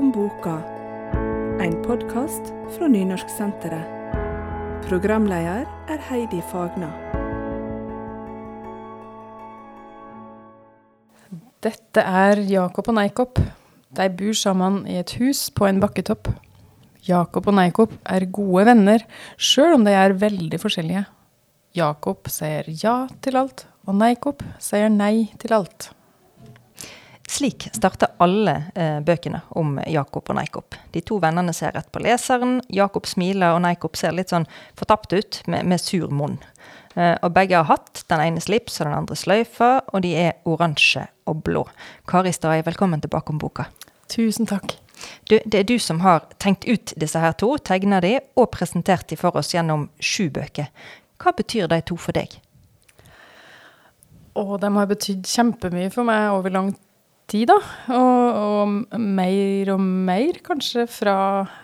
om 0.00 0.08
boka, 0.14 0.54
en 1.60 1.74
podkast 1.84 2.54
fra 2.72 2.86
Nynorsksenteret. 2.88 4.14
Programleder 4.86 5.66
er 5.92 6.00
Heidi 6.06 6.38
Fagna. 6.48 6.88
Dette 11.60 12.00
er 12.00 12.40
Jakob 12.48 12.88
og 12.88 12.96
Neikop. 12.96 13.42
De 13.92 14.08
bor 14.22 14.40
sammen 14.40 14.80
i 14.88 14.96
et 15.02 15.12
hus 15.20 15.50
på 15.52 15.68
en 15.68 15.84
bakketopp. 15.84 16.32
Jakob 17.04 17.52
og 17.52 17.58
Neikop 17.60 17.92
er 18.08 18.30
gode 18.32 18.70
venner, 18.72 19.04
sjøl 19.36 19.76
om 19.76 19.84
de 19.84 19.92
er 20.00 20.16
veldig 20.16 20.64
forskjellige. 20.64 21.04
Jakob 21.76 22.32
sier 22.32 22.72
ja 22.72 23.02
til 23.20 23.36
alt, 23.36 23.68
og 23.84 24.00
Neikop 24.00 24.46
sier 24.64 24.88
nei 24.88 25.28
til 25.36 25.60
alt. 25.60 25.92
Slik 27.30 27.68
starter 27.72 28.08
alle 28.18 28.56
eh, 28.74 28.96
bøkene 29.06 29.38
om 29.54 29.76
Jakob 29.86 30.26
og 30.32 30.34
Neikop. 30.34 30.74
De 30.90 30.98
to 31.06 31.20
vennene 31.22 31.52
ser 31.54 31.76
rett 31.76 31.86
på 31.94 32.02
leseren. 32.02 32.56
Jakob 32.74 33.06
smiler, 33.06 33.54
og 33.54 33.62
Neikop 33.62 33.94
ser 33.94 34.16
litt 34.16 34.32
sånn 34.34 34.48
fortapt 34.78 35.14
ut, 35.14 35.38
med, 35.46 35.68
med 35.70 35.78
sur 35.78 36.10
munn. 36.10 36.40
Eh, 36.96 37.14
og 37.14 37.30
begge 37.36 37.60
har 37.60 37.68
hatt, 37.70 38.02
den 38.10 38.24
ene 38.24 38.42
slips 38.42 38.80
og 38.80 38.88
den 38.88 38.96
andre 38.98 39.20
sløyfe, 39.20 39.70
og 39.92 40.02
de 40.02 40.10
er 40.24 40.42
oransje 40.42 41.04
og 41.30 41.44
blå. 41.46 41.62
Kari 42.10 42.34
Stai, 42.34 42.64
velkommen 42.66 43.06
tilbake 43.06 43.30
om 43.30 43.38
boka. 43.38 43.68
Tusen 44.10 44.50
takk. 44.50 44.74
Du, 45.30 45.38
det 45.38 45.62
er 45.62 45.70
du 45.70 45.76
som 45.78 46.02
har 46.02 46.26
tenkt 46.42 46.66
ut 46.66 46.96
disse 46.98 47.22
her 47.22 47.38
to, 47.38 47.54
tegna 47.62 48.02
de 48.02 48.16
og 48.34 48.50
presentert 48.58 49.06
de 49.06 49.22
for 49.22 49.38
oss 49.38 49.54
gjennom 49.54 49.86
sju 50.02 50.32
bøker. 50.34 50.66
Hva 51.22 51.38
betyr 51.38 51.70
de 51.70 51.78
to 51.86 51.94
for 51.94 52.18
deg? 52.18 52.40
Og 54.34 54.56
de 54.58 54.76
har 54.82 54.94
betydd 54.98 55.30
kjempemye 55.30 55.94
for 55.94 56.10
meg 56.10 56.32
over 56.34 56.58
lang 56.58 56.74
tid, 57.30 57.50
da. 57.50 57.58
Og, 57.94 58.40
og, 58.40 58.98
mer 59.00 59.72
og 59.74 59.82
mer, 59.82 60.40
kanskje, 60.46 60.86
fra 60.90 61.16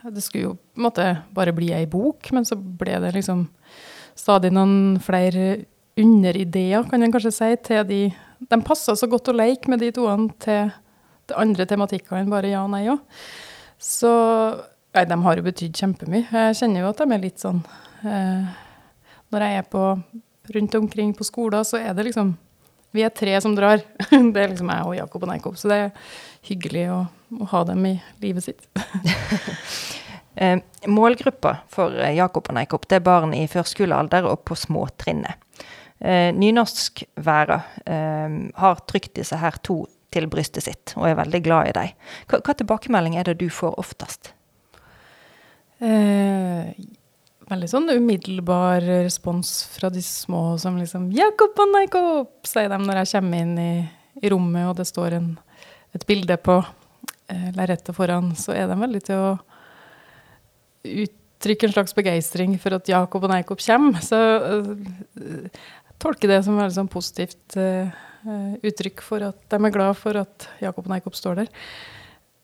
Det 0.05 0.23
skulle 0.25 0.45
jo 0.45 0.55
på 0.57 0.81
en 0.81 0.87
måte 0.89 1.07
bare 1.35 1.55
bli 1.57 1.73
ei 1.75 1.87
bok, 1.91 2.31
men 2.37 2.47
så 2.49 2.57
ble 2.57 2.99
det 3.03 3.15
liksom 3.17 3.47
stadig 4.17 4.53
noen 4.55 4.97
flere 5.05 5.67
underideer, 5.97 6.87
kan 6.89 7.03
en 7.03 7.13
kanskje 7.13 7.35
si, 7.35 7.51
til 7.65 7.85
de 7.89 8.01
De 8.37 8.59
passa 8.61 8.93
så 8.93 9.09
godt 9.09 9.31
å 9.33 9.37
leke 9.37 9.71
med 9.73 9.81
de 9.81 9.91
toene 9.97 10.29
til 10.45 10.71
de 11.27 11.37
andre 11.41 11.65
tematikker 11.67 12.19
enn 12.19 12.31
bare 12.31 12.51
ja 12.53 12.63
og 12.63 12.71
nei 12.75 12.85
òg. 12.93 13.01
Så 13.81 14.13
Nei, 14.97 15.05
de 15.05 15.17
har 15.21 15.37
jo 15.37 15.45
betydd 15.45 15.77
kjempemye. 15.77 16.25
Jeg 16.33 16.57
kjenner 16.57 16.81
jo 16.81 16.89
at 16.89 17.01
de 17.03 17.13
er 17.13 17.21
litt 17.21 17.43
sånn 17.43 17.59
eh, 18.09 18.47
Når 19.29 19.43
jeg 19.45 19.59
er 19.61 19.67
på 19.69 19.83
rundt 20.55 20.77
omkring 20.79 21.11
på 21.17 21.27
skoler, 21.27 21.67
så 21.69 21.77
er 21.83 21.93
det 21.93 22.07
liksom 22.07 22.31
Vi 22.97 23.05
er 23.05 23.13
tre 23.13 23.37
som 23.45 23.55
drar. 23.57 23.83
Det 24.11 24.43
er 24.43 24.53
liksom 24.53 24.73
jeg 24.73 24.89
og 24.89 24.97
Jakob 24.97 25.27
og 25.27 25.31
Neikob. 25.31 25.59
Så 25.61 25.71
det 25.71 25.81
er 25.85 26.13
hyggelig 26.49 26.87
å, 26.95 27.01
å 27.37 27.49
ha 27.53 27.65
dem 27.69 27.85
i 27.91 27.95
livet 28.23 28.47
sitt. 28.47 28.69
eh, 30.41 30.63
målgruppa 30.89 31.59
for 31.73 31.97
Jakob 32.17 32.49
og 32.49 32.57
Neikob 32.57 32.87
det 32.89 33.01
er 33.01 33.05
barn 33.07 33.35
i 33.37 33.45
førskolealder 33.51 34.31
og 34.31 34.47
på 34.49 34.57
småtrinnet. 34.59 35.43
Eh, 35.99 36.31
Nynorskværa 36.37 37.61
eh, 37.85 38.41
har 38.63 38.83
trykt 38.89 39.17
disse 39.21 39.37
her 39.41 39.61
to 39.65 39.85
til 40.15 40.29
brystet 40.33 40.65
sitt, 40.65 40.95
og 40.97 41.09
er 41.11 41.19
veldig 41.19 41.43
glad 41.45 41.71
i 41.71 41.77
dem. 41.77 42.05
Hva, 42.31 42.41
hva 42.41 42.55
tilbakemelding 42.57 43.19
er 43.19 43.29
det 43.29 43.41
du 43.43 43.49
får 43.53 43.77
oftest? 43.81 44.33
Eh, 45.85 46.73
veldig 47.51 47.69
sånn 47.71 47.93
umiddelbar 47.95 48.85
respons 49.05 49.61
fra 49.77 49.91
de 49.93 50.03
små 50.03 50.57
som 50.59 50.79
liksom 50.81 51.11
'Jakob 51.15 51.59
og 51.63 51.71
Neikob', 51.75 52.33
sier 52.47 52.71
de 52.73 52.79
når 52.83 53.03
jeg 53.03 53.13
kommer 53.15 53.45
inn 53.45 53.59
i, 53.59 53.75
i 54.23 54.33
rommet 54.33 54.71
og 54.71 54.77
det 54.81 54.89
står 54.89 55.19
en, 55.21 55.29
et 55.95 56.07
bilde 56.07 56.37
på 56.37 56.59
eh, 57.31 57.51
lerretet 57.55 57.95
foran, 57.95 58.35
så 58.35 58.57
er 58.57 58.67
de 58.67 58.81
veldig 58.81 59.03
til 59.07 59.23
å 59.23 59.31
uttrykke 61.07 61.69
en 61.69 61.77
slags 61.77 61.95
begeistring 61.95 62.59
for 62.63 62.79
at 62.79 62.91
Jakob 62.91 63.27
og 63.27 63.33
Neikob 63.33 63.63
kommer. 63.63 64.03
Så 64.03 64.19
eh, 64.19 65.51
tolker 66.03 66.31
det 66.31 66.43
som 66.47 66.59
veldig 66.59 66.77
sånn 66.77 66.93
positivt 66.93 67.59
eh, 67.61 67.91
uttrykk 68.67 69.03
for 69.07 69.23
at 69.23 69.39
de 69.53 69.59
er 69.61 69.75
glad 69.75 69.95
for 69.99 70.19
at 70.19 70.49
Jakob 70.63 70.87
og 70.87 70.95
Neikob 70.95 71.15
står 71.19 71.45
der. 71.45 71.53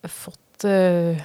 Fått 0.07 0.67
eh, 0.69 1.19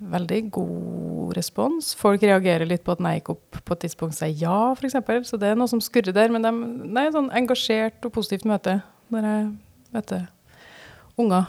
veldig 0.00 0.40
god 0.54 1.36
respons. 1.36 1.92
Folk 1.98 2.24
reagerer 2.24 2.68
litt 2.68 2.84
på 2.86 2.94
at 2.96 3.02
Neikop 3.04 3.60
på 3.64 3.76
et 3.76 3.84
tidspunkt 3.86 4.16
sier 4.16 4.32
ja, 4.32 4.72
f.eks. 4.72 4.96
Så 5.28 5.40
det 5.40 5.52
er 5.52 5.58
noe 5.58 5.70
som 5.70 5.82
skurrer 5.84 6.16
der. 6.16 6.32
Men 6.32 6.46
de, 6.46 6.52
det 6.88 7.06
er 7.06 7.16
sånn 7.16 7.32
engasjert 7.36 8.08
og 8.08 8.14
positivt 8.16 8.48
møte 8.48 8.80
når 9.12 9.28
jeg 9.28 9.48
møter 9.94 10.28
unger 11.20 11.48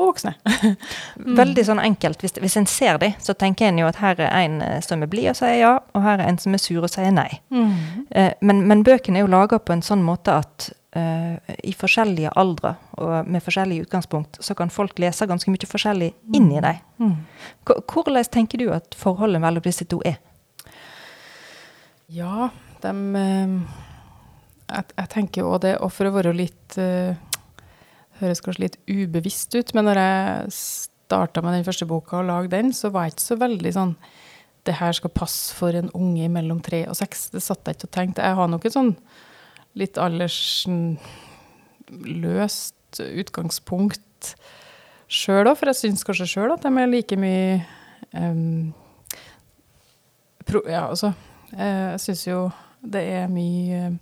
og 0.00 0.10
voksne. 0.12 0.32
mm. 0.40 1.36
Veldig 1.40 1.64
sånn 1.66 1.82
enkelt. 1.82 2.22
Hvis, 2.24 2.36
hvis 2.40 2.56
en 2.56 2.68
ser 2.70 2.98
dem, 3.02 3.16
så 3.20 3.34
tenker 3.36 3.68
en 3.68 3.80
jo 3.82 3.88
at 3.90 4.00
her 4.00 4.20
er 4.24 4.32
en 4.40 4.60
som 4.84 5.04
er 5.04 5.10
blid 5.10 5.32
og 5.32 5.38
sier 5.40 5.58
ja, 5.60 5.72
og 5.94 6.04
her 6.04 6.22
er 6.22 6.30
en 6.30 6.40
som 6.40 6.56
er 6.56 6.62
sur 6.62 6.80
og 6.80 6.92
sier 6.92 7.12
nei. 7.14 7.28
Mm. 7.52 7.74
Eh, 8.08 8.32
men, 8.40 8.64
men, 8.70 8.84
bøkene 8.86 9.20
er 9.20 9.26
jo 9.26 9.32
laga 9.32 9.60
på 9.60 9.76
en 9.76 9.84
sånn 9.84 10.04
måte 10.06 10.40
at 10.40 10.70
i 10.90 11.70
forskjellige 11.78 12.32
aldre 12.34 12.72
og 12.98 13.28
med 13.30 13.44
forskjellig 13.44 13.84
utgangspunkt, 13.84 14.40
så 14.42 14.56
kan 14.58 14.72
folk 14.74 14.98
lese 14.98 15.28
ganske 15.30 15.52
mye 15.52 15.68
forskjellig 15.70 16.08
inn 16.34 16.48
i 16.50 16.62
dem. 16.64 16.80
Mm. 16.98 17.12
Hvordan 17.62 18.26
tenker 18.26 18.58
du 18.58 18.72
at 18.74 18.96
forholdet 18.98 19.38
mellom 19.44 19.62
disse 19.62 19.86
to 19.86 20.00
er? 20.02 20.18
Ja, 22.10 22.50
de 22.82 22.90
uh, 22.90 23.54
jeg, 24.70 24.84
jeg, 24.96 25.08
tenker 25.12 25.44
jo 25.44 25.58
det, 25.62 25.76
og 25.78 25.92
for 25.94 26.08
å 26.08 26.14
være 26.14 26.34
litt 26.34 26.78
uh, 26.80 27.14
Høres 28.20 28.42
kanskje 28.44 28.66
litt 28.66 28.74
ubevisst 28.84 29.54
ut, 29.56 29.70
men 29.72 29.86
når 29.88 29.96
jeg 29.96 30.50
starta 30.52 31.40
med 31.40 31.54
den 31.56 31.64
første 31.64 31.86
boka 31.88 32.18
og 32.18 32.26
lagde 32.28 32.52
den, 32.52 32.74
så 32.76 32.90
var 32.92 33.06
jeg 33.06 33.14
ikke 33.14 33.24
så 33.24 33.36
veldig 33.40 33.72
sånn 33.72 33.94
det 34.68 34.74
her 34.76 34.92
skal 34.92 35.12
passe 35.16 35.54
for 35.56 35.72
en 35.72 35.88
unge 35.96 36.26
mellom 36.28 36.58
tre 36.60 36.82
og 36.90 36.98
seks. 36.98 37.30
Det 37.32 37.40
satt 37.40 37.64
jeg 37.64 37.78
ikke 37.78 37.88
og 37.88 37.94
tenkte. 37.94 38.26
Jeg 38.26 38.36
har 38.36 38.50
nok 38.52 38.66
et 38.68 38.76
sånn 38.76 38.90
litt 39.78 39.98
aldersløst 40.00 41.00
utgangspunkt 43.00 44.34
sjøl 45.10 45.48
òg, 45.50 45.56
for 45.58 45.66
jeg 45.70 45.78
syns 45.78 46.04
kanskje 46.06 46.28
sjøl 46.30 46.52
at 46.54 46.62
de 46.64 46.70
er 46.70 46.90
like 46.90 47.16
mye 47.18 47.60
um, 48.14 48.72
pro, 50.46 50.62
Ja, 50.68 50.88
altså 50.88 51.12
Jeg 51.50 52.00
syns 52.04 52.26
jo 52.28 52.44
det 52.80 53.02
er 53.12 53.26
mye 53.28 53.98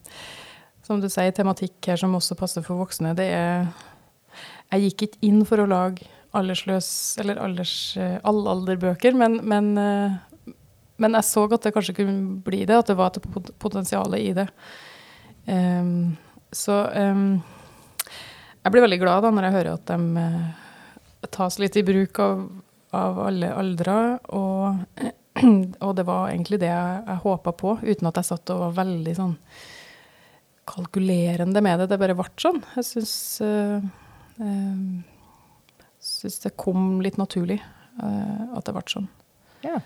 Som 0.84 1.00
du 1.02 1.08
sier, 1.10 1.32
tematikk 1.36 1.90
her 1.90 1.98
som 2.00 2.14
også 2.16 2.36
passer 2.38 2.62
for 2.64 2.80
voksne. 2.80 3.16
Det 3.16 3.26
er 3.32 3.66
Jeg 4.72 4.80
gikk 4.86 5.02
ikke 5.08 5.26
inn 5.28 5.42
for 5.48 5.60
å 5.60 5.68
lage 5.68 6.06
aldersløs 6.36 6.88
eller 7.22 7.40
alders 7.40 7.96
allalderbøker, 7.96 9.14
men, 9.16 9.38
men, 9.48 9.70
men 11.00 11.16
jeg 11.16 11.24
så 11.24 11.46
at 11.48 11.64
det 11.64 11.72
kanskje 11.72 11.94
kunne 11.96 12.42
bli 12.44 12.66
det, 12.68 12.76
at 12.76 12.90
det 12.90 12.98
var 12.98 13.16
et 13.16 13.48
potensial 13.58 14.12
i 14.18 14.34
det. 14.36 14.44
Um, 15.48 16.16
så 16.52 16.82
um, 16.92 17.40
jeg 18.62 18.72
blir 18.74 18.84
veldig 18.84 19.00
glad 19.00 19.24
da 19.24 19.32
når 19.32 19.48
jeg 19.48 19.56
hører 19.56 19.70
at 19.78 19.90
de 19.90 20.24
uh, 20.28 21.28
tas 21.32 21.58
litt 21.62 21.76
i 21.80 21.84
bruk 21.86 22.20
av, 22.22 22.44
av 22.96 23.20
alle 23.28 23.50
aldre. 23.56 23.96
Og, 24.36 25.02
og, 25.84 25.92
det 25.96 26.06
var 26.08 26.30
egentlig 26.30 26.60
det 26.62 26.70
jeg, 26.70 27.02
jeg 27.08 27.24
håpa 27.24 27.54
på, 27.56 27.76
uten 27.82 28.10
at 28.10 28.20
jeg 28.20 28.30
satt 28.30 28.54
og 28.54 28.64
var 28.66 28.80
veldig 28.82 29.16
sånn 29.18 29.36
kalkulerende 30.68 31.62
med 31.64 31.80
det. 31.80 31.90
Det 31.92 32.00
bare 32.00 32.16
ble 32.18 32.28
sånn. 32.40 32.60
Jeg 32.76 32.88
syns 32.90 33.14
uh, 33.44 33.84
uh, 34.42 34.82
syns 35.98 36.42
det 36.44 36.56
kom 36.60 36.98
litt 37.04 37.16
naturlig 37.20 37.60
uh, 38.02 38.56
at 38.58 38.68
det 38.68 38.76
ble 38.76 38.84
sånn. 38.92 39.08
Ja. 39.64 39.80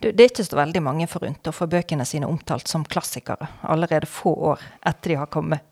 Det 0.00 0.12
er 0.14 0.28
ikke 0.28 0.44
så 0.44 0.58
veldig 0.58 0.82
mange 0.84 1.06
forunt 1.08 1.48
å 1.48 1.54
få 1.54 1.68
bøkene 1.72 2.04
sine 2.08 2.28
omtalt 2.28 2.68
som 2.68 2.84
klassikere 2.84 3.48
allerede 3.64 4.08
få 4.10 4.34
år 4.52 4.64
etter 4.86 5.14
de 5.14 5.20
har 5.22 5.30
kommet. 5.32 5.64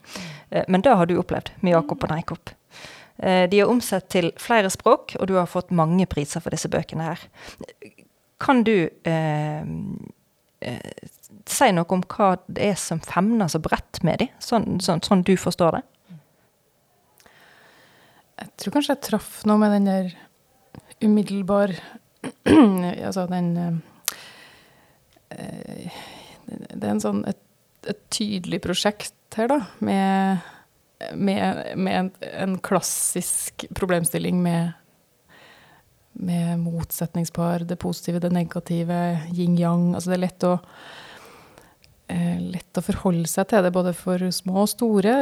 Eh, 0.50 0.64
men 0.68 0.84
det 0.84 0.94
har 0.96 1.06
du 1.06 1.18
opplevd 1.20 1.52
med 1.60 1.76
Jakob 1.76 2.04
og 2.04 2.14
Neikop. 2.14 2.54
Eh, 3.16 3.44
de 3.50 3.60
er 3.62 3.70
omsett 3.70 4.08
til 4.10 4.32
flere 4.40 4.70
språk, 4.72 5.16
og 5.20 5.28
du 5.30 5.36
har 5.38 5.50
fått 5.50 5.74
mange 5.74 6.06
priser 6.10 6.42
for 6.42 6.54
disse 6.54 6.70
bøkene 6.70 7.12
her. 7.12 7.26
Kan 8.42 8.64
du 8.66 8.88
eh, 9.06 9.62
eh, 10.60 11.10
si 11.46 11.70
noe 11.72 11.86
om 11.94 12.02
hva 12.16 12.34
det 12.48 12.70
er 12.72 12.78
som 12.80 13.02
femner 13.04 13.50
så 13.52 13.60
bredt 13.62 14.02
med 14.06 14.24
de, 14.24 14.30
sånn, 14.42 14.80
sånn, 14.82 15.04
sånn 15.06 15.22
du 15.26 15.36
forstår 15.38 15.78
det? 15.78 15.84
Jeg 18.42 18.50
tror 18.60 18.74
kanskje 18.74 18.96
jeg 18.96 19.06
traff 19.06 19.34
noe 19.46 19.60
med 19.62 19.76
den 19.76 19.86
der 19.88 20.14
umiddelbar 21.04 21.76
Altså 23.04 23.26
den 23.30 23.82
Eh, 25.34 25.90
det 26.74 26.88
er 26.88 27.00
sånn, 27.02 27.22
et, 27.28 27.40
et, 27.88 28.00
tydelig 28.12 28.60
prosjekt 28.64 29.38
her, 29.38 29.50
da, 29.50 29.60
med, 29.84 30.44
med, 31.16 31.62
med 31.76 31.98
en, 31.98 32.10
en, 32.30 32.58
klassisk 32.64 33.66
problemstilling 33.76 34.42
med, 34.44 34.74
med 36.20 36.60
motsetningspar, 36.62 37.66
det 37.68 37.80
positive, 37.82 38.22
det 38.22 38.32
negative, 38.34 39.00
yin-yang. 39.32 39.92
Altså 39.94 40.12
det 40.12 40.18
er 40.18 40.24
lett 40.26 40.46
å, 40.46 40.54
eh, 42.12 42.38
lett 42.54 42.80
å 42.80 42.86
forholde 42.86 43.30
seg 43.30 43.50
til 43.50 43.66
det, 43.66 43.74
både 43.74 43.96
for 43.98 44.28
små 44.38 44.62
og 44.66 44.70
store. 44.76 45.16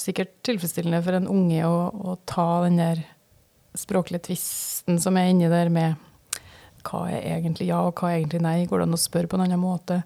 Sikkert 0.00 0.34
tilfredsstillende 0.46 1.04
for 1.06 1.20
en 1.20 1.30
unge 1.30 1.62
å, 1.68 1.80
å 1.94 2.18
ta 2.28 2.50
den 2.66 2.82
der 2.82 3.06
språklige 3.78 4.32
tvisten 4.32 4.98
som 4.98 5.14
er 5.20 5.30
inni 5.30 5.46
der 5.52 5.70
med 5.70 6.09
hva 6.86 7.04
er 7.10 7.26
egentlig 7.36 7.68
ja, 7.70 7.82
og 7.88 8.00
hva 8.00 8.12
er 8.12 8.20
egentlig 8.20 8.42
nei? 8.44 8.56
Går 8.68 8.82
det 8.82 8.88
an 8.88 8.96
å 8.96 9.00
spørre 9.00 9.30
på 9.30 9.38
en 9.38 9.44
annen 9.46 9.62
måte? 9.62 10.00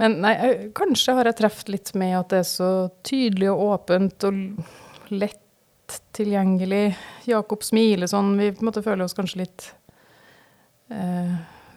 Men 0.00 0.18
nei, 0.24 0.34
kanskje 0.74 1.14
har 1.14 1.30
jeg 1.30 1.38
truffet 1.38 1.70
litt 1.70 1.94
med 1.98 2.16
at 2.18 2.32
det 2.32 2.42
er 2.42 2.50
så 2.50 2.70
tydelig 3.06 3.52
og 3.52 3.62
åpent 3.68 4.26
og 4.26 5.14
lett 5.14 5.98
tilgjengelig. 6.16 6.96
Jakob 7.30 7.62
smiler 7.62 8.10
sånn. 8.10 8.34
Vi 8.40 8.50
på 8.54 8.64
en 8.64 8.70
måte 8.70 8.82
føler 8.82 9.06
oss 9.06 9.14
kanskje 9.14 9.44
litt 9.44 9.68
eh, 10.90 11.34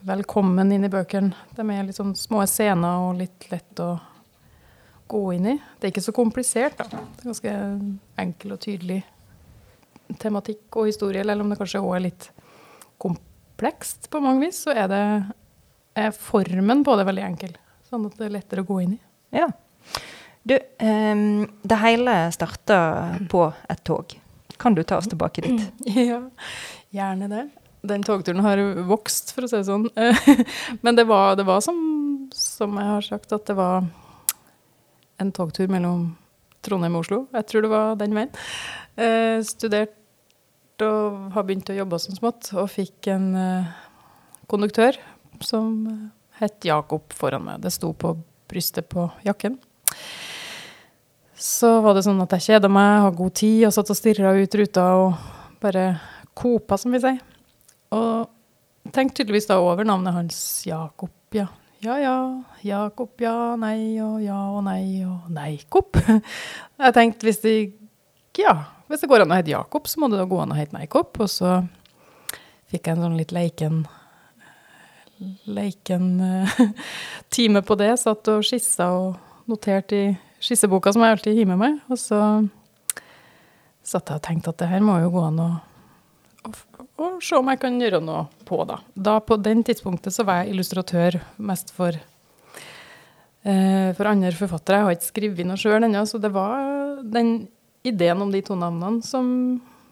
velkommen 0.08 0.72
inn 0.74 0.88
i 0.88 0.92
bøkene. 0.92 1.36
De 1.58 1.66
er 1.74 1.86
litt 1.86 2.00
sånn 2.00 2.16
små 2.18 2.46
scener 2.50 3.06
og 3.06 3.20
litt 3.22 3.50
lett 3.52 3.84
å 3.84 3.92
gå 5.08 5.22
inn 5.36 5.52
i. 5.54 5.56
Det 5.78 5.88
er 5.88 5.94
ikke 5.94 6.08
så 6.08 6.16
komplisert, 6.16 6.80
da. 6.80 6.88
Det 6.90 7.24
er 7.24 7.30
ganske 7.30 7.54
enkel 8.24 8.58
og 8.58 8.64
tydelig 8.64 9.02
tematikk 10.20 10.80
og 10.80 10.88
historie, 10.88 11.22
eller 11.22 11.44
om 11.44 11.52
det 11.52 11.60
kanskje 11.60 11.84
òg 11.84 11.98
er 11.98 12.06
litt 12.08 12.30
komplekst 13.58 14.10
på 14.10 14.20
mange 14.20 14.46
vis, 14.46 14.60
så 14.64 14.72
er 14.72 14.88
det 14.88 15.04
er 15.98 16.12
formen 16.14 16.84
på 16.86 16.94
det 16.98 17.08
veldig 17.08 17.24
enkel. 17.26 17.56
Sånn 17.90 18.06
at 18.06 18.18
det 18.20 18.28
er 18.28 18.36
lettere 18.36 18.62
å 18.62 18.68
gå 18.68 18.82
inn 18.84 18.92
i. 18.94 19.00
Ja. 19.34 19.48
Du, 20.46 20.54
um, 20.54 21.48
det 21.66 21.80
hele 21.82 22.14
starta 22.32 22.78
på 23.32 23.48
et 23.68 23.82
tog. 23.84 24.14
Kan 24.62 24.78
du 24.78 24.84
ta 24.84 25.00
oss 25.02 25.10
tilbake 25.10 25.42
dit? 25.42 25.66
Ja, 25.98 26.22
gjerne 26.94 27.32
det. 27.32 27.48
Den 27.88 28.06
togturen 28.06 28.46
har 28.46 28.62
vokst, 28.86 29.34
for 29.34 29.48
å 29.48 29.50
si 29.50 29.58
det 29.58 29.66
sånn. 29.66 29.90
Men 30.86 30.98
det 30.98 31.08
var, 31.10 31.36
det 31.40 31.48
var 31.48 31.64
som, 31.66 31.78
som 32.34 32.78
jeg 32.78 32.94
har 32.94 33.10
sagt, 33.10 33.34
at 33.34 33.50
det 33.50 33.58
var 33.58 33.90
en 35.18 35.34
togtur 35.34 35.70
mellom 35.72 36.12
Trondheim 36.62 36.98
og 37.00 37.08
Oslo. 37.08 37.24
Jeg 37.34 37.50
tror 37.50 37.66
det 37.66 37.74
var 37.74 37.98
den 37.98 38.14
veien. 38.18 38.34
Eh, 39.02 39.42
studert 39.46 39.98
og 40.86 41.34
har 41.34 41.46
begynt 41.48 41.70
å 41.72 41.78
jobbe 41.78 42.00
som 42.02 42.18
smått, 42.18 42.52
og 42.56 42.70
fikk 42.72 43.10
en 43.14 43.28
eh, 43.38 43.70
konduktør 44.52 44.98
som 45.44 45.72
eh, 45.90 46.06
het 46.42 46.66
Jakob 46.68 47.14
foran 47.18 47.46
meg. 47.48 47.62
Det 47.64 47.74
sto 47.74 47.94
på 47.98 48.16
brystet 48.48 48.90
på 48.90 49.08
jakken. 49.26 49.58
Så 51.38 51.70
var 51.86 51.98
det 51.98 52.06
sånn 52.08 52.22
at 52.24 52.34
jeg 52.38 52.48
kjeda 52.48 52.70
meg, 52.72 53.04
hadde 53.06 53.20
god 53.20 53.36
tid, 53.38 53.66
og 53.68 53.76
satt 53.76 53.94
og 53.94 54.00
stirra 54.00 54.34
ut 54.38 54.58
ruta 54.58 54.88
og 54.98 55.28
bare 55.62 55.86
kopa, 56.38 56.78
som 56.82 56.94
vi 56.94 57.02
sier. 57.04 57.20
Og 57.94 58.92
tenkte 58.94 59.22
tydeligvis 59.22 59.50
da 59.50 59.60
over 59.62 59.88
navnet 59.88 60.16
hans 60.16 60.40
Jakob, 60.68 61.14
ja. 61.36 61.48
Ja 61.86 62.00
ja, 62.02 62.16
Jakob, 62.66 63.12
ja, 63.22 63.54
nei 63.60 64.00
og 64.02 64.18
ja 64.24 64.38
og 64.50 64.64
nei 64.66 65.04
og 65.06 65.28
nei-kopp. 65.30 66.00
Jeg 66.82 66.96
tenkte 66.96 67.30
hvis 67.30 67.44
det 67.44 67.54
ja, 68.38 68.56
hvis 68.88 69.04
det 69.04 69.10
går 69.12 69.24
an 69.24 69.34
å 69.34 69.38
hete 69.40 69.54
Jakob, 69.54 69.88
så 69.90 70.00
må 70.00 70.10
det 70.12 70.20
da 70.20 70.28
gå 70.30 70.40
an 70.42 70.54
å 70.56 70.58
hete 70.58 70.76
Nei-kopp. 70.76 71.20
Og 71.24 71.32
så 71.32 71.62
fikk 72.72 72.88
jeg 72.88 72.98
en 72.98 73.06
sånn 73.08 73.20
litt 73.20 73.36
leiken 73.36 73.86
leiken 75.46 76.20
eh, 76.20 76.60
time 77.30 77.62
på 77.62 77.76
det. 77.76 77.98
Satt 78.02 78.28
og 78.32 78.46
skissa 78.46 78.92
og 78.96 79.50
noterte 79.50 79.98
i 79.98 80.08
skisseboka 80.44 80.94
som 80.94 81.04
jeg 81.04 81.18
alltid 81.18 81.40
har 81.40 81.50
med 81.54 81.62
meg. 81.62 81.80
Og 81.92 82.00
så 82.02 82.20
satt 83.88 84.12
jeg 84.12 84.20
og 84.20 84.26
tenkte 84.26 84.54
at 84.54 84.62
det 84.62 84.72
her 84.72 84.84
må 84.84 85.00
jo 85.02 85.14
gå 85.16 85.24
an 85.30 85.42
å, 85.42 85.50
å 87.00 87.12
se 87.24 87.40
om 87.40 87.50
jeg 87.52 87.62
kan 87.64 87.80
gjøre 87.82 88.04
noe 88.04 88.28
på, 88.48 88.62
da. 88.68 88.82
Da 88.94 89.18
på 89.24 89.40
den 89.40 89.64
tidspunktet 89.68 90.16
så 90.16 90.28
var 90.28 90.44
jeg 90.44 90.56
illustratør 90.56 91.20
mest 91.50 91.72
for 91.76 91.96
eh, 93.48 93.90
for 93.98 94.12
andre 94.12 94.34
forfattere. 94.36 94.82
Jeg 94.82 94.90
har 94.90 94.98
ikke 94.98 95.12
skrevet 95.12 95.48
noe 95.48 95.62
sjøl 95.62 95.88
ennå, 95.88 96.04
så 96.08 96.20
det 96.22 96.34
var 96.36 97.00
den 97.04 97.48
ideen 97.88 98.22
om 98.22 98.32
de 98.32 98.42
to 98.46 98.58
navnene 98.58 99.04
som, 99.06 99.28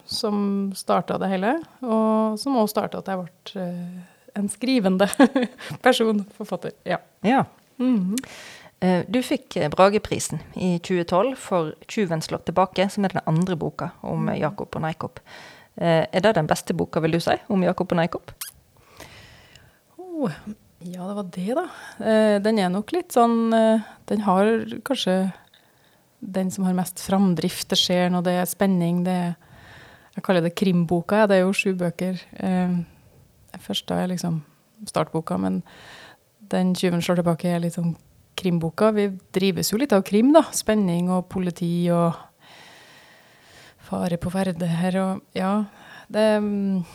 som 0.05 0.37
starta 0.75 1.17
det 1.21 1.31
hele. 1.31 1.55
Og 1.81 2.39
som 2.41 2.57
også 2.59 2.75
starta 2.75 3.01
at 3.01 3.11
jeg 3.11 3.21
ble 3.21 3.63
eh, 3.63 4.03
en 4.35 4.51
skrivende 4.51 5.07
person, 5.85 6.23
forfatter. 6.37 6.75
Ja. 6.83 6.99
Ja. 7.21 7.45
Mm 7.77 7.99
-hmm. 7.99 9.03
Du 9.07 9.21
fikk 9.23 9.57
Brageprisen 9.71 10.39
i 10.53 10.79
2012 10.79 11.35
for 11.35 11.73
'Tjuven 11.87 12.21
slår 12.21 12.37
tilbake', 12.37 12.89
som 12.89 13.05
er 13.05 13.07
den 13.07 13.21
andre 13.25 13.55
boka 13.55 13.89
om 14.01 14.29
eh, 14.29 14.39
Jakob 14.39 14.75
og 14.75 14.81
Neikopp. 14.81 15.19
Eh, 15.77 16.05
Er 16.11 16.19
det 16.19 16.35
den 16.35 16.47
beste 16.47 16.73
boka, 16.73 16.99
vil 16.99 17.11
du 17.11 17.19
si, 17.19 17.31
om 17.49 17.63
Jakob 17.63 17.91
og 17.91 17.95
Neikopp? 17.95 18.31
Oh, 19.97 20.31
ja, 20.81 21.07
det 21.07 21.15
var 21.15 21.23
det, 21.23 21.55
da. 21.55 21.67
Den 22.39 22.59
er 22.59 22.69
nok 22.69 22.91
litt 22.91 23.11
sånn 23.11 23.51
Den 24.05 24.21
har 24.21 24.45
kanskje 24.83 25.33
den 26.25 26.51
som 26.51 26.65
har 26.65 26.75
mest 26.77 27.01
framdrift. 27.03 27.69
Det 27.71 27.79
skjer 27.79 28.09
noe, 28.11 28.25
det 28.25 28.35
er 28.39 28.49
spenning. 28.49 29.03
Det 29.05 29.19
er 29.29 29.35
Jeg 30.15 30.23
kaller 30.23 30.45
det 30.45 30.55
krimboka. 30.55 31.17
Ja. 31.17 31.27
Det 31.27 31.35
er 31.35 31.41
jo 31.43 31.51
sju 31.51 31.73
bøker. 31.75 32.15
Eh, 32.39 32.75
den 33.51 33.59
første 33.59 33.91
er 33.91 34.07
liksom 34.07 34.43
startboka, 34.87 35.37
men 35.37 35.61
den 36.39 36.73
'Tyven 36.73 37.01
slår 37.01 37.19
tilbake' 37.19 37.51
er 37.51 37.59
litt 37.59 37.75
sånn 37.75 37.97
krimboka. 38.37 38.93
Vi 38.93 39.09
drives 39.33 39.71
jo 39.71 39.77
litt 39.77 39.91
av 39.91 40.03
krim, 40.03 40.31
da. 40.31 40.43
Spenning 40.51 41.09
og 41.09 41.27
politi 41.27 41.89
og 41.91 42.15
fare 43.85 44.17
på 44.17 44.31
ferde 44.31 44.67
her 44.67 44.97
og 45.01 45.21
Ja. 45.33 45.65
Det, 46.11 46.39
mm, 46.39 46.85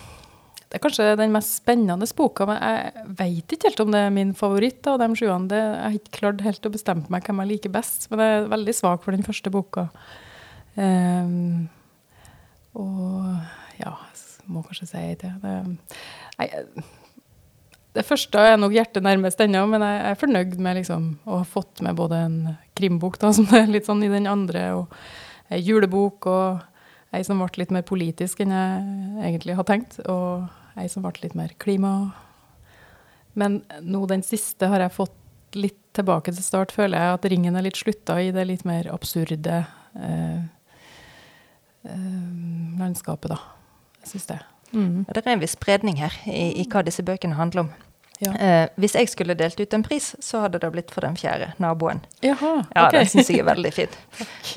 det 0.70 0.78
er 0.78 0.82
kanskje 0.84 1.04
den 1.18 1.32
mest 1.34 1.56
spennende 1.58 2.06
boka, 2.14 2.46
men 2.46 2.60
jeg 2.62 3.06
veit 3.18 3.54
ikke 3.56 3.66
helt 3.66 3.80
om 3.82 3.90
det 3.90 4.04
er 4.06 4.12
min 4.14 4.30
favoritt 4.38 4.86
av 4.86 5.00
de 5.02 5.08
sjuene. 5.18 5.50
Jeg 5.50 5.80
har 5.82 5.96
ikke 5.96 6.18
klart 6.20 6.44
helt 6.46 6.68
å 6.68 6.70
bestemme 6.70 7.10
meg 7.10 7.26
hvem 7.26 7.42
jeg 7.42 7.50
liker 7.50 7.72
best, 7.74 8.06
men 8.10 8.22
jeg 8.22 8.36
er 8.36 8.52
veldig 8.52 8.74
svak 8.78 9.02
for 9.02 9.16
den 9.16 9.26
første 9.26 9.50
boka. 9.50 9.88
Um, 10.76 11.66
og 12.78 13.80
ja, 13.80 13.96
må 14.46 14.62
kanskje 14.68 14.86
si 14.92 15.02
det. 15.18 15.32
det 15.42 15.56
jeg, 16.38 16.86
det 17.98 18.06
første 18.06 18.46
er 18.52 18.54
nok 18.60 18.74
hjertet 18.76 19.02
nærmest 19.02 19.42
ennå, 19.42 19.64
men 19.72 19.82
jeg 19.82 19.98
er 20.12 20.22
fornøyd 20.22 20.54
med 20.62 20.78
liksom, 20.78 21.10
å 21.26 21.40
ha 21.40 21.50
fått 21.50 21.82
med 21.82 21.98
både 21.98 22.22
en 22.28 22.38
krimbok, 22.78 23.18
da, 23.18 23.32
som 23.36 23.50
er 23.58 23.66
litt 23.66 23.90
sånn 23.90 24.06
i 24.06 24.12
den 24.12 24.30
andre, 24.30 24.68
og 24.78 25.50
ei 25.50 25.58
julebok, 25.66 26.30
og 26.30 27.16
ei 27.16 27.26
som 27.26 27.42
ble 27.42 27.64
litt 27.64 27.74
mer 27.74 27.82
politisk 27.82 28.44
enn 28.44 28.54
jeg 28.54 29.30
egentlig 29.32 29.58
har 29.58 29.66
tenkt, 29.66 29.98
og 30.06 30.46
ei 30.80 30.90
som 30.90 31.04
ble 31.04 31.12
litt 31.22 31.36
mer 31.38 31.54
klima. 31.62 32.10
Men 33.38 33.60
nå 33.82 34.04
den 34.10 34.24
siste 34.26 34.70
har 34.72 34.82
jeg 34.82 34.96
fått 34.96 35.58
litt 35.58 35.78
tilbake 35.96 36.32
til 36.32 36.44
start, 36.44 36.72
føler 36.74 36.98
jeg 36.98 37.18
at 37.18 37.28
ringen 37.32 37.58
er 37.58 37.66
litt 37.66 37.78
slutta 37.78 38.20
i 38.22 38.30
det 38.34 38.46
litt 38.46 38.64
mer 38.68 38.86
absurde 38.92 39.62
eh, 39.98 40.40
eh, 41.82 42.24
landskapet, 42.80 43.34
da. 43.34 43.40
Jeg 44.04 44.14
syns 44.14 44.28
det. 44.30 44.40
Mm. 44.70 45.06
Det 45.08 45.22
er 45.24 45.32
en 45.34 45.42
viss 45.42 45.56
spredning 45.58 45.98
her 45.98 46.14
i, 46.30 46.62
i 46.62 46.66
hva 46.70 46.84
disse 46.86 47.02
bøkene 47.06 47.38
handler 47.38 47.66
om. 47.66 47.72
Ja. 48.20 48.32
Eh, 48.36 48.68
hvis 48.76 48.92
jeg 48.98 49.08
skulle 49.08 49.32
delt 49.34 49.56
ut 49.60 49.72
en 49.74 49.82
pris, 49.82 50.10
så 50.20 50.42
hadde 50.42 50.58
det 50.60 50.68
blitt 50.74 50.90
for 50.92 51.00
den 51.00 51.14
fjerde, 51.16 51.54
'Naboen'. 51.58 52.02
Jaha, 52.22 52.64
Ja. 52.76 52.90
Den 52.92 53.06
syns 53.06 53.30
jeg 53.30 53.38
er 53.40 53.44
veldig 53.48 53.72
fin. 53.72 53.88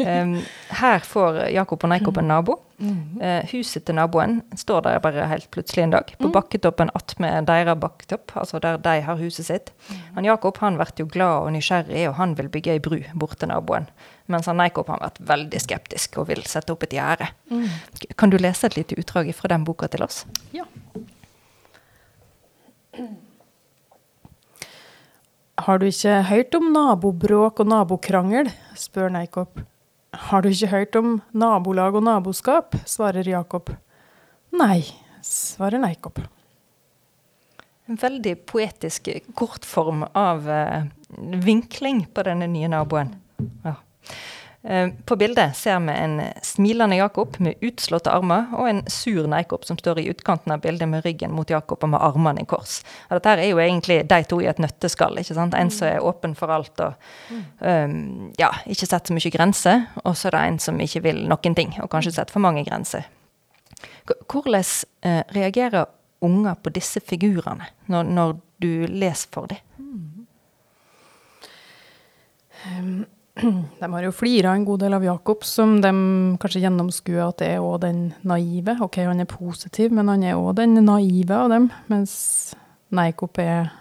Um, 0.03 0.41
her 0.82 1.00
får 1.00 1.50
Jakob 1.53 1.84
og 1.84 1.89
Neikop 1.89 2.17
en 2.17 2.27
nabo. 2.27 2.60
Mhm. 2.79 3.22
Uh, 3.22 3.46
huset 3.53 3.86
til 3.86 3.96
naboen 3.96 4.41
står 4.58 4.82
der 4.84 5.00
bare 5.00 5.27
helt 5.29 5.48
plutselig 5.51 5.84
en 5.84 5.91
dag, 5.91 6.05
på 6.20 6.27
Mm. 6.27 6.32
bakketoppen 6.34 6.89
attmed 6.96 7.46
deres 7.48 7.77
bakketopp, 7.79 8.32
altså 8.36 8.60
der 8.60 8.77
de 8.77 9.01
har 9.01 9.15
huset 9.15 9.46
sitt. 9.46 9.72
Han 10.15 10.25
Jakob 10.25 10.58
han 10.58 10.75
blir 10.75 10.91
jo 11.00 11.05
glad 11.05 11.46
og 11.46 11.51
nysgjerrig, 11.53 12.08
og 12.10 12.15
han 12.15 12.36
vil 12.36 12.50
bygge 12.50 12.72
ei 12.74 12.79
bru 12.79 13.00
bort 13.15 13.38
til 13.39 13.48
naboen. 13.48 13.88
Mens 14.27 14.46
han 14.48 14.58
Neikop 14.58 14.88
han 14.89 15.00
vært 15.00 15.20
veldig 15.22 15.62
skeptisk 15.62 16.17
og 16.17 16.27
vil 16.27 16.43
sette 16.43 16.72
opp 16.72 16.84
et 16.84 16.89
gjerde. 16.89 17.27
Mm. 17.50 17.70
Kan 18.17 18.29
du 18.29 18.38
lese 18.38 18.65
et 18.65 18.75
lite 18.75 18.96
utdrag 19.00 19.34
fra 19.36 19.48
den 19.48 19.63
boka 19.63 19.88
til 19.88 20.03
oss? 20.03 20.25
Ja. 20.51 20.63
Har 25.62 25.80
du 25.80 25.86
ikke 25.86 26.16
hørt 26.26 26.56
om 26.58 26.72
nabobråk 26.74 27.60
og 27.62 27.68
nabokrangel? 27.70 28.50
spør 28.74 29.12
Neikopp. 29.14 29.60
Har 30.14 30.42
du 30.42 30.50
ikke 30.50 30.72
hørt 30.72 30.96
om 30.98 31.20
nabolag 31.30 31.94
og 31.94 32.04
naboskap? 32.08 32.74
svarer 32.90 33.28
Jakob. 33.30 33.70
Nei, 34.54 34.82
svarer 35.22 35.78
Neikopp. 35.82 36.24
En 37.86 38.00
veldig 38.02 38.34
poetisk 38.50 39.12
kortform 39.38 40.08
av 40.18 40.50
eh, 40.50 40.90
vinkling 41.46 42.06
på 42.10 42.26
denne 42.26 42.48
nye 42.50 42.72
naboen. 42.74 43.14
Ja. 43.62 43.76
Eh, 44.65 44.89
på 45.05 45.15
bildet 45.15 45.55
ser 45.55 45.79
vi 45.79 45.91
en 45.91 46.22
smilende 46.41 46.96
Jakob 46.96 47.36
med 47.43 47.60
utslåtte 47.60 48.12
armer 48.12 48.46
og 48.55 48.70
en 48.70 48.77
sur 48.88 49.25
Neikopp 49.27 49.65
som 49.67 49.75
står 49.77 50.00
i 50.00 50.05
utkanten 50.13 50.53
av 50.55 50.62
bildet 50.63 50.88
med 50.88 51.03
ryggen 51.03 51.34
mot 51.36 51.50
Jakob 51.50 51.84
og 51.84 51.89
med 51.91 52.00
armene 52.00 52.46
i 52.46 52.48
kors. 52.48 52.77
Og 53.10 53.17
dette 53.17 53.34
er 53.41 53.50
jo 53.50 53.60
egentlig 53.60 53.98
de 54.08 54.20
to 54.24 54.39
i 54.39 54.48
et 54.48 54.62
nøtteskall. 54.63 55.20
ikke 55.20 55.36
sant? 55.36 55.58
En 55.60 55.72
som 55.72 55.89
er 55.89 56.00
åpen 56.00 56.36
for 56.39 56.53
alt 56.53 56.79
og 56.79 56.93
um, 57.60 58.32
ja, 58.39 58.53
ikke 58.63 58.88
setter 58.88 59.12
så 59.12 59.17
mye 59.17 59.34
grenser, 59.36 59.84
og 60.05 60.15
så 60.15 60.29
er 60.29 60.38
det 60.38 60.43
en 60.48 60.60
som 60.63 60.79
ikke 60.79 61.03
vil 61.10 61.20
noen 61.27 61.55
ting, 61.60 61.75
og 61.84 61.91
kanskje 61.91 62.13
setter 62.15 62.32
for 62.32 62.46
mange 62.46 62.63
grenser. 62.63 63.10
Hvordan 64.08 64.63
eh, 65.03 65.24
reagerer 65.36 65.91
unger 66.24 66.55
på 66.63 66.72
disse 66.72 67.03
figurene 67.03 67.67
når, 67.91 68.03
når 68.08 68.34
du 68.63 68.88
leser 68.88 69.27
for 69.36 69.51
dem? 69.51 69.60
de 73.80 73.90
har 73.94 74.06
jo 74.06 74.13
flira 74.13 74.54
en 74.54 74.66
god 74.66 74.84
del 74.86 74.94
av 74.94 75.06
Jakob, 75.06 75.46
som 75.48 75.80
de 75.82 75.94
kanskje 76.42 76.62
gjennomskuer 76.63 77.24
at 77.25 77.40
det 77.42 77.50
er 77.56 77.63
òg 77.66 77.80
den 77.86 78.04
naive. 78.28 78.78
Ok, 78.86 79.00
han 79.08 79.24
er 79.24 79.30
positiv, 79.30 79.94
men 79.96 80.12
han 80.12 80.25
er 80.25 80.38
òg 80.38 80.56
den 80.62 80.78
naive 80.86 81.38
av 81.38 81.50
dem. 81.54 81.72
Mens 81.90 82.13
Neikop 82.94 83.40
er 83.42 83.72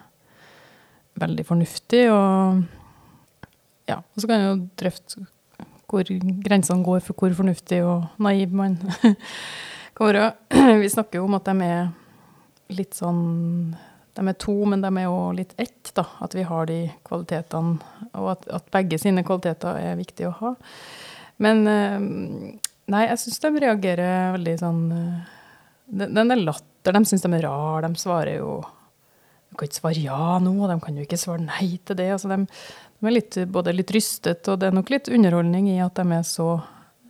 veldig 1.21 1.44
fornuftig, 1.44 2.06
og 2.09 2.62
ja, 3.90 3.99
og 4.00 4.23
så 4.23 4.28
kan 4.28 4.40
jeg 4.40 4.49
jo 4.49 4.59
drøfte 4.80 5.26
hvor 5.92 6.09
grensene 6.47 6.85
går 6.87 7.02
for 7.04 7.18
hvor 7.18 7.35
fornuftig 7.37 7.82
og 7.85 8.06
naiv 8.23 8.54
man 8.56 8.78
kan 9.97 10.06
være. 10.09 10.30
Vi 10.82 10.88
snakker 10.88 11.21
jo 11.21 11.26
om 11.28 11.37
at 11.37 11.50
de 11.50 11.66
er 11.66 11.90
litt 12.73 12.97
sånn 12.97 13.75
De 14.12 14.26
er 14.28 14.37
to, 14.40 14.54
men 14.69 14.83
de 14.85 14.90
er 14.90 15.09
òg 15.09 15.38
litt 15.38 15.54
ett, 15.61 15.92
da. 15.97 16.04
At 16.25 16.37
vi 16.37 16.45
har 16.49 16.69
de 16.69 16.81
kvalitetene, 17.07 17.78
og 18.12 18.28
at, 18.35 18.45
at 18.61 18.69
begge 18.75 18.99
sine 19.00 19.25
kvaliteter 19.25 19.81
er 19.81 19.97
viktig 20.00 20.28
å 20.28 20.35
ha. 20.42 20.52
Men 21.42 21.64
eh, 21.71 21.97
nei, 22.92 23.07
jeg 23.09 23.23
syns 23.23 23.42
de 23.42 23.64
reagerer 23.64 24.37
veldig 24.37 24.59
sånn 24.61 24.85
eh, 24.99 25.33
Den 26.04 26.23
er 26.37 26.45
latter. 26.45 26.95
De 26.95 27.04
syns 27.09 27.25
de 27.25 27.33
er 27.38 27.45
rar, 27.47 27.87
De 27.87 27.99
svarer 27.99 28.40
jo 28.40 28.61
De 28.61 29.57
kan 29.57 29.69
ikke 29.69 29.81
svare 29.81 30.04
ja 30.04 30.38
nå, 30.42 30.52
og 30.61 30.71
de 30.71 30.78
kan 30.85 30.97
jo 30.99 31.07
ikke 31.07 31.21
svare 31.21 31.45
nei 31.47 31.76
til 31.87 31.99
det. 31.99 32.11
altså 32.14 32.31
de 32.31 32.42
de 33.02 33.11
er 33.11 33.16
litt, 33.16 33.37
både 33.50 33.73
litt 33.75 33.90
rystet, 33.90 34.47
og 34.47 34.61
det 34.62 34.69
er 34.69 34.75
nok 34.76 34.90
litt 34.92 35.09
underholdning 35.11 35.66
i 35.73 35.81
at 35.83 35.97
de 35.99 36.04
er 36.14 36.23
så 36.23 36.52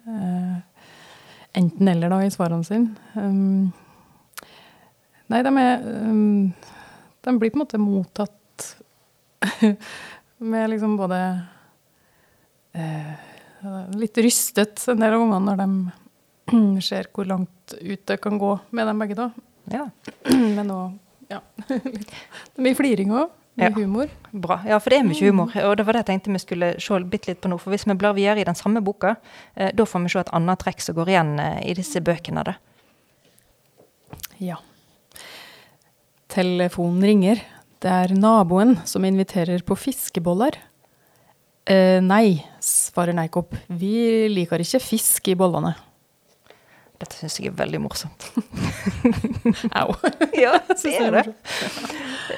eh, 0.08 0.54
enten-eller 1.60 2.08
da 2.08 2.20
i 2.24 2.30
svarene 2.32 2.64
sine. 2.64 2.94
Um, 3.12 3.66
nei, 5.28 5.42
de 5.44 5.52
er 5.60 5.84
um, 5.84 6.48
De 7.22 7.34
blir 7.38 7.50
på 7.54 7.58
en 7.60 7.62
måte 7.64 7.78
mottatt 7.80 8.68
med 10.52 10.70
liksom 10.70 10.96
både 10.98 11.18
eh, 12.74 13.12
Litt 13.94 14.18
rystet 14.18 14.82
en 14.90 14.98
del 15.02 15.14
av 15.14 15.22
ungene 15.22 15.44
når 15.46 15.60
de 15.62 16.80
ser 16.88 17.06
hvor 17.14 17.28
langt 17.30 17.76
ut 17.78 18.02
det 18.10 18.16
kan 18.22 18.38
gå 18.42 18.56
med 18.74 18.88
dem 18.90 18.98
begge, 19.04 19.14
da. 19.18 19.28
Ja. 19.70 19.84
Men 20.56 20.72
òg 20.74 20.98
ja. 21.30 21.38
det 21.68 22.58
er 22.58 22.66
mye 22.66 22.76
fliring 22.76 23.14
òg. 23.14 23.30
Mye 23.56 23.68
Ja. 23.68 23.70
humor. 23.76 24.08
Bra. 24.32 24.56
Ja, 24.64 24.78
for 24.80 24.90
det 24.92 24.98
er 24.98 25.04
mye 25.06 25.28
humor. 25.28 25.52
Og 25.68 25.74
det 25.76 25.84
var 25.86 25.92
det 25.96 26.00
jeg 26.02 26.08
tenkte 26.10 26.32
vi 26.32 26.40
skulle 26.40 26.68
se 26.80 26.98
bitte 27.04 27.28
litt 27.30 27.40
på 27.44 27.50
nå. 27.52 27.58
For 27.60 27.72
hvis 27.72 27.84
vi 27.86 27.94
blar 28.00 28.14
videre 28.16 28.40
i 28.40 28.46
den 28.48 28.56
samme 28.56 28.80
boka, 28.84 29.14
eh, 29.54 29.70
da 29.76 29.84
får 29.84 30.02
vi 30.06 30.12
se 30.14 30.20
et 30.24 30.32
annet 30.32 30.60
trekk 30.64 30.80
som 30.80 30.96
går 30.96 31.10
igjen 31.12 31.32
eh, 31.40 31.58
i 31.68 31.74
disse 31.76 32.00
bøkene. 32.04 32.44
Da. 32.48 32.54
Ja. 34.40 34.56
Telefonen 36.32 37.04
ringer. 37.04 37.40
Det 37.82 37.90
er 37.92 38.14
naboen 38.16 38.78
som 38.88 39.04
inviterer 39.04 39.60
på 39.66 39.76
fiskeboller. 39.76 40.56
Eh, 41.68 41.98
nei, 42.00 42.40
svarer 42.62 43.12
Neikop. 43.14 43.52
Vi 43.68 44.28
liker 44.32 44.62
ikke 44.64 44.80
fisk 44.80 45.28
i 45.28 45.36
bollene. 45.36 45.74
Dette 47.02 47.18
syns 47.18 47.36
jeg 47.40 47.50
er 47.50 47.56
veldig 47.58 47.80
morsomt. 47.82 48.28
Au. 49.80 49.92
ja, 50.38 50.54
det 50.70 50.94
er 50.94 51.18
det. 51.18 51.24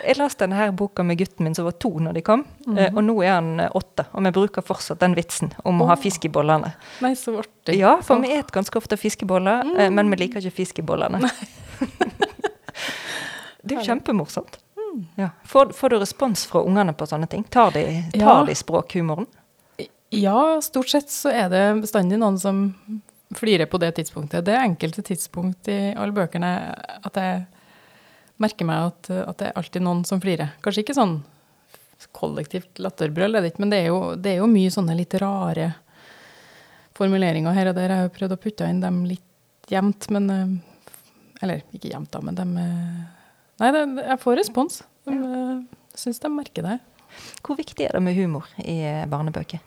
Jeg 0.00 0.18
leste 0.18 0.42
denne 0.42 0.58
her 0.58 0.74
boka 0.74 1.04
med 1.06 1.20
gutten 1.20 1.46
min 1.46 1.54
som 1.54 1.68
var 1.68 1.76
to 1.78 1.92
når 2.00 2.18
de 2.18 2.24
kom, 2.24 2.46
eh, 2.72 2.88
og 2.88 3.02
nå 3.04 3.18
er 3.22 3.36
han 3.36 3.52
eh, 3.60 3.72
åtte. 3.76 4.08
Og 4.16 4.24
vi 4.26 4.34
bruker 4.40 4.64
fortsatt 4.64 5.04
den 5.04 5.14
vitsen 5.14 5.52
om 5.68 5.84
å 5.84 5.90
ha 5.92 6.00
fisk 6.00 6.26
i 6.26 6.32
bollene. 6.32 6.72
Nei, 7.04 7.14
så 7.20 7.36
artig. 7.44 7.78
Ja, 7.78 7.98
for 8.02 8.24
vi 8.24 8.32
et 8.34 8.50
ganske 8.56 8.80
ofte 8.80 8.98
fiskeboller, 8.98 9.62
mm. 9.68 9.86
men 9.94 10.10
vi 10.16 10.24
liker 10.24 10.42
ikke 10.42 10.64
fisk 10.64 10.82
i 10.82 10.88
bollene. 10.88 11.22
det 13.64 13.76
er 13.76 13.80
jo 13.82 13.86
kjempemorsomt. 13.92 14.58
Ja. 15.18 15.30
Får, 15.50 15.72
får 15.74 15.90
du 15.90 15.96
respons 15.98 16.44
fra 16.46 16.60
ungene 16.62 16.92
på 16.94 17.06
sånne 17.10 17.26
ting? 17.30 17.42
Tar 17.50 17.72
de, 17.74 17.82
tar 18.14 18.20
Ja. 18.20 18.44
de 18.46 18.54
språkhumoren? 18.54 19.26
Ja, 20.14 20.60
stort 20.62 20.88
sett 20.92 21.10
så 21.10 21.32
er 21.34 21.48
det 21.50 21.62
bestandig 21.82 22.20
noen 22.22 22.36
som 22.38 22.60
flirer 23.34 23.66
på 23.66 23.80
det 23.82 23.94
tidspunktet. 23.96 24.44
Det 24.46 24.54
er 24.54 24.62
enkelte 24.68 25.02
tidspunkt 25.02 25.66
i 25.72 25.78
alle 25.98 26.14
bøkene 26.14 26.50
at 27.02 27.18
jeg 27.18 27.40
merker 28.38 28.68
meg 28.68 28.92
at, 28.92 29.10
at 29.10 29.38
det 29.40 29.48
er 29.48 29.56
alltid 29.58 29.82
noen 29.82 30.04
som 30.06 30.20
flirer. 30.22 30.52
Kanskje 30.62 30.84
ikke 30.84 30.94
sånn 31.00 31.16
kollektivt 32.14 32.78
latterbrøl, 32.78 33.34
er 33.38 33.42
det 33.48 33.56
men 33.58 33.70
det 33.72 33.80
er, 33.82 33.88
jo, 33.90 34.14
det 34.14 34.34
er 34.34 34.42
jo 34.42 34.46
mye 34.50 34.70
sånne 34.70 34.94
litt 34.98 35.14
rare 35.22 35.72
formuleringer 36.94 37.54
her 37.56 37.70
og 37.72 37.76
der. 37.78 37.90
Jeg 37.94 38.04
har 38.06 38.14
prøvd 38.14 38.36
å 38.36 38.40
putte 38.44 38.68
inn 38.70 38.82
dem 38.84 39.02
litt 39.08 39.70
jevnt, 39.72 40.10
men 40.14 40.30
eh, 40.30 40.54
Eller 41.42 41.64
ikke 41.74 41.90
jevnt, 41.90 42.12
da, 42.14 42.20
men 42.22 42.36
dem 42.38 42.52
eh, 42.60 43.00
Nei, 43.62 43.70
det, 43.74 43.84
jeg 44.02 44.18
får 44.22 44.36
respons. 44.40 44.80
De 45.06 45.14
ja. 45.14 45.54
syns 45.98 46.18
de 46.22 46.30
merker 46.32 46.66
det. 46.66 46.78
Hvor 47.46 47.56
viktig 47.58 47.86
er 47.86 47.94
det 47.94 48.02
med 48.02 48.16
humor 48.18 48.48
i 48.58 48.80
eh, 48.82 49.04
barnebøker? 49.10 49.60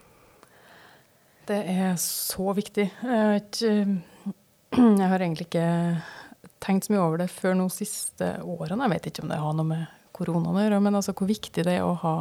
Det 1.48 1.62
er 1.72 1.94
så 2.02 2.52
viktig. 2.52 2.90
Jeg 4.68 5.08
har, 5.08 5.22
egentlig 5.24 5.46
ikke 5.48 5.68
tenkt 6.60 6.84
så 6.84 6.92
mye 6.92 7.00
over 7.00 7.22
det 7.22 7.30
før 7.32 7.54
nå 7.56 7.70
siste 7.72 8.34
årene. 8.44 8.84
Jeg 8.84 8.92
vet 8.92 9.06
ikke 9.08 9.22
om 9.24 9.30
det 9.32 9.38
har 9.40 9.54
noe 9.56 9.64
med 9.70 9.86
koronaen 10.12 10.58
å 10.58 10.64
gjøre, 10.66 10.80
men 10.84 10.98
altså 10.98 11.14
hvor 11.16 11.30
viktig 11.30 11.64
det 11.64 11.78
er 11.78 11.86
å 11.86 11.94
ha 12.02 12.12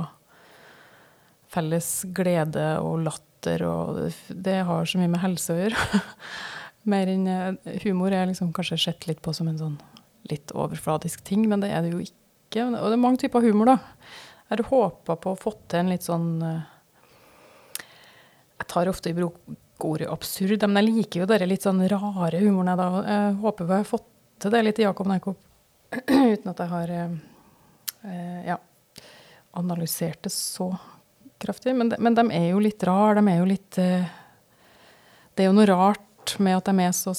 felles 1.51 1.89
glede 2.15 2.69
og 2.79 3.01
latter. 3.03 3.65
Og 3.67 3.99
det- 3.99 4.37
det 4.47 4.55
har 4.65 4.85
så 4.87 4.97
mye 5.01 5.11
med 5.11 5.19
helse 5.25 5.51
å 5.53 5.59
gjøre. 5.59 6.01
Mer 6.93 7.07
enn 7.11 7.27
eh, 7.27 7.77
humor 7.83 8.15
er 8.15 8.27
liksom 8.31 8.53
kanskje 8.55 8.79
sett 8.79 9.07
litt 9.11 9.21
på 9.21 9.33
som 9.35 9.47
en 9.51 9.59
sånn 9.59 9.77
litt 10.31 10.53
overfladisk 10.55 11.23
ting, 11.27 11.45
men 11.49 11.63
det 11.63 11.71
er 11.73 11.83
det 11.85 11.93
jo 11.93 12.01
ikke. 12.03 12.65
Og 12.67 12.87
det 12.87 12.95
er 12.95 13.01
mange 13.03 13.21
typer 13.21 13.43
humor, 13.43 13.73
da. 13.73 13.77
Jeg 14.47 14.55
hadde 14.55 14.67
håpa 14.69 15.15
på 15.19 15.33
å 15.33 15.39
få 15.39 15.51
til 15.67 15.81
en 15.81 15.89
litt 15.91 16.05
sånn 16.07 16.27
eh, 16.45 16.59
jeg 18.57 18.69
tar 18.71 18.89
ofte 18.89 19.11
i 19.11 19.15
bruk 19.17 19.35
ordet 19.83 20.07
absurd, 20.09 20.63
men 20.65 20.79
jeg 20.79 20.87
liker 20.87 21.21
jo 21.21 21.27
den 21.29 21.49
litt 21.51 21.65
sånn 21.67 21.83
rare 21.91 22.39
humoren. 22.41 22.71
jeg 22.71 22.79
Da. 22.79 22.87
Jeg 23.05 23.35
håper 23.43 23.67
vi 23.67 23.75
har 23.75 23.89
fått 23.89 24.07
til 24.41 24.53
det 24.53 24.61
litt 24.63 24.79
i 24.79 24.85
Jakob 24.85 25.09
Nerkop, 25.11 25.37
uten 26.07 26.53
at 26.53 26.63
jeg 26.63 26.71
har 26.71 26.93
eh, 26.95 27.17
eh, 28.07 28.39
ja, 28.47 28.57
analysert 29.59 30.23
det 30.25 30.33
så 30.33 30.71
kraftig. 31.37 31.75
Men 31.75 31.91
de, 31.91 31.99
men 31.99 32.17
de 32.17 32.25
er 32.39 32.49
jo 32.53 32.63
litt 32.63 32.87
rare. 32.87 33.19
De 33.19 33.33
er 33.33 33.41
jo 33.41 33.51
litt 33.51 33.77
Det 33.77 35.43
er 35.43 35.51
jo 35.51 35.57
noe 35.59 35.69
rart 35.69 36.37
med 36.39 36.57
at 36.57 36.71
de 36.71 36.87
er 36.87 36.95
så 36.95 37.13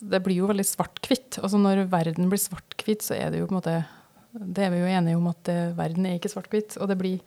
Det 0.00 0.20
blir 0.24 0.40
jo 0.40 0.48
veldig 0.50 0.66
svart-hvitt. 0.66 1.38
Altså 1.42 1.60
når 1.60 1.86
verden 1.92 2.30
blir 2.30 2.40
svart-hvitt, 2.40 3.04
så 3.06 3.16
er 3.16 3.32
det 3.32 3.42
jo 3.42 3.48
på 3.48 3.56
en 3.56 3.60
måte 3.60 3.76
Det 4.38 4.66
er 4.66 4.70
vi 4.70 4.82
jo 4.82 4.90
enige 4.92 5.18
om 5.18 5.26
at 5.30 5.40
det, 5.48 5.56
verden 5.78 6.06
er 6.06 6.18
ikke 6.18 6.30
svart-hvitt. 6.30 6.76
Og 6.78 6.90
det 6.90 6.98
blir, 7.00 7.22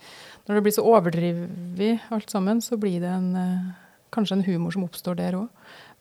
når 0.47 0.57
det 0.59 0.65
blir 0.67 0.75
så 0.75 0.85
overdrevet 0.87 2.11
alt 2.13 2.31
sammen, 2.31 2.61
så 2.63 2.77
blir 2.79 3.01
det 3.03 3.09
en, 3.09 3.35
eh, 3.35 3.71
kanskje 4.13 4.37
en 4.37 4.45
humor 4.45 4.71
som 4.71 4.85
oppstår 4.85 5.17
der 5.19 5.39
òg. 5.39 5.49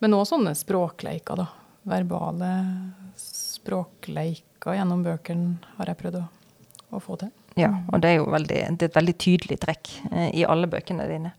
Men 0.00 0.15
òg 0.15 0.29
sånne 0.29 0.55
språkleiker, 0.57 1.41
da. 1.41 1.49
Verbale 1.91 2.53
språkleiker 3.17 4.77
gjennom 4.77 5.03
bøkene 5.05 5.57
har 5.79 5.91
jeg 5.91 6.00
prøvd 6.03 6.21
å, 6.21 6.25
å 6.93 7.00
få 7.03 7.17
til. 7.21 7.33
Ja, 7.59 7.73
og 7.91 8.03
det 8.03 8.12
er 8.12 8.21
jo 8.21 8.29
veldig, 8.31 8.59
det 8.79 8.87
er 8.87 8.91
et 8.93 8.99
veldig 8.99 9.17
tydelig 9.21 9.59
trekk 9.65 9.91
eh, 10.12 10.29
i 10.41 10.47
alle 10.47 10.69
bøkene 10.71 11.09
dine. 11.11 11.33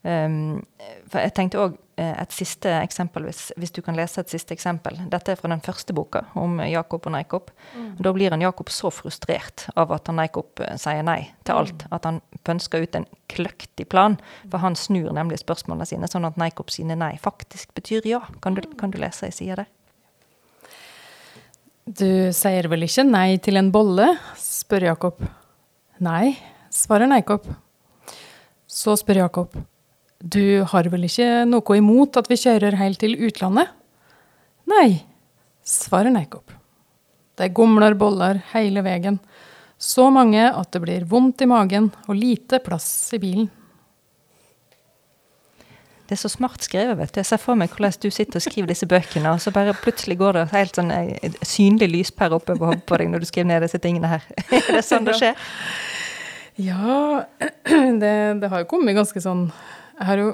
Um, 0.00 0.62
for 1.10 1.20
jeg 1.20 1.34
tenkte 1.36 1.60
òg 1.60 1.78
et 2.00 2.32
siste 2.32 2.70
eksempel, 2.80 3.26
hvis, 3.28 3.50
hvis 3.60 3.72
du 3.76 3.82
kan 3.84 3.96
lese 3.98 4.22
et 4.22 4.32
siste 4.32 4.54
eksempel. 4.56 4.96
Dette 5.12 5.34
er 5.34 5.38
fra 5.40 5.50
den 5.52 5.60
første 5.64 5.92
boka 5.96 6.22
om 6.38 6.60
Jakob 6.64 7.06
og 7.06 7.12
Neikop. 7.12 7.50
Da 8.00 8.12
blir 8.16 8.32
en 8.32 8.44
Jakob 8.44 8.70
så 8.72 8.88
frustrert 8.94 9.66
av 9.76 9.92
at 9.92 10.08
han 10.08 10.16
Neikop 10.20 10.62
eh, 10.64 10.78
sier 10.80 11.04
nei 11.06 11.18
til 11.44 11.60
alt, 11.60 11.84
at 11.92 12.08
han 12.08 12.22
pønsker 12.46 12.86
ut 12.86 12.96
en 12.96 13.08
kløktig 13.32 13.88
plan. 13.92 14.16
For 14.46 14.62
han 14.64 14.78
snur 14.78 15.12
nemlig 15.16 15.42
spørsmålene 15.42 15.88
sine, 15.90 16.08
sånn 16.10 16.28
at 16.28 16.38
Neikop 16.40 16.72
sine 16.72 16.96
nei 16.98 17.16
faktisk 17.20 17.74
betyr 17.76 18.08
ja. 18.08 18.22
Kan 18.40 18.56
du, 18.56 18.64
kan 18.80 18.94
du 18.94 19.00
lese 19.02 19.28
ei 19.28 19.36
side 19.36 19.60
der? 19.60 19.68
Du 21.90 22.30
sier 22.36 22.68
vel 22.70 22.86
ikke 22.86 23.04
nei 23.08 23.34
til 23.42 23.60
en 23.60 23.72
bolle? 23.74 24.14
spør 24.40 24.88
Jakob. 24.92 25.20
Nei, 26.00 26.32
svarer 26.72 27.10
Neikop. 27.10 27.44
Så 28.70 28.94
spør 28.96 29.24
Jakob. 29.24 29.60
Du 30.20 30.62
har 30.68 30.88
vel 30.92 31.06
ikke 31.08 31.46
noe 31.48 31.76
imot 31.78 32.18
at 32.20 32.28
vi 32.28 32.36
kjører 32.36 32.76
helt 32.76 33.00
til 33.00 33.16
utlandet? 33.24 33.70
Nei, 34.68 35.00
svarer 35.64 36.12
Neikop. 36.12 36.52
De 37.40 37.48
gomler 37.56 37.96
boller 37.96 38.42
hele 38.52 38.82
veien. 38.84 39.16
Så 39.80 40.10
mange 40.12 40.42
at 40.44 40.68
det 40.74 40.82
blir 40.84 41.06
vondt 41.08 41.40
i 41.40 41.48
magen 41.48 41.88
og 42.04 42.18
lite 42.18 42.60
plass 42.60 42.84
i 43.16 43.22
bilen. 43.22 43.48
Det 46.04 46.18
er 46.18 46.20
så 46.20 46.28
smart 46.28 46.60
skrevet. 46.66 46.98
vet 46.98 47.14
du. 47.14 47.20
Jeg 47.22 47.28
ser 47.30 47.40
for 47.40 47.56
meg 47.56 47.70
hvordan 47.70 47.96
du 48.02 48.10
sitter 48.10 48.36
og 48.36 48.44
skriver 48.44 48.68
disse 48.68 48.86
bøkene, 48.90 49.30
og 49.30 49.40
så 49.40 49.54
bare 49.54 49.72
plutselig 49.78 50.18
går 50.18 50.36
det 50.36 50.46
helt 50.52 50.76
sånn 50.76 50.90
eh, 50.90 51.36
synlig 51.46 51.86
lyspære 51.94 52.36
oppe 52.36 52.58
på 52.58 52.66
hodet 52.66 52.82
på 52.84 52.98
deg 52.98 53.12
når 53.12 53.22
du 53.22 53.28
skriver 53.30 53.48
ned 53.54 53.64
disse 53.64 53.80
tingene 53.80 54.10
her. 54.10 54.26
Er 54.58 54.72
det 54.74 54.84
sånn 54.84 55.08
det 55.08 55.16
skjer? 55.20 55.38
Ja, 56.60 57.22
det, 58.02 58.16
det 58.42 58.48
har 58.52 58.60
jo 58.60 58.66
kommet 58.68 58.92
ganske 58.98 59.22
sånn 59.22 59.46
Jeg 60.00 60.08
har 60.08 60.20
jo 60.22 60.30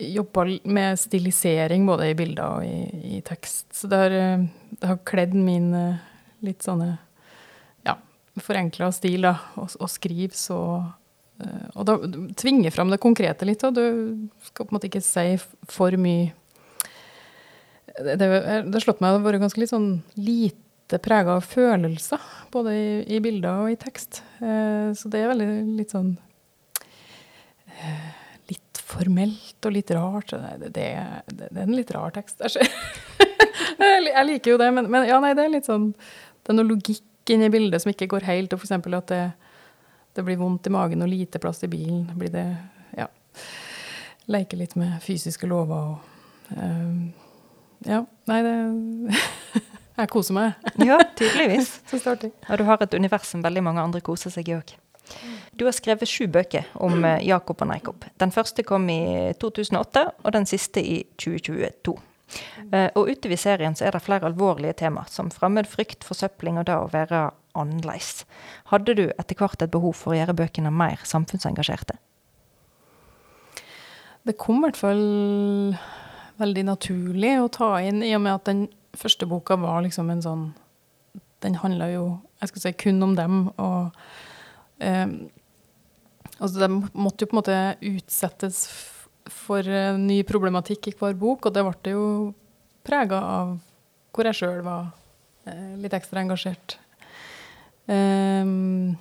jobba 0.00 0.44
med 0.64 0.98
stilisering 0.98 1.86
både 1.86 2.10
i 2.10 2.14
bilder 2.14 2.60
og 2.60 2.64
i, 2.64 3.16
i 3.16 3.20
tekst. 3.26 3.66
Så 3.74 3.88
det 3.90 3.98
har, 3.98 4.14
eh, 4.14 4.44
det 4.78 4.86
har 4.86 5.00
kledd 5.06 5.34
min 5.34 5.72
eh, 5.74 5.98
litt 6.46 6.62
sånne 6.64 6.92
ja, 7.86 7.96
forenkla 8.40 8.92
stil, 8.94 9.26
da. 9.26 9.34
Å 9.58 9.66
å 9.74 9.88
skrive 9.90 10.38
så, 10.38 10.60
eh, 11.42 11.66
og 11.74 11.88
da 11.88 11.98
tvinger 12.38 12.70
fram 12.74 12.92
det 12.94 13.00
konkrete 13.02 13.48
litt, 13.48 13.64
og 13.66 13.74
du 13.76 13.84
skal 14.46 14.68
på 14.68 14.70
en 14.70 14.78
måte 14.78 14.90
ikke 14.90 15.04
si 15.04 15.34
for 15.68 15.98
mye 16.00 16.36
Det, 18.00 18.14
det 18.16 18.28
har 18.30 18.80
slått 18.80 19.02
meg 19.02 19.18
å 19.18 19.24
være 19.24 19.40
ganske 19.42 19.60
litt 19.60 19.72
sånn 19.72 19.98
lite 20.14 21.00
prega 21.02 21.34
av 21.36 21.44
følelser, 21.44 22.22
både 22.54 22.72
i, 22.72 22.86
i, 23.16 23.18
bilder 23.20 23.66
og 23.66 23.74
i 23.74 23.76
tekst. 23.76 24.22
Eh, 24.38 24.94
så 24.96 25.10
det 25.10 25.20
er 25.20 25.34
veldig 25.34 25.50
litt 25.74 25.92
sånn 25.92 26.14
Litt 27.80 28.19
formelt 28.90 29.66
og 29.68 29.74
litt 29.74 29.92
rart. 29.96 30.34
Det, 30.34 30.70
det, 30.74 30.88
det, 31.30 31.50
er 31.50 31.62
en 31.64 31.76
litt 31.76 31.92
rar 31.94 32.14
tekst. 32.14 32.42
jeg 33.80 34.26
liker 34.26 34.54
jo 34.54 34.58
det, 34.60 34.72
men, 34.76 34.90
men, 34.90 35.06
ja, 35.08 35.20
nei, 35.22 35.34
det 35.38 35.46
er 35.46 35.54
litt 35.54 35.68
sånn 35.68 35.92
Det 35.94 36.52
er 36.52 36.58
noe 36.58 36.68
logikk 36.72 37.30
inni 37.30 37.50
bildet 37.52 37.82
som 37.82 37.92
ikke 37.92 38.08
går 38.10 38.26
helt, 38.26 38.54
og 38.54 38.62
f.eks. 38.62 38.74
at 38.74 39.12
det 39.12 39.22
det 40.12 40.22
blir 40.22 40.36
vondt 40.36 40.66
i 40.66 40.70
magen 40.74 41.02
og 41.04 41.08
lite 41.08 41.38
plass 41.38 41.62
i 41.64 41.70
bilen. 41.70 42.04
Blir 42.18 42.32
det 42.34 42.46
Ja. 42.96 43.06
Leke 44.30 44.56
litt 44.56 44.76
med 44.76 45.00
fysiske 45.02 45.46
lover 45.46 45.76
og 45.76 46.56
uh, 46.56 47.08
Ja, 47.86 48.04
nei, 48.26 48.42
det 48.42 48.54
Jeg 50.00 50.08
koser 50.08 50.34
meg. 50.34 50.52
ja, 50.80 50.96
tydeligvis. 51.16 51.80
Det. 52.20 52.30
Og 52.48 52.58
du 52.58 52.64
har 52.64 52.80
et 52.80 52.94
univers 52.94 53.26
som 53.28 53.42
veldig 53.44 53.62
mange 53.62 53.82
andre 53.82 54.00
koser 54.00 54.32
seg 54.32 54.48
i 54.48 54.54
òg. 54.56 54.70
Du 55.56 55.66
har 55.66 55.74
skrevet 55.76 56.08
sju 56.08 56.26
bøker 56.32 56.68
om 56.80 57.04
eh, 57.04 57.24
Jakob 57.26 57.60
og 57.62 57.70
Neikob. 57.70 58.06
Den 58.20 58.32
første 58.34 58.64
kom 58.66 58.88
i 58.92 59.32
2008, 59.40 60.04
og 60.24 60.32
den 60.36 60.46
siste 60.48 60.82
i 60.84 61.02
2022. 61.20 61.96
Uh, 62.70 62.86
og 62.94 63.08
utover 63.10 63.34
i 63.34 63.40
serien 63.40 63.74
så 63.74 63.88
er 63.88 63.96
det 63.96 64.04
flere 64.04 64.28
alvorlige 64.28 64.76
tema, 64.84 65.02
som 65.10 65.32
fremmed 65.34 65.66
frykt, 65.66 66.04
forsøpling 66.06 66.60
og 66.60 66.68
det 66.68 66.76
å 66.78 66.90
være 66.92 67.24
annerledes. 67.58 68.24
Hadde 68.70 68.94
du 68.94 69.06
etter 69.08 69.38
hvert 69.38 69.62
et 69.64 69.72
behov 69.72 69.96
for 69.98 70.14
å 70.14 70.20
gjøre 70.20 70.36
bøkene 70.38 70.70
mer 70.70 71.02
samfunnsengasjerte? 71.08 71.98
Det 74.28 74.36
kom 74.38 74.60
i 74.60 74.68
hvert 74.68 74.78
fall 74.78 75.04
veldig 76.40 76.64
naturlig 76.68 77.34
å 77.40 77.50
ta 77.52 77.72
inn, 77.82 78.04
i 78.04 78.14
og 78.14 78.22
med 78.24 78.36
at 78.36 78.48
den 78.48 78.66
første 78.96 79.26
boka 79.28 79.56
var 79.60 79.82
liksom 79.84 80.10
en 80.12 80.24
sånn 80.24 80.50
Den 81.40 81.54
handla 81.56 81.86
jo 81.88 82.04
jeg 82.40 82.50
skal 82.50 82.62
si, 82.62 82.72
kun 82.76 83.02
om 83.02 83.14
dem. 83.16 83.36
og 83.56 83.86
eh, 83.88 84.29
altså 84.80 86.62
De 86.62 86.68
måtte 86.96 87.24
jo 87.24 87.30
på 87.30 87.36
en 87.36 87.40
måte 87.40 87.58
utsettes 87.84 88.62
for 89.30 89.66
ny 90.00 90.22
problematikk 90.26 90.88
i 90.90 90.94
hver 90.96 91.14
bok, 91.18 91.46
og 91.46 91.54
det 91.54 91.64
ble 91.66 91.92
jo 91.92 92.06
prega 92.86 93.20
av 93.20 93.58
hvor 94.10 94.26
jeg 94.26 94.40
sjøl 94.40 94.62
var 94.66 94.88
uh, 95.46 95.74
litt 95.80 95.94
ekstra 95.94 96.24
engasjert. 96.24 96.78
Um, 97.90 98.96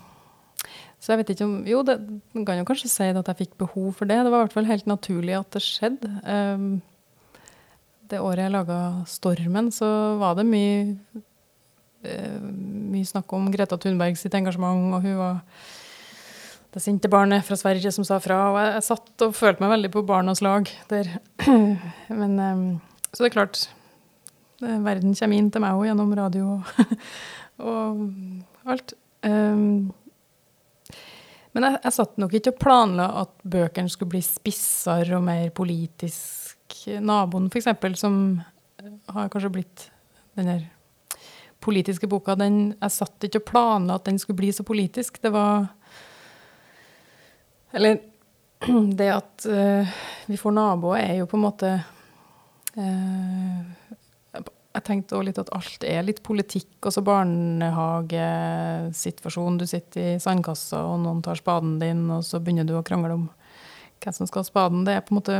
så 0.99 1.13
jeg 1.13 1.21
vet 1.21 1.31
ikke 1.33 1.45
om 1.45 1.55
Jo, 1.69 1.81
det 1.85 1.95
kan 2.33 2.59
jo 2.59 2.67
kanskje 2.67 2.89
si 2.91 3.09
at 3.09 3.31
jeg 3.31 3.39
fikk 3.43 3.57
behov 3.61 3.91
for 3.97 4.09
det. 4.09 4.19
Det 4.25 4.31
var 4.31 4.41
i 4.41 4.45
hvert 4.47 4.55
fall 4.57 4.69
helt 4.69 4.89
naturlig 4.89 5.37
at 5.37 5.51
det 5.55 5.63
skjedde. 5.65 6.11
Um, 6.25 6.69
det 8.09 8.21
året 8.25 8.47
jeg 8.47 8.55
laga 8.55 8.77
'Stormen', 9.05 9.71
så 9.71 10.17
var 10.17 10.35
det 10.35 10.47
mye, 10.49 10.97
mye 12.03 13.07
snakk 13.07 13.33
om 13.35 13.49
Greta 13.51 13.77
Thunberg 13.77 14.17
sitt 14.17 14.35
engasjement, 14.37 14.93
og 14.95 15.03
hun 15.03 15.17
var 15.19 15.41
det 16.73 16.83
sinte 16.83 17.09
barnet 17.09 17.45
fra 17.45 17.57
Sverige 17.57 17.91
som 17.91 18.05
sa 18.07 18.19
fra. 18.21 18.37
Og 18.51 18.59
jeg, 18.61 18.73
jeg 18.77 18.87
satt 18.87 19.25
og 19.25 19.35
følte 19.37 19.63
meg 19.63 19.73
veldig 19.73 19.91
på 19.95 20.05
barnas 20.07 20.43
lag 20.45 20.69
der. 20.91 21.11
Men, 22.21 22.39
um, 22.39 22.65
så 23.09 23.23
det 23.23 23.31
er 23.31 23.35
klart, 23.35 23.63
verden 24.61 25.15
kommer 25.17 25.39
inn 25.39 25.49
til 25.51 25.63
meg 25.63 25.77
òg 25.77 25.87
gjennom 25.89 26.15
radio 26.19 26.43
og, 26.57 26.61
og 27.71 28.69
alt. 28.69 28.95
Men 31.49 31.65
jeg, 31.65 31.79
jeg, 31.83 31.95
satt 31.95 32.19
nok 32.21 32.35
ikke 32.37 32.53
og 32.53 32.61
planla 32.61 33.07
at 33.23 33.33
bøkene 33.43 33.91
skulle 33.91 34.13
bli 34.13 34.23
spissere 34.23 35.17
og 35.17 35.25
mer 35.25 35.49
politisk. 35.55 36.57
Naboen, 37.01 37.49
f.eks., 37.49 37.71
som 37.99 38.13
har 39.09 39.31
kanskje 39.33 39.51
blitt 39.51 39.89
den 40.37 40.47
der 40.51 40.67
politiske 41.59 42.07
boka, 42.07 42.37
den, 42.39 42.69
jeg 42.79 42.95
satt 42.95 43.27
ikke 43.27 43.41
og 43.41 43.49
planla 43.49 43.97
at 43.99 44.05
den 44.07 44.19
skulle 44.21 44.39
bli 44.39 44.53
så 44.55 44.63
politisk. 44.63 45.19
Det 45.21 45.33
var 45.33 45.67
Eller 47.73 47.99
det 48.99 49.09
at 49.13 49.45
uh, 49.47 49.99
vi 50.25 50.37
får 50.37 50.55
naboer, 50.55 50.99
er 50.99 51.15
jo 51.19 51.27
på 51.29 51.37
en 51.37 51.45
måte 51.45 51.73
uh, 52.77 53.79
jeg 54.79 54.85
tenkte 54.85 55.15
også 55.17 55.25
litt 55.25 55.39
at 55.41 55.49
alt 55.57 55.83
er 55.87 56.03
litt 56.05 56.19
politikk. 56.25 56.85
Også 56.85 57.01
barnehagesituasjon. 57.05 59.59
Du 59.59 59.65
sitter 59.67 60.01
i 60.13 60.19
sandkassa, 60.21 60.77
og 60.85 60.99
noen 61.03 61.21
tar 61.25 61.35
spaden 61.39 61.79
din, 61.81 62.11
og 62.13 62.21
så 62.25 62.39
begynner 62.43 62.65
du 62.67 62.73
å 62.77 62.83
krangle 62.85 63.13
om 63.17 63.25
hvem 63.99 64.13
som 64.15 64.27
skal 64.29 64.41
ha 64.43 64.47
spaden. 64.47 64.85
Det 64.87 64.93
er 64.95 65.05
på 65.05 65.11
en 65.13 65.19
måte 65.19 65.35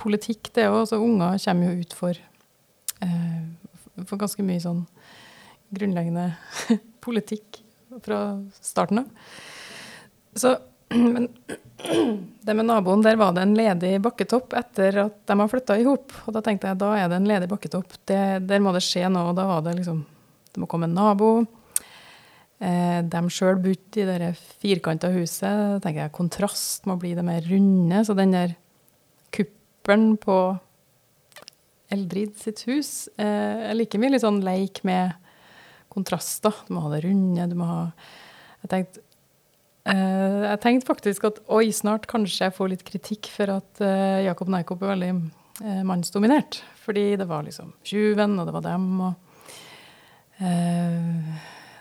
politikk, 0.00 0.42
det 0.56 0.64
òg. 0.70 0.92
Unger 0.96 1.30
kommer 1.42 1.64
jo 1.66 1.78
ut 1.82 1.92
for, 1.98 2.14
uh, 3.02 3.42
for 4.06 4.16
ganske 4.22 4.42
mye 4.46 4.62
sånn 4.62 4.82
grunnleggende 5.74 6.32
politikk 7.04 7.62
fra 8.04 8.20
starten 8.60 9.02
av. 9.02 9.30
Så 10.38 10.56
men 10.94 11.28
det 12.40 12.54
med 12.54 12.66
naboen, 12.66 13.02
der 13.02 13.16
var 13.16 13.32
det 13.32 13.44
en 13.44 13.54
ledig 13.54 13.94
bakketopp 14.02 14.54
etter 14.58 15.04
at 15.06 15.20
de 15.26 15.38
har 15.38 15.50
flytta 15.50 15.78
i 15.78 15.86
hop. 15.86 16.12
Og 16.26 16.34
da 16.36 16.42
tenkte 16.44 16.70
jeg 16.70 16.80
da 16.80 16.90
er 16.98 17.10
det 17.10 17.20
en 17.20 17.28
ledig 17.30 17.48
bakketopp. 17.50 17.94
Det, 18.08 18.20
der 18.48 18.62
må 18.62 18.74
det 18.74 18.84
skje 18.84 19.06
noe. 19.12 19.30
Og 19.30 19.38
da 19.38 19.46
var 19.48 19.64
det 19.66 19.78
liksom 19.80 20.04
Det 20.50 20.58
må 20.58 20.66
komme 20.66 20.88
en 20.90 20.96
nabo. 20.98 21.44
Eh, 22.58 23.00
de 23.06 23.20
sjøl 23.30 23.60
bodde 23.62 24.02
i 24.02 24.06
det 24.08 24.32
firkanta 24.60 25.12
huset. 25.14 25.46
Da 25.46 25.78
tenker 25.84 26.02
jeg 26.02 26.16
kontrast 26.16 26.88
må 26.90 26.98
bli 26.98 27.14
det 27.14 27.24
mer 27.24 27.46
runde. 27.46 28.02
Så 28.04 28.16
den 28.18 28.34
der 28.34 28.56
kuppelen 29.30 30.16
på 30.20 30.40
Eldrid 31.90 32.36
sitt 32.38 32.64
hus 32.68 33.08
eh, 33.18 33.70
er 33.70 33.78
like 33.78 33.98
mye 33.98 34.12
litt 34.14 34.22
sånn 34.22 34.42
leik 34.46 34.82
med 34.86 35.14
kontraster. 35.92 36.54
Du 36.66 36.74
må 36.76 36.84
ha 36.86 36.94
det 36.94 37.04
runde, 37.06 37.46
du 37.50 37.56
må 37.58 37.68
ha 37.68 37.84
Jeg 38.64 38.74
tenkte 38.74 39.06
Uh, 39.88 40.44
jeg 40.44 40.60
tenkte 40.60 40.88
faktisk 40.90 41.24
at 41.24 41.38
oi, 41.48 41.70
snart 41.72 42.04
kanskje 42.10 42.44
jeg 42.44 42.52
får 42.52 42.68
litt 42.68 42.82
kritikk 42.84 43.30
for 43.32 43.48
at 43.54 43.80
uh, 43.80 44.20
Jakob 44.20 44.50
Neikop 44.52 44.82
er 44.84 44.92
veldig 44.92 45.08
uh, 45.16 45.80
mannsdominert. 45.88 46.60
Fordi 46.84 47.16
det 47.16 47.26
var 47.30 47.46
liksom 47.46 47.72
Tjuven, 47.86 48.36
og 48.38 48.48
det 48.48 48.54
var 48.58 48.66
dem, 48.66 48.86
og 49.08 49.26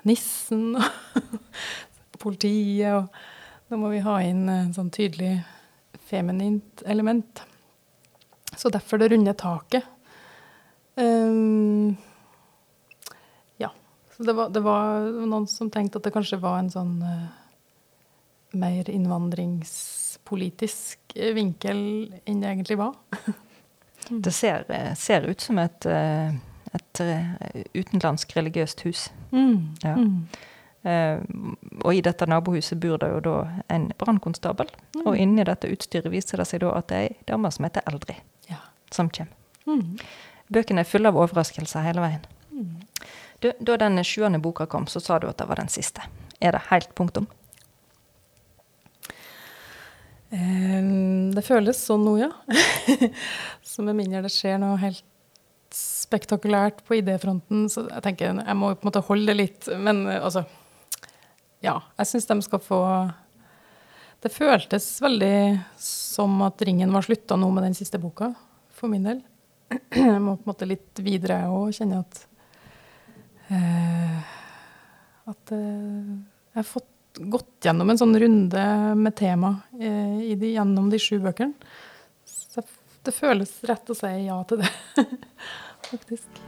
Nissen 0.08 0.76
og 0.80 2.18
politiet. 2.24 2.96
Og 2.96 3.72
nå 3.72 3.80
må 3.84 3.92
vi 3.94 4.02
ha 4.04 4.18
inn 4.24 4.48
en 4.52 4.74
sånn 4.76 4.92
tydelig 4.96 5.38
feminint 6.10 6.84
element. 6.88 7.44
Så 8.58 8.72
derfor 8.74 9.00
det 9.00 9.12
runde 9.14 9.36
taket. 9.40 9.86
Um, 11.00 11.96
det 14.26 14.34
var, 14.36 14.50
det 14.52 14.62
var, 14.64 14.84
noen 15.26 15.48
som 15.48 15.70
tenkte 15.72 15.98
at 16.00 16.06
det 16.08 16.16
kanskje 16.16 16.44
var 16.44 16.56
en 16.60 16.74
sånn 16.74 17.04
mer 18.52 18.90
innvandringspolitisk 18.90 21.00
eh, 21.16 21.34
vinkel 21.38 21.78
enn 22.26 22.42
det 22.42 22.48
egentlig 22.50 22.78
var. 22.80 22.94
det 24.26 24.34
ser, 24.36 24.66
eh, 24.74 24.94
ser, 24.98 25.22
ut 25.30 25.42
som 25.42 25.58
et, 25.62 25.86
et 25.86 27.02
utenlandsk 27.74 28.38
religiøst 28.38 28.82
hus. 28.88 29.12
Mm. 29.32 29.76
Ja. 29.84 29.96
Mm. 29.96 30.28
Uh, 30.80 31.20
og 31.84 31.92
i 31.92 32.00
dette 32.00 32.24
nabohuset 32.30 32.80
bor 32.80 32.96
det 33.02 33.10
jo 33.12 33.20
da 33.24 33.36
en 33.68 33.90
brannkonstabel. 34.00 34.70
Mm. 34.96 35.04
Og 35.04 35.18
inni 35.20 35.44
dette 35.48 35.68
utstyret 35.72 36.12
viser 36.12 36.40
det 36.40 36.48
seg 36.48 36.64
da 36.64 36.72
at 36.78 36.88
det 36.92 37.00
er 37.00 37.10
ei 37.10 37.18
dame 37.28 37.52
som 37.52 37.68
heter 37.68 37.84
Eldrid, 37.90 38.22
ja. 38.48 38.62
som 38.94 39.12
kommer. 39.12 39.36
Mm. 39.68 39.98
Bøkene 40.50 40.82
er 40.82 40.90
fulle 40.90 41.12
av 41.12 41.20
overraskelser 41.20 41.84
hele 41.86 42.06
veien. 42.06 42.24
Mm. 42.56 42.72
Du, 43.40 43.52
da 43.60 43.78
den 43.80 44.04
sjuende 44.04 44.40
boka 44.44 44.68
kom, 44.68 44.88
så 44.88 45.00
sa 45.00 45.20
du 45.20 45.30
at 45.30 45.40
det 45.40 45.48
var 45.48 45.62
den 45.62 45.72
siste. 45.72 46.04
Er 46.44 46.56
det 46.56 46.68
helt 46.70 46.92
punktum? 46.96 47.28
Um, 50.30 51.32
det 51.34 51.42
føles 51.48 51.80
sånn 51.82 52.04
nå, 52.06 52.18
ja. 52.22 52.30
så 53.66 53.86
med 53.86 53.98
mindre 53.98 54.22
det 54.28 54.34
skjer 54.34 54.60
noe 54.62 54.78
helt 54.82 55.06
spektakulært 55.74 56.84
på 56.86 57.00
idéfronten, 57.00 57.68
så 57.72 57.86
jeg 57.88 58.04
tenker 58.06 58.30
jeg 58.42 58.58
må 58.58 58.74
på 58.76 58.84
en 58.84 58.90
måte 58.92 59.06
holde 59.08 59.32
det 59.32 59.38
litt. 59.38 59.72
Men 59.78 60.06
altså 60.20 60.46
Ja, 61.64 61.80
jeg 62.00 62.08
syns 62.08 62.30
de 62.30 62.38
skal 62.46 62.62
få 62.64 62.80
Det 64.24 64.32
føltes 64.32 64.88
veldig 65.04 65.60
som 65.84 66.40
at 66.46 66.62
ringen 66.68 66.94
var 66.94 67.06
slutta 67.08 67.38
nå 67.40 67.50
med 67.56 67.70
den 67.70 67.78
siste 67.78 68.02
boka, 68.02 68.34
for 68.76 68.92
min 68.92 69.08
del. 69.08 69.22
Jeg 69.96 70.20
må 70.20 70.36
på 70.36 70.44
en 70.44 70.50
måte 70.50 70.68
litt 70.68 71.00
videre 71.06 71.46
og 71.54 71.72
kjenne 71.76 72.02
at 72.02 72.26
At 73.50 75.54
uh, 75.54 76.18
jeg 76.54 76.60
har 76.60 76.68
fått 76.68 76.90
gått 77.20 77.66
gjennom 77.66 77.90
en 77.90 77.98
sånn 77.98 78.20
runde 78.20 78.66
med 78.96 79.16
tema 79.18 79.56
eh, 79.80 80.38
de, 80.38 80.52
gjennom 80.54 80.90
de 80.90 81.00
sju 81.02 81.20
bøkene. 81.24 81.54
Så 82.26 82.64
det 83.04 83.14
føles 83.16 83.52
rett 83.68 83.90
å 83.90 83.98
si 83.98 84.12
ja 84.26 84.38
til 84.48 84.64
det, 84.64 84.72
faktisk. 85.90 86.42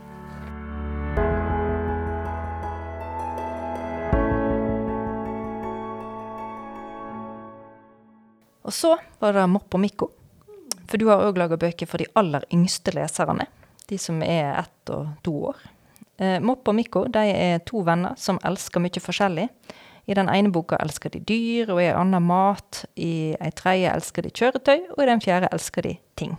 Og 8.62 8.72
så 8.72 8.94
var 9.20 9.36
det 9.36 9.48
Mopp 9.50 9.74
og 9.74 9.82
Mikko. 9.82 10.08
For 10.86 11.00
du 11.00 11.08
har 11.10 11.24
òg 11.26 11.40
laga 11.40 11.58
bøker 11.60 11.88
for 11.88 12.00
de 12.00 12.08
aller 12.16 12.44
yngste 12.54 12.94
leserne. 12.94 13.48
De 13.90 13.98
som 14.00 14.22
er 14.24 14.54
ett 14.62 14.92
og 14.94 15.10
to 15.26 15.34
år. 15.50 15.58
Eh, 16.20 16.38
Mopp 16.44 16.68
og 16.68 16.76
Mikko 16.76 17.06
de 17.12 17.24
er 17.32 17.62
to 17.68 17.82
venner 17.86 18.16
som 18.20 18.40
elsker 18.44 18.82
mye 18.82 19.02
forskjellig. 19.02 19.48
I 20.10 20.16
den 20.18 20.28
ene 20.28 20.50
boka 20.50 20.76
elsker 20.82 21.12
de 21.14 21.20
dyr, 21.22 21.70
og 21.70 21.78
i 21.78 21.86
en 21.86 22.00
annen 22.00 22.24
mat. 22.26 22.84
I 22.98 23.36
en 23.38 23.54
tredje 23.54 23.92
elsker 23.92 24.26
de 24.26 24.32
kjøretøy, 24.34 24.80
og 24.96 25.04
i 25.04 25.10
den 25.12 25.22
fjerde 25.22 25.50
elsker 25.54 25.86
de 25.86 25.94
ting. 26.18 26.34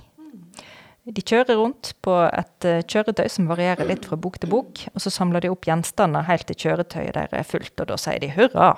De 1.04 1.20
kjører 1.20 1.58
rundt 1.60 1.92
på 2.04 2.14
et 2.30 2.68
uh, 2.68 2.80
kjøretøy 2.88 3.26
som 3.32 3.50
varierer 3.50 3.88
litt 3.88 4.06
fra 4.08 4.16
bok 4.20 4.38
til 4.40 4.52
bok, 4.52 4.86
og 4.94 5.04
så 5.04 5.12
samler 5.12 5.44
de 5.44 5.52
opp 5.52 5.68
gjenstander 5.68 6.28
helt 6.30 6.48
til 6.48 6.60
kjøretøyet 6.64 7.16
der 7.18 7.34
er 7.36 7.48
fullt, 7.48 7.76
og 7.76 7.90
da 7.92 7.98
sier 8.00 8.22
de 8.24 8.32
hurra. 8.36 8.70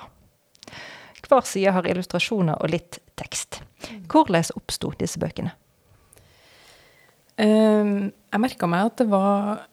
Hver 1.26 1.46
side 1.46 1.74
har 1.74 1.86
illustrasjoner 1.86 2.58
og 2.62 2.70
litt 2.70 2.98
tekst. 3.18 3.60
Hvordan 4.10 4.50
oppsto 4.58 4.92
disse 4.98 5.22
bøkene? 5.22 5.54
Um, 7.36 8.10
jeg 8.10 8.42
merka 8.42 8.70
meg 8.70 8.88
at 8.88 9.00
det 9.02 9.08
var 9.12 9.66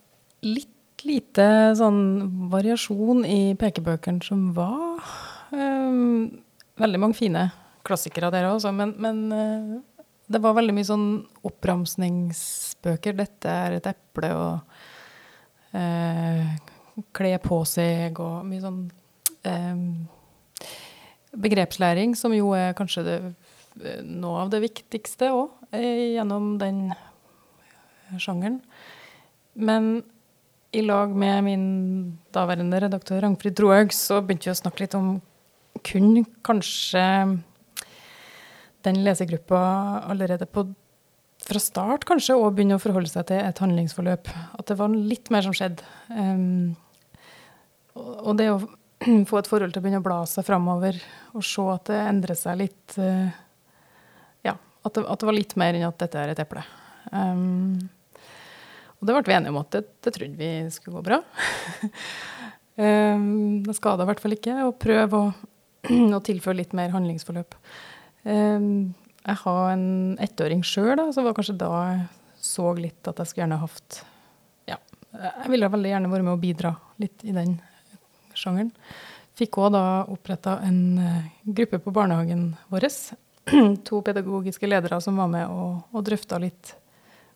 litt 0.43 0.72
lite 1.07 1.45
sånn 1.77 2.47
variasjon 2.51 3.23
i 3.27 3.53
pekebøkene 3.59 4.23
som 4.25 4.49
var. 4.55 5.03
Um, 5.53 6.41
veldig 6.79 7.01
mange 7.01 7.17
fine 7.17 7.47
klassikere 7.85 8.31
der 8.33 8.47
også, 8.49 8.71
men, 8.75 8.95
men 9.03 9.23
uh, 9.33 10.07
det 10.31 10.41
var 10.43 10.55
veldig 10.57 10.75
mye 10.75 10.87
sånn 10.87 11.07
oppramsningsbøker. 11.45 13.17
Dette 13.19 13.57
er 13.67 13.77
et 13.77 13.89
eple, 13.91 14.31
og 14.33 15.75
uh, 15.75 16.53
kle 17.15 17.33
på 17.43 17.61
seg, 17.69 18.19
og 18.23 18.47
mye 18.47 18.63
sånn 18.63 18.81
um, 19.49 19.85
begrepslæring, 21.43 22.15
som 22.17 22.33
jo 22.35 22.53
er 22.57 22.75
kanskje 22.77 23.05
det, 23.07 23.19
noe 24.05 24.45
av 24.45 24.53
det 24.53 24.61
viktigste 24.63 25.31
òg, 25.33 25.51
gjennom 25.73 26.55
den 26.61 26.85
sjangeren. 28.21 28.59
Men 29.53 30.03
i 30.73 30.81
lag 30.81 31.11
med 31.15 31.43
min 31.45 31.65
daværende 32.33 32.79
redaktør 32.81 33.21
Ragnfrid 33.21 33.55
Trohaug, 33.57 33.93
så 33.93 34.19
begynte 34.21 34.49
vi 34.49 34.53
å 34.55 34.57
snakke 34.57 34.83
litt 34.83 34.95
om 34.97 35.15
kun 35.85 36.23
kanskje 36.45 37.03
den 38.83 39.01
lesegruppa 39.05 39.59
allerede 40.09 40.47
på, 40.49 40.65
fra 41.43 41.61
start 41.61 42.07
kanskje 42.09 42.37
òg 42.39 42.55
begynne 42.57 42.79
å 42.79 42.83
forholde 42.83 43.11
seg 43.11 43.27
til 43.29 43.41
et 43.43 43.61
handlingsforløp. 43.63 44.31
At 44.59 44.69
det 44.69 44.79
var 44.79 44.93
litt 44.93 45.31
mer 45.33 45.45
som 45.45 45.55
skjedde. 45.55 45.85
Um, 46.09 46.75
og 47.93 48.35
det 48.39 48.49
å 48.51 48.59
få 49.29 49.39
et 49.39 49.49
forhold 49.49 49.75
til 49.75 49.81
å 49.81 49.85
begynne 49.85 50.01
å 50.03 50.05
bla 50.05 50.21
seg 50.29 50.47
framover 50.47 50.99
og 51.33 51.45
se 51.45 51.65
at 51.73 51.89
det 51.91 51.99
endrer 52.07 52.39
seg 52.39 52.61
litt 52.65 52.97
uh, 52.97 53.27
Ja, 54.45 54.57
at 54.57 54.95
det, 54.95 55.05
at 55.05 55.19
det, 55.21 55.29
var 55.29 55.37
litt 55.37 55.57
mer 55.59 55.77
enn 55.77 55.87
at 55.87 55.99
dette 56.01 56.19
er 56.19 56.33
et 56.33 56.43
eple. 56.43 56.63
Um, 57.11 57.77
og 59.03 59.07
det 59.09 59.17
ble 59.17 59.27
vi 59.27 59.35
enige 59.35 59.51
om 59.51 59.59
at 59.59 59.73
det, 59.75 59.81
det 59.99 60.13
trodde 60.15 60.39
vi 60.39 60.49
skulle 60.71 61.01
gå 61.01 61.07
bra. 61.09 61.17
um, 62.79 63.63
det 63.65 63.75
skada 63.75 64.05
i 64.05 64.07
hvert 64.07 64.21
fall 64.23 64.35
ikke 64.37 64.53
å 64.63 64.69
prøve 64.79 65.19
å, 65.19 65.31
å, 66.15 66.19
tilføre 66.23 66.61
litt 66.61 66.75
mer 66.77 66.93
handlingsforløp. 66.95 67.57
Um, 68.23 68.93
jeg 69.25 69.39
har 69.41 69.73
en 69.73 69.89
ettåring 70.23 70.63
sjøl, 70.63 71.01
så 71.11 71.25
var 71.25 71.35
kanskje 71.35 71.57
da 71.59 71.71
jeg 71.81 72.05
så 72.43 72.69
litt 72.77 73.11
at 73.11 73.19
jeg 73.19 73.29
skulle 73.29 73.43
gjerne 73.43 73.59
hatt 73.59 73.97
Ja, 74.71 74.77
jeg 75.15 75.51
ville 75.51 75.69
veldig 75.71 75.91
gjerne 75.91 76.11
vært 76.11 76.27
med 76.27 76.35
å 76.35 76.39
bidra 76.39 76.71
litt 77.03 77.27
i 77.27 77.35
den 77.35 77.57
sjangeren. 78.39 78.71
Fikk 79.35 79.59
òg 79.59 79.73
da 79.75 79.83
oppretta 80.13 80.61
en 80.63 80.79
uh, 80.95 81.27
gruppe 81.43 81.81
på 81.83 81.91
barnehagen 81.91 82.53
vår. 82.71 82.87
to 83.89 83.99
pedagogiske 84.07 84.71
ledere 84.71 85.03
som 85.03 85.19
var 85.19 85.27
med 85.35 85.51
og, 85.51 85.83
og 85.91 86.07
drøfta 86.07 86.39
litt 86.39 86.77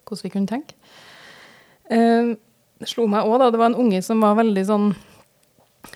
hvordan 0.07 0.23
vi 0.23 0.35
kunne 0.37 0.53
tenke. 0.55 0.79
Eh, 1.89 2.33
det 2.77 2.89
slo 2.89 3.07
meg 3.09 3.25
òg, 3.25 3.39
da. 3.41 3.51
Det 3.51 3.61
var 3.61 3.71
en 3.71 3.81
unge 3.85 4.01
som 4.05 4.21
var 4.23 4.37
veldig 4.39 4.65
sånn 4.67 4.91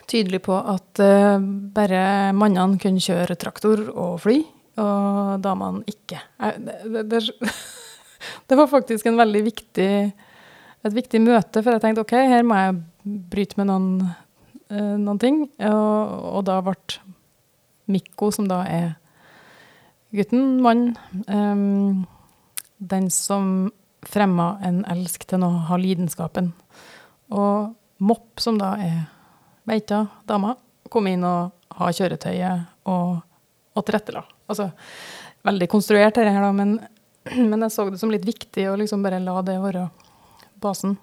tydelig 0.10 0.42
på 0.46 0.56
at 0.56 1.02
eh, 1.04 1.38
bare 1.76 2.32
mannene 2.38 2.80
kunne 2.82 3.04
kjøre 3.04 3.38
traktor 3.40 3.84
og 3.92 4.20
fly, 4.24 4.40
og 4.82 5.42
damene 5.44 5.84
ikke. 5.90 6.22
Det, 6.40 7.06
det, 7.12 7.22
det, 8.48 8.58
var 8.58 8.72
faktisk 8.72 9.10
en 9.10 9.20
veldig 9.20 9.44
viktig, 9.50 9.92
et 10.82 10.96
viktig 10.96 11.22
møte, 11.24 11.62
for 11.62 11.76
jeg 11.76 11.84
tenkte 11.84 12.06
OK, 12.06 12.16
her 12.34 12.48
må 12.48 12.60
jeg 12.60 12.80
bryte 13.34 13.60
med 13.60 13.70
noen, 13.72 13.92
eh, 14.72 14.96
noen 15.02 15.22
ting. 15.22 15.44
Og, 15.68 16.18
og, 16.32 16.42
da 16.50 16.62
ble 16.66 16.78
Mikko, 17.92 18.32
som 18.32 18.48
da 18.48 18.64
er 18.70 18.90
gutten, 20.16 20.60
mann, 20.64 20.94
um, 21.28 22.04
den 22.80 23.10
som 23.14 23.72
fremma 24.08 24.56
en 24.66 24.82
elsk 24.90 25.26
til 25.30 25.44
å 25.46 25.52
ha 25.70 25.78
lidenskapen. 25.80 26.52
Og 27.32 27.76
Mopp, 28.02 28.40
som 28.42 28.58
da 28.58 28.74
er 28.82 29.04
beita 29.70 30.08
dama, 30.26 30.56
kom 30.90 31.06
inn 31.08 31.22
og 31.28 31.52
ha 31.78 31.90
kjøretøyet 31.94 32.88
og, 32.90 33.20
og 33.78 33.86
tilrettela. 33.86 34.24
Altså, 34.50 34.72
veldig 35.46 35.68
konstruert, 35.70 36.16
dette 36.18 36.34
her, 36.34 36.42
da, 36.42 36.50
men, 36.56 36.80
men, 37.52 37.62
jeg 37.68 37.76
så 37.76 37.86
det 37.90 38.02
som 38.02 38.12
litt 38.14 38.26
viktig 38.26 38.66
å 38.72 38.78
liksom 38.82 39.06
bare 39.06 39.22
la 39.22 39.38
det 39.46 39.60
være 39.62 39.86
basen. 40.62 40.98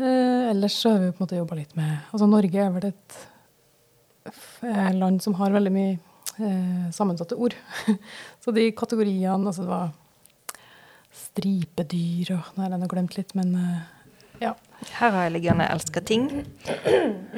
Eh, 0.00 0.50
ellers 0.50 0.78
så 0.80 0.94
har 0.94 1.04
vi 1.04 1.12
på 1.12 1.20
en 1.20 1.26
måte 1.26 1.38
jobba 1.38 1.56
litt 1.56 1.76
med 1.78 1.92
Altså, 2.10 2.26
Norge 2.28 2.64
er 2.64 2.72
vel 2.74 2.88
et 2.90 3.20
land 4.98 5.22
som 5.22 5.36
har 5.38 5.54
veldig 5.54 5.72
mye 5.72 5.92
eh, 6.40 6.88
sammensatte 6.92 7.36
ord. 7.36 7.54
så 8.44 8.52
de 8.56 8.70
kategoriene 8.76 9.36
Altså, 9.38 9.62
det 9.62 9.70
var 9.70 9.92
stripedyr 11.14 12.34
og 12.36 12.54
Nå 12.56 12.64
har 12.64 12.74
jeg 12.74 12.90
glemt 12.90 13.18
litt, 13.18 13.34
men 13.38 13.54
uh, 13.54 13.82
ja. 14.42 14.54
Her 14.98 15.14
har 15.14 15.22
jeg 15.24 15.32
liggende 15.32 15.64
'elsker 15.70 16.02
ting'. 16.04 16.26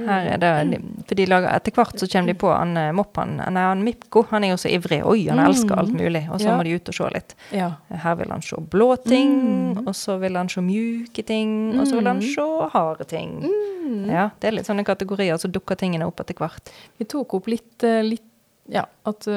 Her 0.09 0.29
er 0.33 0.39
det, 0.43 0.81
for 1.07 1.15
de 1.15 1.27
lager, 1.29 1.53
Etter 1.55 1.75
hvert 1.77 2.01
så 2.01 2.09
kommer 2.11 2.33
de 2.33 2.35
på 2.41 2.51
han 2.51 2.77
eh, 2.77 2.93
Moppan 2.97 3.37
Nei, 3.39 3.63
han 3.63 3.85
Mipko 3.85 4.25
han 4.31 4.45
er 4.45 4.55
jo 4.55 4.57
så 4.59 4.73
ivrig. 4.73 5.03
Oi, 5.07 5.29
han 5.29 5.43
elsker 5.45 5.77
alt 5.79 5.95
mulig. 5.95 6.25
Og 6.33 6.41
så 6.41 6.49
ja. 6.49 6.57
må 6.57 6.65
de 6.67 6.75
ut 6.75 6.91
og 6.91 6.97
se 6.99 7.11
litt. 7.15 7.37
Ja. 7.55 7.71
Her 8.03 8.17
vil 8.19 8.33
han 8.35 8.43
se 8.43 8.59
blå 8.75 8.89
ting, 9.05 9.37
mm. 9.77 9.85
og 9.87 9.95
så 9.95 10.17
vil 10.23 10.41
han 10.41 10.51
se 10.51 10.65
mjuke 10.65 11.23
ting, 11.23 11.55
mm. 11.75 11.81
og 11.81 11.87
så 11.87 12.01
vil 12.01 12.11
han 12.11 12.23
mm. 12.25 12.29
se 12.35 12.49
harde 12.75 13.09
ting. 13.13 13.39
Mm. 13.45 14.11
Ja, 14.11 14.31
Det 14.41 14.51
er 14.51 14.59
litt 14.59 14.67
sånne 14.67 14.87
kategorier, 14.89 15.39
så 15.39 15.53
dukker 15.53 15.79
tingene 15.79 16.09
opp 16.09 16.25
etter 16.25 16.35
hvert. 16.41 16.73
Vi 16.99 17.07
tok 17.07 17.39
opp 17.39 17.47
litt, 17.53 17.77
eh, 17.87 18.03
litt 18.03 18.27
ja, 18.67 18.83
at 19.07 19.29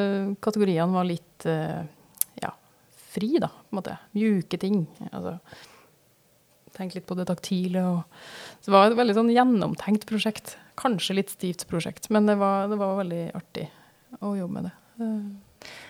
kategoriene 0.42 0.90
var 0.90 1.06
litt 1.06 1.46
ja, 1.46 2.50
fri, 3.14 3.36
da. 3.38 3.52
På 3.70 3.76
en 3.76 3.82
måte. 3.82 3.98
Mjuke 4.18 4.58
ting. 4.62 4.88
Altså, 5.12 5.38
Tenk 6.76 6.94
litt 6.96 7.08
på 7.10 7.18
det 7.18 7.26
taktile. 7.28 7.82
Og, 7.84 8.26
så 8.62 8.70
det 8.70 8.76
var 8.76 8.90
et 8.90 9.00
veldig 9.00 9.16
sånn 9.18 9.32
gjennomtenkt 9.34 10.06
prosjekt. 10.10 10.56
Kanskje 10.80 11.18
litt 11.18 11.34
stivt 11.34 11.66
prosjekt, 11.70 12.08
men 12.14 12.30
det 12.30 12.38
var, 12.40 12.70
det 12.72 12.78
var 12.80 13.00
veldig 13.02 13.24
artig 13.36 13.66
å 14.24 14.36
jobbe 14.38 14.62
med 14.62 14.70
det. 14.70 14.76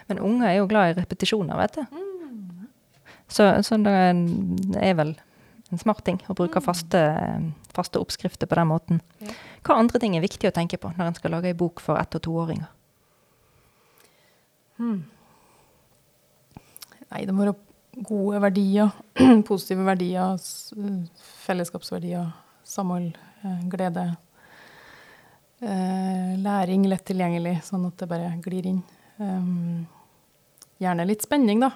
Men 0.10 0.22
unge 0.26 0.48
er 0.48 0.58
jo 0.58 0.70
glad 0.70 0.92
i 0.92 0.96
repetisjoner, 0.98 1.60
vet 1.60 1.78
du. 1.78 1.84
Mm. 1.94 2.70
Så, 3.30 3.46
så, 3.66 3.78
det 3.78 4.82
er 4.82 4.96
vel 4.98 5.14
en 5.70 5.82
smart 5.82 6.02
ting 6.08 6.18
å 6.26 6.34
bruke 6.34 6.58
mm. 6.58 6.66
faste, 6.66 7.04
faste 7.76 8.02
oppskrifter 8.02 8.50
på 8.50 8.58
den 8.58 8.72
måten. 8.72 9.04
Hva 9.62 9.78
andre 9.78 10.02
ting 10.02 10.18
er 10.18 10.26
viktig 10.26 10.50
å 10.50 10.56
tenke 10.56 10.80
på 10.82 10.90
når 10.96 11.12
en 11.12 11.20
skal 11.20 11.36
lage 11.38 11.52
ei 11.52 11.58
bok 11.58 11.84
for 11.84 12.02
ett- 12.02 12.18
og 12.18 12.26
toåringer? 12.26 12.72
Hmm. 14.80 15.04
Nei, 17.10 17.26
det 17.28 17.34
må 17.36 17.44
være 17.44 17.58
gode 18.08 18.40
verdier. 18.40 18.90
Positive 19.48 19.84
verdier, 19.84 20.38
fellesskapsverdier, 21.46 22.32
samhold, 22.64 23.18
eh, 23.44 23.62
glede. 23.72 24.06
Eh, 25.60 26.36
læring 26.40 26.88
lett 26.88 27.06
tilgjengelig, 27.08 27.60
sånn 27.68 27.88
at 27.90 27.98
det 28.00 28.10
bare 28.12 28.32
glir 28.44 28.70
inn. 28.70 28.84
Um, 29.20 29.88
gjerne 30.80 31.08
litt 31.08 31.26
spenning, 31.26 31.60
da. 31.60 31.74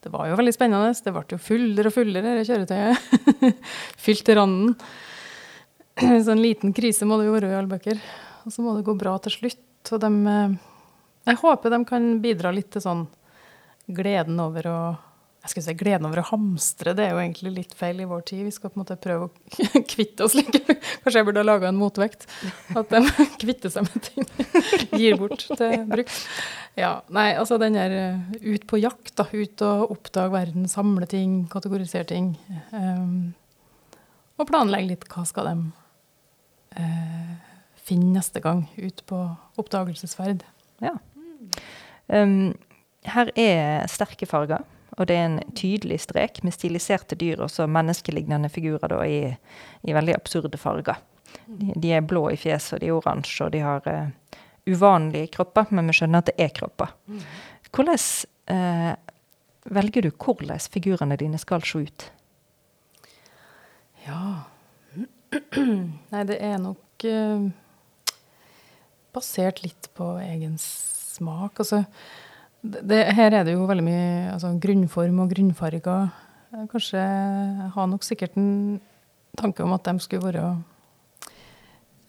Det 0.00 0.12
var 0.12 0.30
jo 0.30 0.38
veldig 0.38 0.54
spennende. 0.56 0.94
Det 1.04 1.12
ble 1.12 1.26
jo 1.34 1.42
fullere 1.42 1.90
og 1.90 1.96
fullere, 1.96 2.36
det 2.38 2.46
kjøretøyet. 2.48 3.52
Fylt 4.06 4.24
til 4.24 4.40
randen. 4.40 4.72
Så 6.24 6.32
en 6.32 6.40
liten 6.40 6.72
krise 6.76 7.08
må 7.08 7.20
det 7.20 7.28
jo 7.28 7.36
være 7.36 7.52
i 7.52 7.58
alle 7.58 7.70
bøker. 7.70 8.00
Og 8.46 8.54
så 8.54 8.62
må 8.62 8.76
det 8.76 8.86
gå 8.86 8.94
bra 8.96 9.16
til 9.24 9.34
slutt. 9.34 9.90
Og 9.92 10.00
de, 10.02 10.10
jeg 11.26 11.38
håper 11.40 11.72
de 11.72 11.78
kan 11.88 12.08
bidra 12.22 12.52
litt 12.54 12.68
til 12.74 12.84
sånn 12.84 13.04
gleden 13.96 14.38
over 14.42 14.68
å 14.70 14.78
jeg 15.46 15.52
skulle 15.52 15.66
si 15.68 15.78
gleden 15.78 16.06
over 16.08 16.18
å 16.18 16.26
hamstre, 16.32 16.90
det 16.98 17.04
er 17.06 17.12
jo 17.14 17.20
egentlig 17.22 17.52
litt 17.54 17.74
feil 17.78 18.00
i 18.02 18.08
vår 18.08 18.24
tid. 18.26 18.42
Vi 18.48 18.54
skal 18.54 18.72
på 18.72 18.80
en 18.80 18.82
måte 18.82 18.96
prøve 18.98 19.28
å 19.28 19.82
kvitte 19.92 20.26
oss 20.26 20.34
litt. 20.34 20.58
Kanskje 20.66 21.20
jeg 21.20 21.28
burde 21.28 21.44
ha 21.44 21.46
laga 21.46 21.70
en 21.70 21.78
motvekt. 21.78 22.26
At 22.74 22.90
de 22.90 23.04
kvitter 23.42 23.70
seg 23.70 23.86
med 23.86 24.08
ting. 24.08 24.26
Gir 24.98 25.14
bort 25.20 25.46
til 25.46 25.86
bruk. 25.86 26.10
Ja, 26.76 26.90
nei, 27.14 27.30
altså 27.38 27.60
den 27.62 27.78
der 27.78 27.94
eh, 27.94 28.18
ut 28.42 28.66
på 28.68 28.82
jakt, 28.82 29.14
da. 29.20 29.28
Ut 29.30 29.62
og 29.64 29.94
oppdage 29.94 30.34
verden, 30.34 30.66
samle 30.68 31.06
ting, 31.08 31.38
kategorisere 31.52 32.10
ting. 32.10 32.34
Um, 32.74 33.32
og 34.36 34.50
planlegge 34.50 34.90
litt 34.90 35.06
hva 35.08 35.24
skal 35.30 35.48
de 35.48 35.56
uh, 36.76 37.34
finne 37.86 38.18
neste 38.18 38.42
gang 38.44 38.66
ut 38.76 39.06
på 39.08 39.22
oppdagelsesferd. 39.62 40.42
Ja. 40.84 40.98
Um, 42.10 42.52
her 43.06 43.30
er 43.38 43.86
sterke 43.90 44.28
farger, 44.28 44.66
og 44.96 45.08
det 45.08 45.16
er 45.16 45.26
en 45.28 45.40
tydelig 45.56 45.98
strek 46.06 46.40
med 46.44 46.54
stiliserte 46.56 47.18
dyr 47.20 47.42
og 47.44 47.50
så 47.52 47.66
menneskelignende 47.68 48.48
figurer 48.52 48.88
da, 48.92 49.02
i, 49.04 49.34
i, 49.84 49.92
veldig 49.92 50.16
absurde 50.16 50.60
farger. 50.60 51.02
De, 51.46 51.74
de, 51.74 51.92
er 51.92 52.06
blå 52.06 52.30
i 52.32 52.38
fjeset, 52.40 52.78
og 52.78 52.80
de 52.80 52.88
er 52.88 52.96
oransje, 52.96 53.44
og 53.44 53.52
de 53.52 53.60
har 53.60 53.90
uh, 53.90 54.40
uvanlige 54.66 55.28
kropper, 55.36 55.68
men 55.76 55.90
vi 55.90 55.98
skjønner 55.98 56.24
at 56.24 56.30
det 56.30 56.36
er 56.46 56.54
kropper. 56.56 56.94
Hvordan 57.76 58.00
uh, 58.50 58.94
velger 59.76 60.06
du 60.06 60.10
hvordan 60.16 60.64
figurene 60.72 61.20
dine 61.20 61.38
skal 61.42 61.64
se 61.66 61.84
ut? 61.86 62.10
Ja 64.06 64.22
Nei, 66.12 66.22
det 66.24 66.38
er 66.40 66.56
nok 66.62 67.04
uh, 67.04 67.48
basert 69.12 69.60
litt 69.64 69.90
på 69.98 70.14
egen 70.24 70.56
smak. 70.62 71.60
Altså, 71.60 71.84
det, 72.66 73.00
her 73.16 73.34
er 73.34 73.46
det 73.46 73.54
jo 73.56 73.66
veldig 73.68 73.84
mye 73.86 74.06
altså, 74.34 74.52
grunnform 74.62 75.20
og 75.24 75.32
grunnfarger. 75.32 76.08
Kanskje 76.70 77.02
jeg 77.02 77.70
har 77.74 77.88
nok 77.90 78.06
sikkert 78.06 78.36
en 78.40 78.80
tanke 79.36 79.64
om 79.64 79.74
at 79.76 79.84
de 79.88 80.00
skulle 80.00 80.24
være 80.30 80.44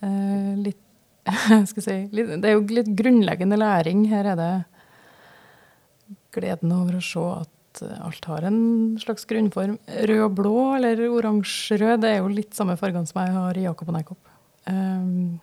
uh, 0.05 0.53
litt 0.61 0.83
skal 1.71 1.83
si, 1.83 1.95
litt, 2.15 2.37
Det 2.39 2.47
er 2.47 2.55
jo 2.55 2.63
litt 2.71 2.89
grunnleggende 2.95 3.59
læring. 3.59 4.05
Her 4.07 4.31
er 4.31 4.39
det 4.39 4.51
gleden 6.37 6.71
over 6.71 6.99
å 6.99 7.03
se 7.03 7.23
at 7.41 7.81
alt 7.99 8.29
har 8.31 8.47
en 8.47 8.61
slags 9.01 9.27
grunnform. 9.29 9.75
Rød 10.09 10.23
og 10.23 10.37
blå, 10.37 10.55
eller 10.77 11.03
oransje-rød, 11.09 11.99
det 12.03 12.13
er 12.13 12.21
jo 12.21 12.31
litt 12.31 12.55
samme 12.57 12.77
fargene 12.79 13.09
som 13.09 13.21
jeg 13.21 13.35
har 13.35 13.59
i 13.59 13.65
Jakob 13.67 13.91
og 13.91 13.97
Neikop. 13.97 14.31
Um, 14.67 15.37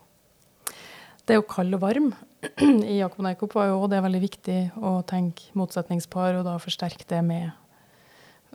det 1.29 1.41
kald 1.49 1.75
og 1.77 1.81
varm. 1.81 2.09
I 2.61 2.99
Jakob 2.99 3.23
Neikop 3.25 3.55
var 3.57 3.71
jo 3.71 3.85
det 3.89 4.01
veldig 4.05 4.21
viktig 4.21 4.57
å 4.77 4.99
tenke 5.07 5.49
motsetningspar, 5.57 6.39
og 6.39 6.45
da 6.47 6.57
forsterke 6.61 7.07
det 7.09 7.21
med, 7.25 7.53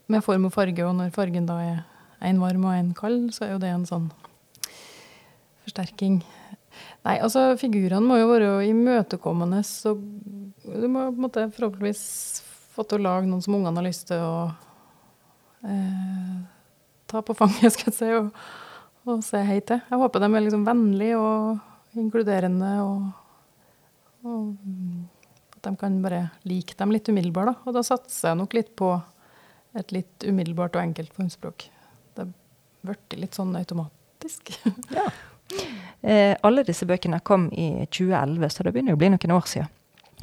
med, 0.06 0.22
form 0.26 0.46
og 0.48 0.54
farge. 0.54 0.84
Og 0.86 0.94
når 0.98 1.14
fargen 1.14 1.48
da 1.48 1.58
er 1.64 1.80
en 2.30 2.42
varm 2.42 2.66
og 2.68 2.76
en 2.76 2.92
kald, 2.96 3.30
så 3.34 3.46
er 3.46 3.54
jo 3.54 3.62
det 3.62 3.72
en 3.74 3.88
sånn 3.88 4.10
forsterking. 5.64 6.20
Nei, 7.06 7.16
altså 7.18 7.48
figurene 7.58 8.06
må 8.06 8.20
jo 8.20 8.30
være 8.30 8.52
imøtekommende, 8.68 9.62
så 9.66 9.96
du 9.96 10.86
må 10.86 11.08
på 11.08 11.16
en 11.16 11.24
måte 11.24 11.46
forhåpentligvis 11.56 12.04
få 12.70 12.84
til 12.86 13.00
å 13.00 13.06
lage 13.08 13.28
noen 13.28 13.42
som 13.42 13.56
ungene 13.56 13.80
har 13.80 13.86
lyst 13.88 14.06
til 14.10 14.20
å 14.22 14.34
eh, 15.66 16.36
ta 17.10 17.24
på 17.24 17.34
fanget, 17.34 17.72
skal 17.74 17.90
jeg 17.90 17.96
si, 17.96 18.12
og, 18.20 18.30
og 19.08 19.24
se 19.26 19.42
hei 19.48 19.58
til. 19.64 19.82
Jeg 19.90 20.02
håper 20.04 20.22
de 20.22 20.30
er 20.30 20.46
liksom 20.46 20.68
vennlige 20.68 21.18
og 21.18 21.66
inkluderende, 21.98 22.70
og, 22.84 24.26
og 24.26 24.54
at 25.56 25.66
de 25.66 25.72
kan 25.80 25.98
bare 26.04 26.28
like 26.48 26.76
dem 26.78 26.94
litt 26.94 27.08
umiddelbart. 27.10 27.52
Da. 27.52 27.56
Og 27.66 27.76
da 27.76 27.84
satser 27.86 28.30
jeg 28.30 28.40
nok 28.40 28.54
litt 28.56 28.74
på 28.78 28.92
et 29.78 29.92
litt 29.94 30.26
umiddelbart 30.26 30.76
og 30.76 30.84
enkelt 30.84 31.12
formspråk. 31.16 31.66
Det 32.18 32.26
ble 32.86 32.96
litt 33.20 33.36
sånn 33.38 33.52
automatisk. 33.58 34.54
ja. 34.98 35.08
Eh, 36.00 36.36
alle 36.46 36.64
disse 36.66 36.86
bøkene 36.88 37.20
kom 37.26 37.48
i 37.52 37.86
2011, 37.90 38.48
så 38.54 38.64
det 38.64 38.72
begynner 38.74 38.94
jo 38.94 38.98
å 38.98 39.02
bli 39.02 39.12
noen 39.12 39.36
år 39.36 39.50
siden. 39.50 39.76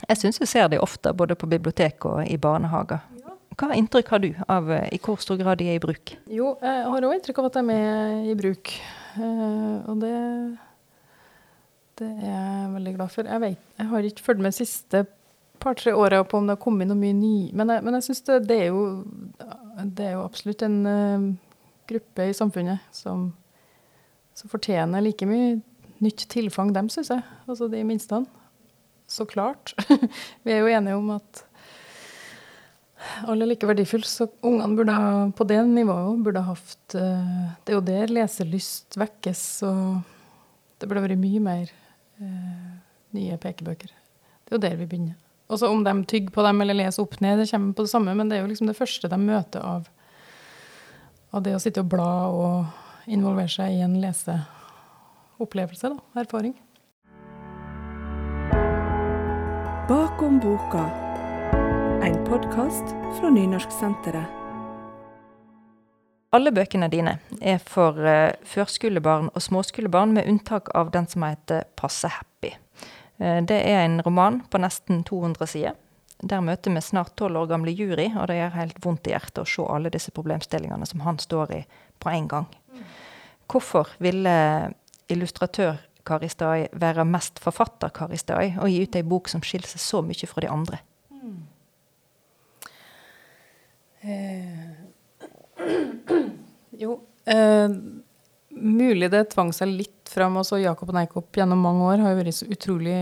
Jeg 0.07 0.19
syns 0.21 0.39
jeg 0.41 0.49
ser 0.51 0.67
de 0.69 0.79
ofte 0.81 1.13
både 1.17 1.35
på 1.37 1.49
bibliotek 1.49 2.05
og 2.05 2.21
i 2.29 2.37
barnehager. 2.41 3.01
Hva 3.57 3.73
inntrykk 3.73 4.09
har 4.13 4.21
du 4.21 4.29
av 4.53 4.67
eh, 4.69 4.89
i 4.93 4.99
hvor 5.01 5.17
stor 5.21 5.39
grad 5.39 5.57
de 5.57 5.71
er 5.71 5.79
i 5.79 5.81
bruk? 5.81 6.13
Jo, 6.29 6.51
jeg 6.61 6.83
har 6.93 7.07
òg 7.07 7.15
inntrykk 7.15 7.39
av 7.41 7.47
at 7.49 7.57
de 7.57 7.73
er 7.73 8.27
i 8.29 8.35
bruk. 8.37 8.73
Eh, 9.17 9.77
og 9.89 10.03
det 10.03 10.13
det 11.97 12.07
er 12.07 12.27
jeg 12.29 12.73
veldig 12.73 12.93
glad 12.95 13.13
for. 13.13 13.29
Jeg, 13.29 13.41
vet, 13.41 13.69
jeg 13.79 13.89
har 13.91 14.09
ikke 14.09 14.25
fulgt 14.25 14.43
med 14.43 14.53
de 14.53 14.59
siste 14.59 15.03
par-tre 15.61 15.93
åra 15.97 16.21
på 16.23 16.37
om 16.37 16.47
det 16.47 16.57
har 16.57 16.61
kommet 16.61 16.89
noe 16.89 16.99
mye 16.99 17.15
ny, 17.17 17.35
men 17.57 17.73
jeg, 17.73 17.83
men 17.85 17.97
jeg 17.97 18.07
syns 18.07 18.23
det, 18.27 18.37
det, 18.49 18.59
det 19.97 20.05
er 20.05 20.15
jo 20.15 20.25
absolutt 20.25 20.63
en 20.67 20.77
uh, 20.85 21.25
gruppe 21.89 22.29
i 22.29 22.35
samfunnet 22.37 22.83
som, 22.93 23.31
som, 24.37 24.51
fortjener 24.51 25.03
like 25.03 25.27
mye 25.27 25.57
nytt 26.03 26.27
tilfang, 26.29 26.73
dem, 26.75 26.91
syns 26.93 27.09
jeg. 27.09 27.25
Altså 27.49 27.69
de 27.71 27.81
minste. 27.87 28.21
Så 29.09 29.25
klart. 29.25 29.73
Vi 30.45 30.53
er 30.53 30.61
jo 30.61 30.69
enige 30.69 30.99
om 30.99 31.09
at 31.15 31.43
alle 33.29 33.45
er 33.45 33.51
like 33.51 33.67
verdifulle, 33.69 34.05
så 34.09 34.27
ungene 34.45 34.77
burde 34.77 34.93
ha, 34.93 35.09
på 35.33 35.45
det 35.47 35.59
nivået 35.69 36.21
burde 36.25 36.41
ha 36.43 36.53
hatt 36.53 36.95
uh, 36.97 37.49
Det 37.63 37.73
er 37.73 37.77
jo 37.77 37.85
der 37.85 38.13
leselyst 38.13 38.97
vekkes, 38.99 39.43
og 39.67 39.99
det 40.77 40.89
burde 40.89 41.05
vært 41.05 41.21
mye 41.21 41.41
mer 41.41 41.69
eh, 41.71 41.86
nye 42.19 43.37
pekebøker. 43.41 43.91
Det 43.91 44.53
er 44.53 44.57
jo 44.57 44.63
der 44.63 44.77
vi 44.79 44.87
begynner. 44.89 45.15
Også 45.47 45.69
om 45.71 45.83
de 45.83 45.93
tygger 46.05 46.33
på 46.35 46.43
dem 46.43 46.61
eller 46.61 46.75
leser 46.75 47.03
opp 47.03 47.19
ned, 47.23 47.39
det 47.39 47.49
kommer 47.51 47.73
på 47.73 47.85
det 47.85 47.91
samme, 47.91 48.15
men 48.15 48.29
det 48.29 48.37
er 48.37 48.43
jo 48.43 48.51
liksom 48.51 48.67
det 48.67 48.77
første 48.77 49.07
de 49.07 49.19
møter 49.21 49.63
av, 49.63 49.87
av 51.31 51.43
det 51.43 51.55
å 51.55 51.61
sitte 51.63 51.83
og 51.85 51.91
bla 51.93 52.11
og 52.27 53.07
involvere 53.07 53.51
seg 53.51 53.77
i 53.77 53.83
en 53.85 53.95
leseopplevelse, 54.03 55.93
da, 55.93 56.23
erfaring. 56.23 56.55
Bakom 59.87 60.41
boka, 60.43 60.83
en 62.03 62.19
podkast 62.27 62.91
fra 63.19 63.31
Nynorsksenteret. 63.31 64.36
Alle 66.37 66.51
bøkene 66.53 66.85
dine 66.93 67.15
er 67.41 67.57
for 67.63 67.97
uh, 67.97 68.29
førskolebarn 68.45 69.31
og 69.31 69.41
småskolebarn, 69.41 70.13
med 70.13 70.27
unntak 70.29 70.69
av 70.77 70.91
den 70.93 71.07
som 71.09 71.25
heter 71.25 71.65
Passe 71.79 72.11
happy. 72.13 72.51
Uh, 73.17 73.39
det 73.41 73.57
er 73.57 73.81
en 73.81 74.01
roman 74.05 74.43
på 74.51 74.61
nesten 74.61 75.01
200 75.07 75.49
sider. 75.49 75.79
Der 76.17 76.41
møter 76.41 76.73
vi 76.73 76.81
snart 76.81 77.15
tolv 77.17 77.41
år 77.41 77.49
gamle 77.49 77.73
Jury, 77.73 78.11
og 78.13 78.29
det 78.29 78.37
gjør 78.37 78.53
helt 78.57 78.77
vondt 78.85 79.09
i 79.09 79.15
hjertet 79.15 79.41
å 79.41 79.49
se 79.49 79.65
alle 79.65 79.91
disse 79.93 80.13
problemstillingene 80.13 80.85
som 80.89 81.01
han 81.05 81.17
står 81.21 81.55
i 81.57 81.59
på 82.01 82.13
en 82.13 82.29
gang. 82.29 82.47
Hvorfor 83.49 83.95
ville 84.03 84.37
illustratør 85.13 85.77
Kari 86.07 86.29
Stai 86.29 86.67
være 86.73 87.05
mest 87.05 87.41
forfatter 87.41 87.93
Kari 87.93 88.17
Stai 88.17 88.55
og 88.57 88.69
gi 88.69 88.81
ut 88.83 88.97
ei 88.97 89.05
bok 89.05 89.29
som 89.29 89.41
skiller 89.45 89.69
seg 89.69 89.81
så 89.81 90.01
mye 90.05 90.29
fra 90.29 90.45
de 90.45 90.53
andre? 90.53 90.81
Mm. 91.13 91.37
Eh 94.05 94.56
jo, 96.79 96.99
eh, 97.29 97.67
mulig 98.57 99.09
det 99.13 99.29
tvang 99.33 99.53
seg 99.55 99.71
litt 99.71 100.11
fram. 100.11 100.37
Også 100.41 100.59
Jakob 100.61 100.91
og 100.91 100.97
Neikop 100.97 101.37
gjennom 101.37 101.61
mange 101.61 101.89
år 101.91 102.03
har 102.03 102.13
jo 102.13 102.21
vært 102.21 102.37
så 102.37 102.47
utrolig 102.51 103.01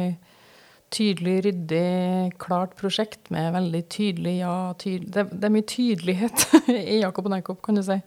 tydelig, 0.96 1.38
ryddig, 1.48 2.36
klart 2.40 2.76
prosjekt 2.80 3.32
med 3.34 3.52
veldig 3.56 3.82
tydelig 3.92 4.36
ja 4.38 4.56
tydelig. 4.80 5.12
Det, 5.12 5.26
det, 5.34 5.44
er 5.48 5.54
mye 5.56 5.68
tydelighet 5.68 6.46
i 6.96 7.00
Jakob 7.02 7.28
og 7.28 7.36
Neikop, 7.36 7.62
kan 7.66 7.80
du 7.80 7.84
si. 7.86 7.98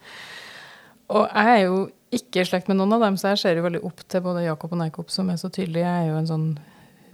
Og 1.08 1.24
jeg 1.26 1.54
er 1.54 1.62
jo 1.66 1.78
ikke 2.14 2.42
i 2.42 2.48
slekt 2.48 2.68
med 2.70 2.78
noen 2.78 2.96
av 2.96 3.04
dem, 3.04 3.16
så 3.20 3.32
jeg 3.32 3.42
ser 3.42 3.58
jo 3.58 3.66
veldig 3.66 3.82
opp 3.84 4.02
til 4.08 4.24
både 4.24 4.46
Jakob 4.46 4.72
og 4.72 4.80
Neikop, 4.80 5.12
som 5.12 5.28
er 5.32 5.40
så 5.40 5.50
tydelig. 5.52 5.82
Jeg 5.84 6.04
er 6.04 6.10
jo 6.10 6.20
en 6.20 6.30
sånn 6.30 6.48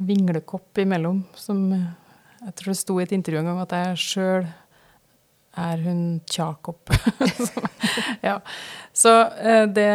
vinglekopp 0.04 0.82
imellom, 0.82 1.22
som 1.38 1.64
jeg 1.70 2.54
tror 2.58 2.74
det 2.74 2.78
sto 2.78 2.98
i 2.98 3.04
et 3.06 3.14
intervju 3.16 3.40
en 3.40 3.50
gang 3.50 3.60
at 3.62 3.74
jeg 3.78 4.00
sjøl 4.04 4.46
er 5.56 5.82
hun 5.84 6.20
Tjakob. 6.30 6.90
ja. 8.28 8.38
Så 8.92 9.12
eh, 9.38 9.66
det, 9.66 9.90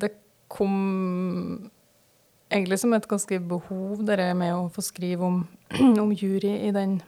det, 0.00 0.10
kom 0.52 1.70
egentlig 2.52 2.76
som 2.76 2.92
et 2.92 3.06
ganske 3.08 3.38
behov, 3.48 4.02
det 4.04 4.18
med 4.36 4.52
å 4.52 4.66
få 4.68 4.82
skrive 4.84 5.24
om, 5.24 5.38
om 6.02 6.10
jury 6.12 6.58
i 6.68 6.72
den 6.76 6.98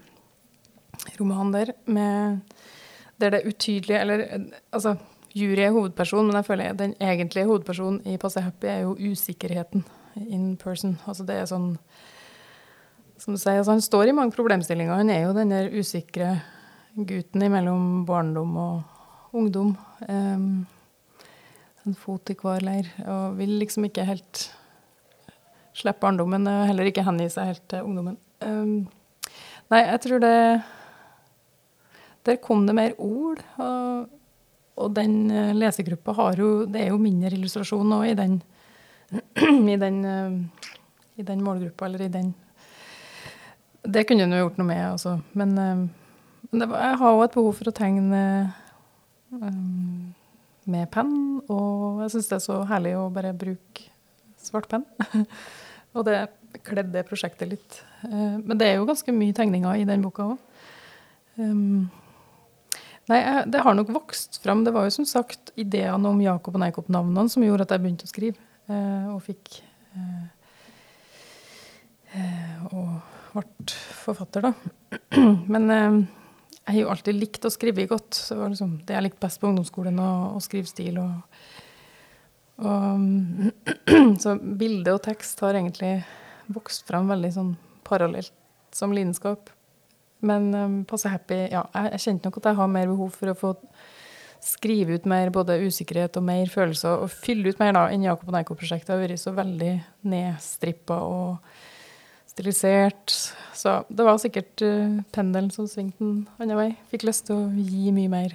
romanen 1.18 1.52
der. 1.52 1.74
Med, 1.84 2.40
der 3.20 3.34
det 3.34 3.42
er 3.42 3.50
utydelig 3.52 3.98
Eller 3.98 4.24
altså, 4.72 4.94
jury 5.36 5.66
er 5.66 5.76
hovedpersonen, 5.76 6.30
men 6.30 6.40
jeg 6.40 6.48
føler 6.48 6.78
den 6.78 6.96
egentlige 7.04 7.50
hovedpersonen 7.50 8.00
i 8.08 8.16
Passe 8.16 8.40
Happy 8.40 8.70
er 8.72 8.86
jo 8.86 8.96
usikkerheten 8.96 9.84
in 10.24 10.56
person. 10.56 10.96
Altså 11.06 11.28
det 11.28 11.36
er 11.36 11.50
sånn 11.50 11.74
som 13.20 13.36
du 13.36 13.40
sier, 13.40 13.60
altså 13.60 13.76
Han 13.76 13.84
står 13.84 14.10
i 14.10 14.16
mange 14.16 14.34
problemstillinger. 14.34 14.96
Han 14.96 15.10
er 15.12 15.26
jo 15.26 15.36
den 15.36 15.52
der 15.52 15.70
usikre 15.72 16.38
gutten 16.94 17.42
imellom 17.42 18.04
barndom 18.07 18.57
og 18.57 19.35
ungdom. 19.35 19.74
Um, 20.09 20.66
en 21.85 21.96
fot 21.98 22.30
i 22.30 22.37
hver 22.38 22.64
leir. 22.64 22.90
Og 23.02 23.38
vil 23.38 23.57
liksom 23.61 23.88
ikke 23.88 24.07
helt 24.09 24.44
slippe 25.74 26.04
barndommen, 26.04 26.46
og 26.46 26.68
heller 26.68 26.88
ikke 26.88 27.04
hengi 27.07 27.26
seg 27.33 27.50
helt 27.50 27.64
til 27.70 27.87
ungdommen. 27.87 28.18
Um, 28.44 28.87
nei, 29.72 29.80
jeg 29.88 30.02
tror 30.04 30.20
det 30.22 30.37
Der 32.24 32.37
kom 32.40 32.66
det 32.66 32.74
mer 32.74 32.94
ord. 32.98 33.42
Og, 33.59 34.07
og 34.76 34.94
den 34.94 35.30
uh, 35.33 35.52
lesegruppa 35.54 36.14
har 36.16 36.38
jo 36.38 36.64
Det 36.66 36.83
er 36.83 36.92
jo 36.92 37.00
mindre 37.00 37.35
illustrasjon 37.35 37.90
nå 37.90 38.02
i 38.07 38.14
den, 38.18 38.38
i 39.74 39.76
den, 39.83 40.00
uh, 40.04 40.70
i 41.18 41.26
den 41.26 41.42
målgruppa, 41.42 41.90
eller 41.90 42.07
i 42.07 42.12
den 42.20 42.33
Det 43.83 44.07
kunne 44.07 44.24
en 44.24 44.38
jo 44.38 44.46
gjort 44.46 44.62
noe 44.62 44.70
med, 44.70 44.87
altså. 44.94 45.18
Men 45.35 45.59
uh, 46.52 46.66
var, 46.68 46.78
jeg 46.80 47.00
har 47.00 47.16
òg 47.16 47.24
et 47.24 47.37
behov 47.37 47.57
for 47.59 47.70
å 47.70 47.74
tegne 47.74 48.20
um, 49.33 50.14
med 50.70 50.88
penn, 50.94 51.14
og 51.48 52.04
jeg 52.04 52.14
syns 52.14 52.30
det 52.30 52.38
er 52.38 52.46
så 52.46 52.61
herlig 52.68 52.94
å 52.98 53.11
bare 53.12 53.35
bruke 53.37 53.90
svart 54.44 54.68
penn. 54.70 54.85
Og 55.94 56.02
det 56.09 56.16
kledde 56.66 57.04
prosjektet 57.07 57.52
litt. 57.52 57.76
Uh, 58.02 58.40
men 58.40 58.59
det 58.59 58.66
er 58.66 58.80
jo 58.80 58.88
ganske 58.88 59.14
mye 59.14 59.37
tegninger 59.37 59.83
i 59.83 59.87
den 59.88 60.02
boka 60.04 60.33
òg. 60.33 60.40
Um, 61.38 61.87
nei, 63.11 63.20
det 63.50 63.62
har 63.62 63.76
nok 63.78 63.92
vokst 63.94 64.40
fram. 64.42 64.64
Det 64.66 64.74
var 64.74 64.88
jo 64.88 64.96
som 64.98 65.07
sagt 65.09 65.52
ideene 65.61 66.11
om 66.11 66.20
Jakob 66.22 66.57
og 66.57 66.64
Neikop-navnene 66.64 67.30
som 67.33 67.46
gjorde 67.46 67.66
at 67.66 67.74
jeg 67.74 67.85
begynte 67.85 68.09
å 68.09 68.12
skrive. 68.12 68.42
Eh, 68.64 69.09
og 69.12 69.20
fikk 69.26 69.59
eh, 69.92 70.20
eh 72.16 72.62
Og 72.72 72.94
ble 73.35 73.74
forfatter, 74.04 74.46
da. 74.46 74.52
Men 75.52 75.70
eh, 75.74 75.98
jeg 76.64 76.72
har 76.72 76.81
jo 76.81 76.92
alltid 76.94 77.18
likt 77.18 77.44
å 77.44 77.53
skrive 77.53 77.85
godt. 77.90 78.16
Det 78.31 78.37
var 78.38 78.53
liksom 78.53 78.79
det 78.88 78.96
jeg 78.96 79.05
likte 79.05 79.22
best 79.27 79.40
på 79.40 79.50
ungdomsskolen, 79.50 79.98
å 80.00 80.40
skrive 80.40 80.70
stil. 80.70 80.96
Og, 81.03 81.42
og, 82.64 84.14
så 84.22 84.37
bilde 84.40 84.94
og 84.96 85.03
tekst 85.05 85.44
har 85.44 85.59
egentlig 85.59 85.98
vokst 86.55 86.88
fram 86.88 87.11
veldig 87.12 87.33
sånn 87.35 87.53
parallelt 87.85 88.33
som 88.74 88.94
lidenskap. 88.96 89.53
Men 90.24 90.48
um, 90.57 90.79
passe 90.88 91.11
happy 91.12 91.37
Ja, 91.53 91.66
jeg, 91.74 91.90
jeg 91.92 92.05
kjente 92.07 92.31
nok 92.31 92.40
at 92.40 92.48
jeg 92.48 92.59
har 92.62 92.72
mer 92.72 92.88
behov 92.88 93.12
for 93.12 93.33
å 93.33 93.37
få 93.37 93.53
skrive 94.44 94.96
ut 94.96 95.07
mer 95.09 95.31
både 95.33 95.59
usikkerhet 95.64 96.16
og 96.20 96.24
mer 96.24 96.48
følelser, 96.53 97.05
og 97.05 97.12
fylle 97.12 97.53
ut 97.53 97.61
mer 97.61 97.77
da 97.77 97.87
enn 97.92 98.05
Jakob 98.05 98.29
og 98.29 98.37
Neiko-prosjektet 98.37 98.92
har 98.92 99.00
vært 99.00 99.20
så 99.20 99.33
veldig 99.37 99.72
nedstrippa 100.12 100.98
og 101.00 101.55
stilisert. 102.34 103.14
Så 103.54 103.84
det 103.88 104.06
var 104.06 104.18
sikkert 104.18 104.62
uh, 104.66 105.00
pendelen 105.14 105.50
som 105.54 105.68
svingte 105.70 106.02
den 106.02 106.24
andre 106.42 106.58
vei. 106.58 106.70
Fikk 106.90 107.06
lyst 107.06 107.28
til 107.28 107.38
å 107.38 107.50
gi 107.54 107.92
mye 107.94 108.10
mer 108.10 108.34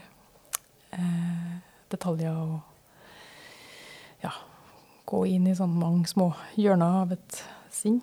uh, 0.96 1.58
detaljer 1.92 2.36
og 2.40 4.24
ja, 4.24 4.32
gå 5.10 5.26
inn 5.28 5.50
i 5.52 5.58
sånne 5.58 5.82
mange 5.82 6.08
små 6.08 6.32
hjørner 6.60 7.04
av 7.04 7.18
et 7.18 7.44
sinn. 7.76 8.00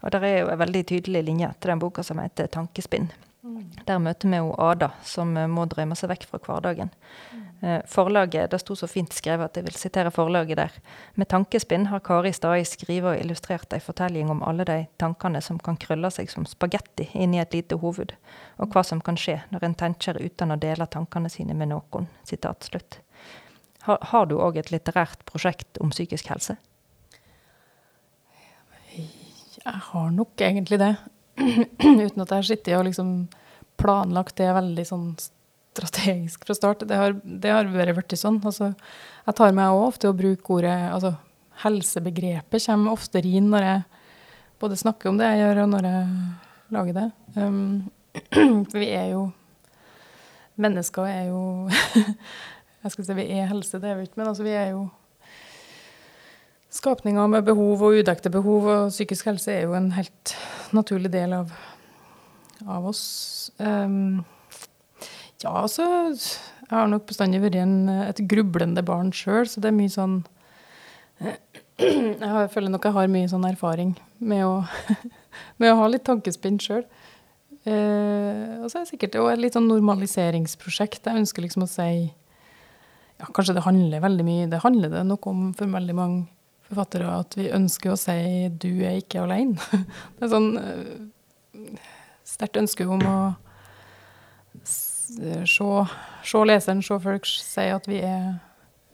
Og 0.00 0.14
der 0.14 0.24
er 0.24 0.38
jo 0.38 0.52
en 0.52 0.62
veldig 0.62 0.84
tydelig 0.88 1.24
linje 1.26 1.50
til 1.60 1.74
den 1.74 1.82
boka 1.82 2.06
som 2.06 2.22
heter 2.22 2.46
'Tankespinn'. 2.46 3.10
Mm. 3.42 3.64
Der 3.86 3.98
møter 3.98 4.28
vi 4.28 4.36
jo 4.36 4.54
Ada, 4.58 4.90
som 5.04 5.36
eh, 5.36 5.48
må 5.48 5.64
drømme 5.64 5.96
seg 5.96 6.10
vekk 6.12 6.26
fra 6.28 6.40
hverdagen. 6.44 6.90
Mm. 7.34 7.44
Eh, 7.62 7.80
forlaget, 7.86 8.50
Det 8.50 8.58
sto 8.58 8.76
så 8.76 8.86
fint 8.86 9.12
skrevet 9.12 9.44
at 9.44 9.56
jeg 9.56 9.64
vil 9.64 9.74
sitere 9.76 10.10
forlaget 10.10 10.56
der. 10.56 10.70
Med 11.14 11.28
tankespinn 11.28 11.86
har 11.86 12.00
Kari 12.00 12.32
Stai 12.32 12.64
skrevet 12.64 13.18
og 13.18 13.20
illustrert 13.20 13.72
ei 13.72 13.80
fortelling 13.80 14.30
om 14.30 14.42
alle 14.42 14.64
de 14.64 14.86
tankene 14.98 15.42
som 15.44 15.58
kan 15.58 15.76
krølle 15.76 16.10
seg 16.10 16.30
som 16.30 16.46
spagetti 16.46 17.10
inni 17.14 17.38
et 17.38 17.52
lite 17.52 17.76
hoved, 17.76 18.14
og 18.58 18.72
hva 18.72 18.82
som 18.82 19.00
kan 19.00 19.16
skje 19.16 19.42
når 19.50 19.64
en 19.64 19.74
tenker 19.74 20.16
uten 20.16 20.52
å 20.52 20.56
dele 20.56 20.86
tankene 20.86 21.28
sine 21.28 21.54
med 21.54 21.68
noen. 21.68 22.08
Sitat 22.24 22.64
slutt. 22.64 23.00
Har, 23.82 23.98
har 24.00 24.26
du 24.26 24.38
òg 24.40 24.56
et 24.56 24.70
litterært 24.72 25.24
prosjekt 25.28 25.78
om 25.80 25.90
psykisk 25.90 26.32
helse? 26.32 26.56
Jeg 29.60 29.82
har 29.92 30.10
nok 30.10 30.40
egentlig 30.40 30.78
det. 30.80 30.94
Uten 31.36 32.22
at 32.22 32.30
jeg 32.30 32.36
har 32.36 32.48
sittet 32.48 32.76
og 32.78 32.86
liksom 32.88 33.28
planlagt 33.80 34.36
det 34.40 34.48
veldig 34.56 34.84
sånn 34.88 35.06
strategisk 35.70 36.44
fra 36.46 36.54
start. 36.54 36.84
Det 36.88 36.96
har, 36.96 37.16
det 37.22 37.50
har 37.52 37.68
vært 37.70 37.96
blitt 37.96 38.18
sånn. 38.18 38.40
Altså, 38.44 38.72
jeg 39.26 39.38
tar 39.38 39.56
meg 39.56 39.72
òg 39.72 39.86
ofte 39.92 40.10
å 40.10 40.16
bruke 40.16 40.56
ordet 40.58 40.76
altså, 40.90 41.14
Helsebegrepet 41.60 42.64
kommer 42.64 42.96
oftere 42.96 43.28
inn 43.36 43.50
når 43.52 43.66
jeg 43.66 43.80
både 44.60 44.78
snakker 44.80 45.10
om 45.10 45.18
det 45.20 45.26
jeg 45.28 45.42
gjør, 45.42 45.58
og 45.64 45.68
når 45.74 45.88
jeg 45.88 46.06
lager 46.72 46.96
det. 46.96 47.08
Um, 47.36 47.90
vi 48.80 48.88
er 48.96 49.12
jo 49.12 49.26
Mennesker 50.60 51.06
er 51.08 51.28
jo 51.30 51.42
Jeg 52.82 52.92
skal 52.92 53.06
si 53.06 53.14
vi 53.16 53.28
er 53.36 53.48
helse, 53.48 53.78
det 53.80 53.90
er 53.90 53.98
vi 53.98 54.08
ikke, 54.08 54.18
men 54.20 54.30
altså, 54.30 54.44
vi 54.44 54.56
er 54.56 54.72
jo 54.72 54.86
skapninger 56.72 57.26
med 57.28 57.44
behov 57.44 57.82
og 57.82 57.98
udekte 58.00 58.32
behov, 58.32 58.68
og 58.72 58.92
psykisk 58.92 59.28
helse 59.28 59.52
er 59.52 59.66
jo 59.66 59.74
en 59.76 59.90
helt 59.92 60.34
naturlig 60.72 61.10
del 61.12 61.34
av, 61.36 61.52
av 62.64 62.86
oss. 62.88 63.02
Um, 63.58 64.22
ja, 65.40 65.50
altså 65.50 65.84
Jeg 66.12 66.76
har 66.76 66.88
nok 66.90 67.06
bestandig 67.08 67.40
vært 67.42 67.58
en, 67.60 67.88
et 67.88 68.20
grublende 68.30 68.82
barn 68.86 69.12
sjøl, 69.16 69.48
så 69.48 69.62
det 69.62 69.70
er 69.70 69.76
mye 69.76 69.92
sånn 69.92 70.20
Jeg 71.20 72.50
føler 72.52 72.70
nok 72.70 72.88
jeg 72.88 72.96
har 72.96 73.12
mye 73.12 73.30
sånn 73.30 73.46
erfaring 73.48 73.94
med 74.18 74.44
å, 74.46 74.60
med 75.60 75.72
å 75.72 75.78
ha 75.80 75.88
litt 75.88 76.04
tankespinn 76.08 76.60
sjøl. 76.60 76.84
Uh, 77.60 78.64
og 78.64 78.70
så 78.70 78.78
er 78.78 78.84
det 78.84 78.88
sikkert 78.88 79.16
et 79.20 79.40
litt 79.40 79.56
sånn 79.56 79.68
normaliseringsprosjekt. 79.68 81.04
Jeg 81.04 81.24
ønsker 81.24 81.44
liksom 81.44 81.66
å 81.66 81.68
si 81.68 81.90
ja, 82.08 83.26
Kanskje 83.36 83.58
det 83.58 83.66
handler 83.66 84.00
veldig 84.00 84.24
mye 84.24 84.46
Det 84.48 84.62
handler 84.62 84.94
det 84.94 85.02
nok 85.04 85.26
om 85.28 85.42
for 85.52 85.68
veldig 85.68 85.96
mange 85.98 86.22
forfattere 86.70 87.10
at 87.10 87.36
vi 87.36 87.50
ønsker 87.52 87.92
å 87.92 87.98
si 87.98 88.48
'du 88.48 88.84
er 88.86 89.00
ikke 89.02 89.24
alene'. 89.24 89.58
Det 90.16 90.24
er 90.24 90.32
sånn 90.32 90.50
uh, 90.56 91.76
sterkt 92.24 92.60
ønske 92.60 92.86
om 92.86 93.02
å 93.04 93.18
se, 95.16 95.70
se 96.30 96.44
leseren, 96.46 96.82
se 96.86 96.98
folk, 97.02 97.26
si 97.26 97.66
at 97.72 97.88
vi 97.90 98.00
er 98.04 98.38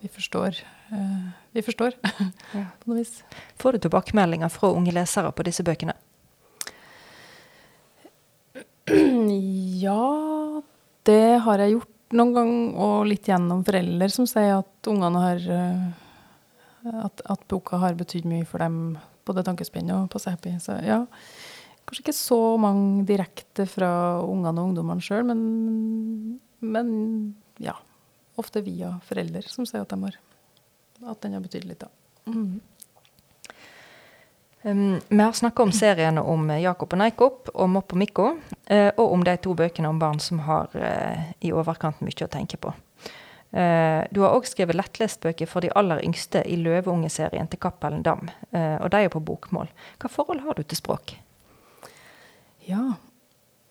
Vi 0.02 0.08
forstår. 0.12 0.58
Uh, 0.92 1.28
vi 1.56 1.62
forstår, 1.64 1.94
på 2.52 2.90
noe 2.90 2.98
vis. 2.98 3.24
Får 3.58 3.74
du 3.74 3.78
tilbakemeldinger 3.86 4.50
fra 4.52 4.68
unge 4.76 4.92
lesere 4.94 5.32
på 5.32 5.46
disse 5.46 5.64
bøkene? 5.66 5.96
Ja, 9.86 10.62
det 11.06 11.38
har 11.42 11.60
jeg 11.62 11.72
gjort 11.74 12.14
noen 12.16 12.32
gang, 12.36 12.52
og 12.78 13.08
litt 13.10 13.26
gjennom 13.28 13.64
foreldre 13.66 14.08
som 14.12 14.28
sier 14.30 14.60
at 14.60 14.90
ungene 14.90 15.22
har 15.24 15.42
uh, 15.50 15.88
at, 17.06 17.22
at, 17.24 17.42
boka 17.50 17.80
har 17.82 17.96
betydd 17.98 18.26
mye 18.28 18.46
for 18.46 18.62
dem, 18.62 18.96
både 19.26 19.44
tankespinn 19.46 19.90
og 19.94 20.08
på 20.12 20.22
Happy. 20.26 20.54
Så 20.62 20.78
ja, 20.86 21.02
kanskje 21.86 22.02
ikke 22.02 22.16
så 22.18 22.40
mange 22.60 23.04
direkte 23.08 23.66
fra 23.70 23.90
ungene 24.24 24.62
og 24.62 24.72
ungdommene 24.72 25.04
sjøl, 25.04 25.26
men, 25.28 26.38
men, 26.60 26.88
ja. 27.62 27.76
Ofte 28.36 28.60
via 28.60 28.90
foreldre 29.08 29.40
som 29.48 29.64
sier 29.64 29.86
at, 29.86 29.92
de 29.94 29.96
har, 30.02 30.16
at 31.08 31.20
den 31.22 31.36
har 31.38 31.44
betydd 31.44 31.68
litt, 31.70 31.86
da. 31.86 31.88
Mm. 32.28 32.58
Um, 34.66 34.98
vi 35.08 35.20
har 35.22 35.32
snakka 35.32 35.62
om 35.62 35.72
seriene 35.72 36.20
om 36.20 36.50
Jakob 36.58 36.92
og 36.92 36.98
Neikop 36.98 37.52
og 37.54 37.68
Mopp 37.70 37.94
og 37.94 38.00
Mikko, 38.02 38.26
uh, 38.34 38.90
og 38.98 39.12
om 39.14 39.22
de 39.24 39.36
to 39.38 39.54
bøkene 39.56 39.88
om 39.88 40.00
barn 40.02 40.18
som 40.20 40.42
har 40.42 40.74
uh, 40.74 41.28
i 41.38 41.52
overkant 41.54 42.02
mye 42.02 42.26
å 42.26 42.32
tenke 42.32 42.58
på. 42.60 42.74
Uh, 43.54 44.02
du 44.10 44.24
har 44.24 44.34
òg 44.34 44.48
skrevet 44.50 44.76
lettlestbøker 44.76 45.48
for 45.48 45.62
de 45.62 45.70
aller 45.78 46.02
yngste 46.04 46.42
i 46.50 46.58
Løveunge-serien 46.60 47.46
til 47.48 47.62
Cappelen 47.62 48.02
Dam. 48.02 48.26
Og 48.50 48.90
de 48.90 49.04
er 49.06 49.12
på 49.12 49.22
bokmål. 49.22 49.70
Hva 50.02 50.10
forhold 50.10 50.42
har 50.44 50.58
du 50.58 50.66
til 50.66 50.82
språk? 50.82 51.14
Ja 52.66 52.96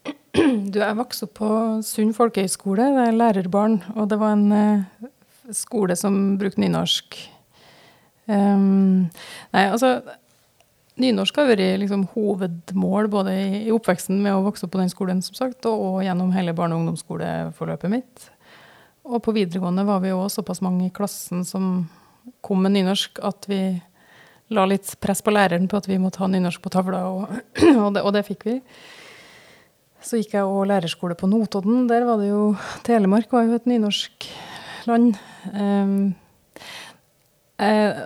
Du, 0.71 0.79
jeg 0.79 0.97
vokste 0.97 1.27
opp 1.27 1.37
på 1.39 1.49
Sund 1.85 2.15
folkehøgskole, 2.15 2.89
det 2.95 3.07
er 3.07 3.15
lærerbarn. 3.15 3.79
Og 3.95 4.09
det 4.11 4.17
var 4.19 4.35
en 4.35 4.51
eh, 4.51 5.07
skole 5.55 5.95
som 5.99 6.35
brukte 6.39 6.59
nynorsk. 6.61 7.17
Um, 8.27 9.07
nei, 9.53 9.65
altså 9.69 9.99
Nynorsk 10.95 11.35
har 11.35 11.49
vært 11.49 11.79
liksom, 11.81 12.05
hovedmål 12.13 13.09
både 13.11 13.33
i, 13.35 13.47
i, 13.65 13.71
oppveksten 13.75 14.21
med 14.23 14.31
å 14.31 14.45
vokse 14.45 14.63
opp 14.63 14.71
på 14.77 14.79
den 14.79 14.91
skolen, 14.91 15.19
som 15.25 15.35
sagt, 15.35 15.67
og, 15.67 15.75
og 15.75 15.97
gjennom 16.05 16.31
hele 16.31 16.53
barne- 16.55 16.77
og 16.77 16.85
ungdomsskoleforløpet 16.85 17.91
mitt. 17.91 18.29
Og 19.03 19.19
på 19.25 19.33
videregående 19.35 19.83
var 19.85 19.99
vi 20.03 20.13
òg 20.15 20.29
såpass 20.31 20.63
mange 20.63 20.87
i 20.87 20.93
klassen 20.95 21.43
som 21.45 21.83
kom 22.45 22.63
med 22.63 22.77
nynorsk 22.77 23.19
at 23.27 23.43
vi 23.51 23.59
la 24.53 24.65
litt 24.69 24.91
press 25.01 25.23
på 25.25 25.33
læreren 25.33 25.69
på 25.69 25.79
at 25.79 25.87
vi 25.89 25.97
måtte 26.01 26.21
ha 26.21 26.29
nynorsk 26.29 26.61
på 26.61 26.71
tavla, 26.73 27.01
og, 27.09 27.31
og, 27.83 27.89
det, 27.95 28.03
og 28.03 28.13
det, 28.15 28.25
fikk 28.27 28.45
vi. 28.49 28.57
Så 30.05 30.19
gikk 30.21 30.35
jeg 30.37 30.45
òg 30.45 30.67
lærerskole 30.69 31.17
på 31.17 31.29
Notodden. 31.29 31.87
Der 31.89 32.05
var 32.05 32.21
det 32.21 32.29
jo 32.29 32.51
Telemark 32.85 33.31
var 33.33 33.47
jo 33.47 33.57
et 33.57 33.65
nynorsk 33.69 34.27
land. 34.85 35.17
Um, 35.49 36.13
eh, 37.57 38.05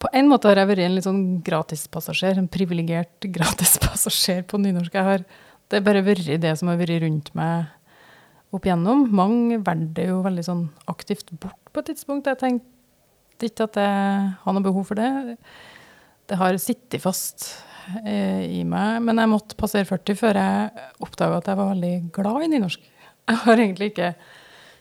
på 0.00 0.10
en 0.14 0.30
måte 0.30 0.48
har 0.48 0.60
jeg 0.60 0.70
vært 0.70 0.84
en 0.84 0.94
litt 0.94 1.08
sånn 1.08 1.24
gratispassasjer, 1.46 2.38
en 2.38 2.50
privilegert 2.52 3.26
gratispassasjer 3.36 4.46
på 4.50 4.62
nynorsk. 4.62 4.94
Jeg 4.94 5.08
har, 5.08 5.26
det 5.66 5.80
har 5.80 5.86
bare 5.88 6.06
vært 6.06 6.30
det 6.42 6.54
som 6.60 6.70
har 6.70 6.78
vært 6.80 7.02
rundt 7.02 7.34
meg 7.38 7.76
opp 8.54 8.66
igjennom. 8.66 9.08
Mange 9.14 9.58
valgte 9.66 10.06
jo 10.06 10.20
veldig 10.24 10.46
sånn 10.46 10.64
aktivt 10.90 11.30
bort 11.42 11.58
på 11.70 11.82
et 11.82 11.90
tidspunkt. 11.92 12.30
Jeg 12.30 12.38
tenkte 12.38 13.50
ikke 13.50 13.66
at 13.66 13.78
jeg 13.78 14.30
har 14.44 14.54
noe 14.54 14.64
behov 14.64 14.86
for 14.86 14.98
det. 14.98 15.10
Det 16.30 16.38
har 16.38 16.56
sittet 16.62 17.02
fast 17.02 17.48
eh, 18.04 18.44
i 18.46 18.62
meg. 18.62 19.00
Men 19.02 19.18
jeg 19.18 19.30
måtte 19.32 19.58
passere 19.58 19.88
40 19.88 20.18
før 20.18 20.38
jeg 20.38 20.84
oppdaga 21.02 21.40
at 21.40 21.50
jeg 21.50 21.58
var 21.58 21.72
veldig 21.72 21.94
glad 22.14 22.44
i 22.46 22.50
nynorsk. 22.52 22.84
Jeg 23.30 23.42
har 23.44 23.62
egentlig 23.62 23.90
ikke 23.90 24.12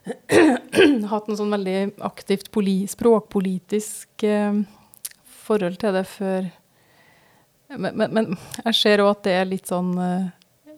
hatt 1.11 1.29
noe 1.29 1.37
sånn 1.37 1.53
veldig 1.53 1.79
aktivt 2.05 2.51
språkpolitisk 2.93 4.25
eh, 4.29 4.61
forhold 5.45 5.79
til 5.81 5.97
det 5.97 6.05
før 6.09 6.49
men, 7.69 7.93
men, 7.93 8.13
men 8.13 8.29
jeg 8.63 8.77
ser 8.77 9.01
òg 9.03 9.11
at 9.11 9.25
det 9.27 9.33
er 9.37 9.49
litt 9.49 9.69
sånn 9.69 9.91
eh, 10.01 10.29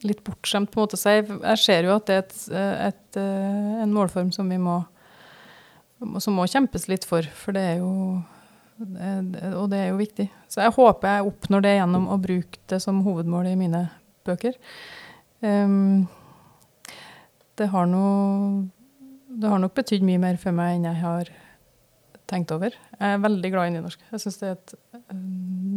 litt 0.03 0.24
bortskjemt, 0.26 0.72
på 0.72 0.80
en 0.80 0.84
måte. 0.84 0.97
Så 0.99 1.13
jeg, 1.13 1.28
jeg 1.30 1.61
ser 1.61 1.88
jo 1.88 1.93
at 1.95 2.07
det 2.09 2.15
er 2.17 2.24
et, 2.26 2.39
et, 2.88 3.19
en 3.86 3.93
målform 3.95 4.32
som 4.36 4.49
vi 4.49 4.57
må 4.59 4.82
som 6.19 6.34
må 6.34 6.47
kjempes 6.49 6.88
litt 6.89 7.05
for. 7.07 7.26
For 7.38 7.55
det 7.55 7.61
er 7.61 7.82
jo 7.84 7.91
Og 8.82 9.67
det 9.71 9.79
er 9.79 9.91
jo 9.91 9.99
viktig. 9.99 10.27
Så 10.49 10.63
jeg 10.63 10.73
håper 10.75 11.15
jeg 11.15 11.29
oppnår 11.29 11.65
det 11.65 11.75
gjennom 11.77 12.07
å 12.11 12.17
bruke 12.21 12.61
det 12.71 12.82
som 12.84 13.03
hovedmål 13.05 13.51
i 13.51 13.57
mine 13.59 13.86
bøker. 14.27 14.57
Um, 15.41 16.07
det 17.57 17.69
har 17.73 17.86
no, 17.89 18.67
Det 19.27 19.49
har 19.49 19.61
nok 19.61 19.73
betydd 19.77 20.05
mye 20.05 20.21
mer 20.21 20.38
for 20.41 20.55
meg 20.55 20.77
enn 20.77 20.89
jeg 20.89 21.01
har 21.01 21.32
tenkt 22.32 22.53
over. 22.55 22.75
Jeg 22.97 23.17
er 23.17 23.21
veldig 23.21 23.51
glad 23.51 23.69
i 23.69 23.75
nynorsk. 23.75 24.01
Jeg 24.11 24.23
syns 24.23 24.39
det 24.39 24.47
er 24.47 24.57
et 24.57 24.73
eh, 24.95 25.21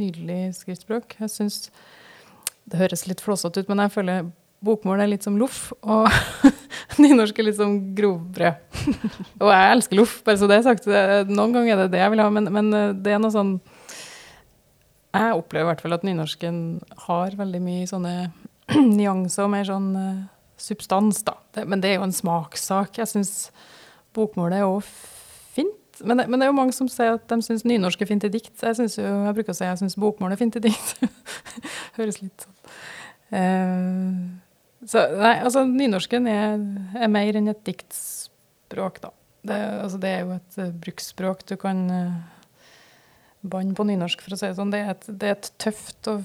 nydelig 0.01 0.41
skriftspråk. 0.61 1.17
Jeg 1.21 1.31
synes, 1.33 1.71
Det 2.65 2.79
høres 2.81 3.03
litt 3.05 3.21
flåsete 3.21 3.61
ut, 3.61 3.69
men 3.69 3.83
jeg 3.83 3.93
føler 3.93 4.31
bokmål 4.65 5.03
er 5.05 5.11
litt 5.11 5.27
som 5.27 5.37
loff, 5.37 5.67
og 5.83 6.09
nynorsk 7.03 7.39
er 7.39 7.49
litt 7.51 7.59
som 7.59 7.75
grovbrød. 7.97 8.74
Og 9.43 9.49
jeg 9.51 9.73
elsker 9.77 9.99
loff, 9.99 10.19
bare 10.27 10.41
så 10.41 10.49
det 10.51 10.59
er 10.59 10.67
sagt. 10.67 10.89
Noen 11.31 11.55
ganger 11.57 11.75
er 11.75 11.83
det 11.85 11.95
det 11.95 12.03
jeg 12.03 12.15
vil 12.15 12.23
ha, 12.25 12.29
men, 12.35 12.51
men 12.55 12.71
eh, 12.77 12.93
det 12.97 13.15
er 13.15 13.23
noe 13.23 13.35
sånn 13.35 13.57
Jeg 15.15 15.39
opplever 15.39 15.67
i 15.67 15.71
hvert 15.73 15.85
fall 15.85 15.97
at 15.97 16.07
nynorsken 16.07 16.59
har 17.07 17.37
veldig 17.39 17.63
mye 17.65 17.89
sånne 17.91 18.15
nyanser 18.99 19.47
og 19.47 19.53
mer 19.55 19.67
sånn 19.69 19.91
eh, 20.01 20.23
substans, 20.61 21.23
da. 21.27 21.37
Det, 21.55 21.67
men 21.69 21.83
det 21.83 21.93
er 21.93 21.99
jo 21.99 22.07
en 22.07 22.15
smakssak. 22.15 22.99
Jeg 23.01 23.11
syns 23.11 23.35
bokmålet 24.15 24.61
er 24.61 24.69
òg 24.69 24.85
fint. 25.55 26.01
Men 26.03 26.19
det, 26.19 26.29
men 26.31 26.41
det 26.41 26.47
er 26.47 26.53
jo 26.53 26.59
mange 26.59 26.75
som 26.77 26.89
sier 26.91 27.19
at 27.19 27.27
de 27.31 27.39
syns 27.45 27.67
nynorsk 27.67 28.03
er 28.03 28.11
fint 28.11 28.27
i 28.27 28.33
dikt. 28.33 28.55
Jeg, 28.61 28.79
synes 28.79 28.99
jo, 28.99 29.05
jeg 29.07 29.37
bruker 29.37 29.55
å 29.55 29.59
si 29.59 29.67
at 29.67 29.75
jeg 29.75 29.85
syns 29.85 29.99
bokmål 30.01 30.35
er 30.35 30.41
fint 30.41 30.59
i 30.59 30.65
dikt. 30.65 30.97
Høres 31.99 32.21
litt 32.23 32.47
sånn 32.47 32.57
uh, 33.35 34.89
Så 34.91 35.05
nei, 35.15 35.37
altså 35.45 35.65
nynorsken 35.69 36.31
er, 36.31 36.59
er 36.99 37.13
mer 37.13 37.39
enn 37.39 37.53
et 37.53 37.63
diktspråk, 38.75 39.01
da. 39.01 39.13
Det, 39.45 39.59
altså, 39.83 39.99
det 40.01 40.11
er 40.11 40.23
jo 40.25 40.35
et 40.39 40.59
eh, 40.59 40.73
bruksspråk 40.73 41.45
du 41.47 41.57
kan 41.61 41.85
uh, 41.91 42.15
banne 43.45 43.75
på 43.77 43.85
nynorsk, 43.85 44.23
for 44.25 44.35
å 44.35 44.39
si 44.41 44.49
det 44.49 44.57
sånn. 44.57 44.73
Det 44.73 44.81
er, 44.81 44.95
et, 44.95 45.07
det 45.09 45.29
er 45.29 45.37
et 45.37 45.51
tøft 45.61 46.09
og 46.09 46.25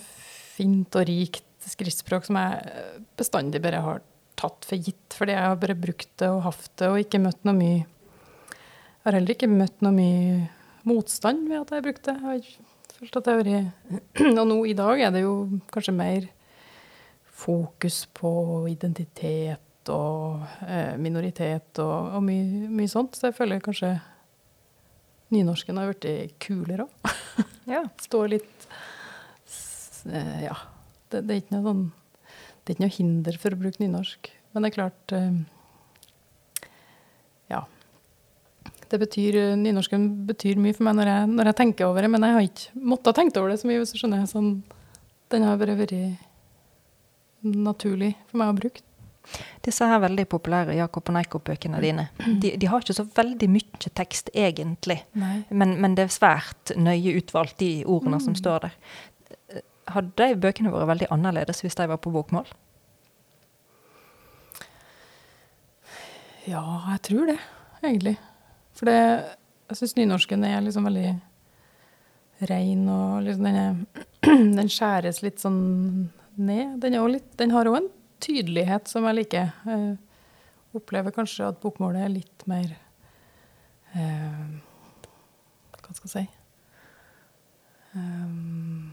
fint 0.55 0.95
og 0.95 1.07
rikt 1.07 1.45
skriftspråk 1.69 2.25
som 2.25 2.39
jeg 2.39 2.71
eh, 2.71 2.95
bestandig 3.19 3.61
bare 3.61 3.83
har 3.83 4.01
tatt 4.39 4.63
for 4.65 4.79
gitt, 4.79 5.11
fordi 5.13 5.35
jeg 5.35 5.51
har 5.51 5.59
bare 5.59 5.75
brukt 5.75 6.11
det 6.21 6.29
og 6.31 6.45
hatt 6.47 6.71
det, 6.79 6.87
og 6.87 7.01
ikke 7.01 7.19
møtt 7.21 7.43
noe 7.43 7.57
mye 7.57 7.79
Jeg 7.79 9.05
har 9.05 9.15
heller 9.17 9.35
ikke 9.35 9.51
møtt 9.51 9.83
noe 9.83 9.95
mye 9.95 10.39
motstand 10.87 11.47
ved 11.49 11.59
at 11.59 11.71
jeg 11.71 11.79
har 11.81 11.85
brukt 11.85 12.07
det. 12.07 12.15
Jeg 12.15 12.23
har 12.23 13.15
at 13.19 13.27
jeg 13.27 13.35
har 13.35 13.43
vært 13.43 14.39
Og 14.41 14.45
nå 14.47 14.57
i 14.67 14.75
dag 14.75 15.01
er 15.03 15.11
det 15.15 15.21
jo 15.23 15.33
kanskje 15.71 15.95
mer 15.95 16.27
fokus 17.39 18.01
på 18.15 18.31
identitet 18.71 19.68
og 19.93 20.45
eh, 20.65 20.95
minoritet 21.01 21.79
og, 21.83 22.15
og 22.17 22.23
mye, 22.25 22.69
mye 22.71 22.91
sånt. 22.91 23.17
Så 23.17 23.29
jeg 23.29 23.37
føler 23.37 23.63
kanskje 23.63 23.95
nynorsken 25.33 25.77
har 25.77 25.93
blitt 25.93 26.35
kulere 26.41 26.87
òg. 26.87 27.13
Ja. 27.69 27.83
Står 28.07 28.31
litt 28.35 28.67
eh, 30.09 30.43
Ja. 30.47 30.57
Det, 31.09 31.23
det 31.25 31.33
er 31.33 31.39
ikke 31.41 31.55
noe 31.55 31.65
sånn 31.65 31.85
Det 32.61 32.69
er 32.69 32.75
ikke 32.75 32.83
noe 32.83 32.93
hinder 32.93 33.37
for 33.41 33.55
å 33.55 33.59
bruke 33.63 33.81
nynorsk. 33.81 34.29
Men 34.53 34.65
det 34.65 34.71
er 34.71 34.77
klart 34.77 35.15
eh, 35.17 35.39
Ja. 37.53 37.63
Det 38.89 38.97
betyr, 39.01 39.37
nynorsken 39.57 40.07
betyr 40.25 40.57
mye 40.61 40.73
for 40.73 40.87
meg 40.87 40.97
når 40.97 41.13
jeg, 41.13 41.29
når 41.37 41.51
jeg 41.51 41.59
tenker 41.59 41.89
over 41.89 42.01
det, 42.01 42.09
men 42.09 42.25
jeg 42.25 42.37
har 42.37 42.47
ikke 42.47 42.83
måttet 42.93 43.19
tenke 43.19 43.37
over 43.41 43.53
det 43.53 43.59
så 43.61 43.69
mye, 43.69 43.81
hvis 43.83 43.93
du 43.93 43.99
skjønner. 44.01 44.25
Sånn, 44.29 44.49
den 45.29 45.45
har 45.45 45.59
bare 45.61 45.77
vært 45.77 45.93
naturlig 47.45 48.15
for 48.31 48.41
meg 48.41 48.49
å 48.49 48.57
bruke. 48.57 48.88
Disse 49.65 49.85
her 49.85 49.99
veldig 50.01 50.25
populære 50.31 50.77
Jakob 50.77 51.09
og 51.11 51.15
Neikop-bøkene 51.17 51.81
dine, 51.83 52.07
de, 52.41 52.53
de 52.57 52.69
har 52.71 52.81
ikke 52.81 52.95
så 52.97 53.05
veldig 53.15 53.49
mye 53.51 53.91
tekst 53.95 54.31
egentlig. 54.33 55.01
Men, 55.49 55.75
men 55.81 55.97
det 55.97 56.07
er 56.07 56.15
svært 56.15 56.73
nøye 56.79 57.17
utvalgt, 57.19 57.59
de 57.59 57.83
ordene 57.85 58.21
som 58.23 58.37
står 58.37 58.65
der. 58.67 58.79
Hadde 59.89 60.15
de 60.17 60.39
bøkene 60.39 60.73
vært 60.73 60.91
veldig 60.93 61.11
annerledes 61.13 61.61
hvis 61.65 61.77
de 61.77 61.87
var 61.91 62.01
på 62.01 62.13
bokmål? 62.13 62.47
Ja, 66.49 66.63
jeg 66.95 67.01
tror 67.05 67.29
det, 67.29 67.37
egentlig. 67.83 68.15
For 68.77 68.89
det, 68.89 68.99
jeg 69.69 69.77
syns 69.77 69.97
nynorsken 69.97 70.45
er 70.47 70.63
liksom 70.65 70.87
veldig 70.87 71.09
rein, 72.49 72.87
og 72.89 73.25
liksom 73.25 73.45
den, 73.49 73.59
er, 73.59 74.05
den 74.57 74.71
skjæres 74.71 75.21
litt 75.21 75.43
sånn 75.43 75.59
ned. 76.39 76.79
Den, 76.81 76.97
litt, 77.11 77.27
den 77.37 77.53
har 77.53 77.69
òg 77.69 77.81
en 77.81 77.89
tydelighet 78.23 78.89
som 78.91 79.05
jeg 79.09 79.19
liker. 79.21 79.51
Jeg 79.65 79.97
opplever 80.77 81.13
kanskje 81.15 81.47
at 81.49 81.59
bokmålet 81.63 82.05
er 82.05 82.11
litt 82.13 82.45
mer 82.49 82.73
eh, 83.97 84.43
Hva 85.79 85.95
skal 85.97 86.05
jeg 86.05 86.13
si 86.13 86.25
um, 87.97 88.91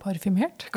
Parfymert? 0.00 0.68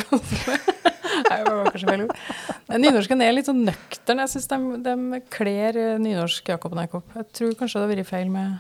Nynorsken 2.78 3.22
er 3.24 3.34
litt 3.34 3.48
sånn 3.50 3.64
nøktern. 3.68 4.22
Jeg 4.24 4.32
syns 4.34 4.50
de, 4.52 4.58
de 4.86 5.22
kler 5.34 5.80
eh, 5.80 6.00
nynorsk 6.02 6.52
Jakob 6.54 6.76
og 6.76 6.80
Neikop. 6.82 7.16
Jeg 7.16 7.30
tror 7.40 7.56
kanskje 7.60 7.80
det 7.80 7.86
har 7.88 7.94
vært 7.96 8.10
feil 8.10 8.30
med, 8.32 8.60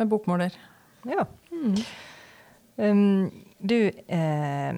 med 0.00 0.10
bokmål 0.10 0.46
der. 0.46 0.58
Ja. 1.08 1.26
Um, 2.76 3.28
du 3.64 3.78
eh, 3.88 4.72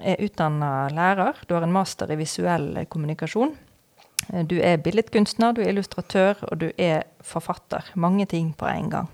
er 0.00 0.22
utdanna 0.24 0.88
lærer. 0.96 1.42
Du 1.46 1.52
har 1.56 1.66
en 1.66 1.74
master 1.74 2.10
i 2.12 2.16
visuell 2.20 2.86
kommunikasjon. 2.88 3.52
Eh, 4.32 4.44
Du 4.48 4.56
er 4.64 4.78
billedkunstner, 4.80 5.52
du 5.56 5.60
er 5.62 5.72
illustratør, 5.74 6.40
og 6.50 6.58
du 6.62 6.70
er 6.80 7.04
forfatter. 7.24 7.84
Mange 8.00 8.24
ting 8.30 8.52
på 8.56 8.66
en 8.70 8.88
gang. 8.92 9.08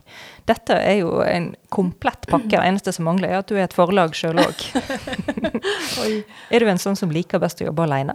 Dette 0.47 0.77
er 0.79 1.01
jo 1.01 1.21
en 1.27 1.51
komplett 1.75 2.27
pakke. 2.31 2.53
Det 2.55 2.63
eneste 2.63 2.93
som 2.95 3.09
mangler, 3.09 3.33
er 3.35 3.39
at 3.43 3.51
du 3.51 3.57
er 3.59 3.65
et 3.67 3.75
forlag 3.77 4.15
sjøl 4.15 4.39
òg. 4.45 4.65
Er 6.55 6.63
du 6.63 6.69
en 6.71 6.79
sånn 6.79 6.97
som 6.99 7.11
liker 7.11 7.41
best 7.43 7.61
å 7.63 7.67
jobbe 7.71 7.83
aleine? 7.87 8.15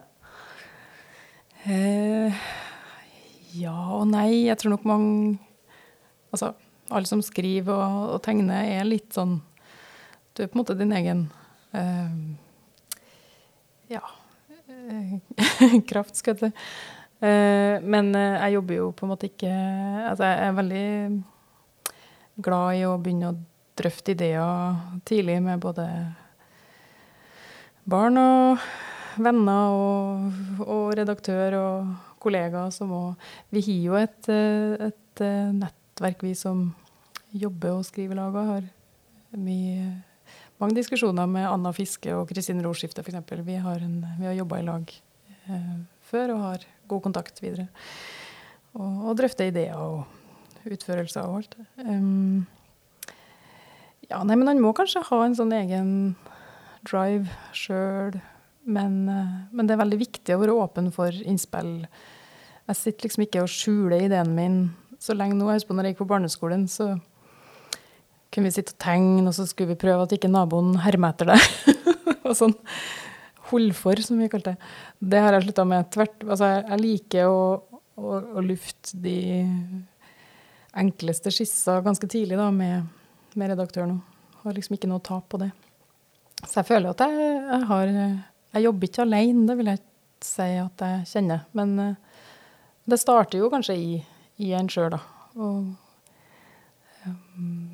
Eh, 1.67 2.33
ja 3.59 3.75
og 3.99 4.07
nei. 4.09 4.45
Jeg 4.47 4.57
tror 4.61 4.77
nok 4.77 4.87
mange 4.87 5.37
Altså, 6.31 6.53
alle 6.87 7.09
som 7.09 7.19
skriver 7.19 7.75
og, 7.75 8.03
og 8.15 8.21
tegner, 8.23 8.63
er 8.79 8.85
litt 8.87 9.11
sånn 9.11 9.41
Du 10.33 10.43
er 10.43 10.47
på 10.47 10.55
en 10.55 10.61
måte 10.61 10.77
din 10.79 10.93
egen 10.95 11.25
eh, 11.75 12.11
Ja 13.91 14.01
eh, 14.71 15.79
kraft, 15.89 16.15
skal 16.15 16.35
jeg 16.37 16.39
si. 16.39 16.51
Eh, 17.21 17.77
men 17.83 18.13
eh, 18.15 18.39
jeg 18.39 18.55
jobber 18.55 18.77
jo 18.79 18.87
på 18.95 19.05
en 19.05 19.11
måte 19.11 19.27
ikke 19.29 19.51
Altså, 19.51 20.25
jeg 20.25 20.45
er 20.47 20.55
veldig 20.57 20.87
glad 22.41 22.77
i 22.79 22.85
å 22.87 22.95
begynne 22.97 23.33
å 23.33 23.39
drøfte 23.77 24.15
ideer 24.15 24.79
tidlig 25.05 25.37
med 25.43 25.61
både 25.61 25.85
barn 27.91 28.17
og 28.21 28.63
venner 29.21 29.75
og, 29.75 30.41
og 30.65 30.85
redaktør 30.97 31.57
og 31.59 31.91
kollegaer 32.23 32.71
som 32.73 32.93
òg 32.95 33.31
Vi 33.51 33.65
har 33.67 33.81
jo 33.85 33.99
et, 33.99 34.31
eh, 34.31 34.87
et 34.87 35.25
nettverk, 35.57 36.23
vi 36.23 36.33
som 36.37 36.69
jobber 37.31 37.77
og 37.77 37.85
skriver 37.85 38.17
lag 38.17 38.33
og 38.33 38.55
har 38.55 38.71
mye 39.37 39.91
mange 40.61 40.77
diskusjoner 40.77 41.29
med 41.29 41.47
Anna 41.49 41.71
Fiske 41.73 42.13
og 42.13 42.29
Kristin 42.29 42.61
Roskifte 42.63 43.01
f.eks. 43.01 43.33
Vi 43.47 43.57
har, 43.63 43.81
vi 43.81 44.27
har 44.27 44.37
jobba 44.37 44.61
i 44.61 44.65
lag 44.67 44.93
eh, 45.49 45.75
før 46.11 46.35
og 46.35 46.43
har 46.45 46.65
god 46.91 47.03
kontakt 47.07 47.41
videre. 47.41 47.67
Og, 48.77 49.07
og 49.09 49.15
drøfter 49.19 49.49
ideer 49.49 49.79
og 49.81 50.67
utførelser 50.69 51.25
og 51.25 51.41
alt. 51.41 51.57
Um, 51.81 52.45
ja, 54.05 54.21
nei, 54.21 54.37
men 54.37 54.51
han 54.51 54.61
må 54.61 54.73
kanskje 54.77 55.03
ha 55.07 55.23
en 55.25 55.37
sånn 55.37 55.55
egen 55.57 55.89
drive 56.87 57.31
sjøl. 57.57 58.19
Men, 58.61 59.01
eh, 59.09 59.37
men 59.49 59.67
det 59.67 59.75
er 59.75 59.81
veldig 59.81 60.01
viktig 60.03 60.35
å 60.35 60.41
være 60.43 60.57
åpen 60.61 60.91
for 60.93 61.15
innspill. 61.25 61.79
Jeg 62.69 62.77
sitter 62.77 63.07
liksom 63.07 63.25
ikke 63.25 63.43
og 63.43 63.51
skjuler 63.51 64.05
ideen 64.05 64.35
min 64.37 64.59
så 65.01 65.15
lenge 65.17 65.33
nå. 65.35 65.47
Jeg 65.49 65.61
husker 65.61 65.73
på 65.73 65.79
når 65.79 65.89
jeg 65.89 65.95
gikk 65.95 66.03
på 66.03 66.11
barneskolen, 66.13 66.67
så 66.69 66.93
kunne 68.31 68.47
vi 68.47 68.55
sitte 68.55 68.75
og 68.75 68.81
tegne, 68.81 69.27
og 69.27 69.35
så 69.35 69.45
skulle 69.49 69.73
vi 69.73 69.81
prøve 69.81 70.05
at 70.05 70.13
ikke 70.15 70.31
naboen 70.31 70.77
hermer 70.85 71.13
etter 71.13 71.33
det. 71.33 71.39
og 72.27 72.35
sånn 72.37 72.55
hold 73.51 73.75
som 74.05 74.19
vi 74.19 74.29
kalte 74.31 74.53
det. 74.53 74.69
Det 74.99 75.19
har 75.19 75.35
jeg 75.35 75.47
slutta 75.47 75.65
med. 75.67 75.89
Tvert, 75.91 76.23
altså, 76.23 76.49
jeg, 76.61 76.79
liker 76.81 77.27
å, 77.27 77.41
å, 77.99 78.19
å 78.39 78.43
lufte 78.45 78.97
de 79.03 79.17
enkleste 80.81 81.33
skisser 81.35 81.83
ganske 81.83 82.07
tidlig 82.07 82.39
da, 82.39 82.47
med, 82.55 82.87
med 83.35 83.51
redaktøren. 83.51 83.99
Har 84.45 84.55
liksom 84.55 84.77
ikke 84.77 84.89
noe 84.89 85.03
tap 85.03 85.27
på 85.31 85.41
det. 85.41 85.51
Så 86.45 86.61
jeg 86.61 86.69
føler 86.71 86.93
at 86.93 87.03
jeg, 87.05 87.33
jeg 87.51 87.65
har 87.69 87.89
Jeg 87.91 88.63
jobber 88.63 88.87
ikke 88.87 89.03
alene, 89.03 89.45
det 89.47 89.57
vil 89.59 89.69
jeg 89.69 89.79
ikke 89.79 90.27
si 90.27 90.47
at 90.59 90.85
jeg 90.85 91.05
kjenner. 91.11 91.43
Men 91.55 91.75
eh, 91.79 92.25
det 92.89 92.99
starter 92.99 93.39
jo 93.39 93.51
kanskje 93.51 93.77
i, 93.77 93.91
i 94.43 94.51
en 94.57 94.71
sjøl, 94.71 94.89
da. 94.95 94.99
Og 95.35 95.71
um. 97.05 97.70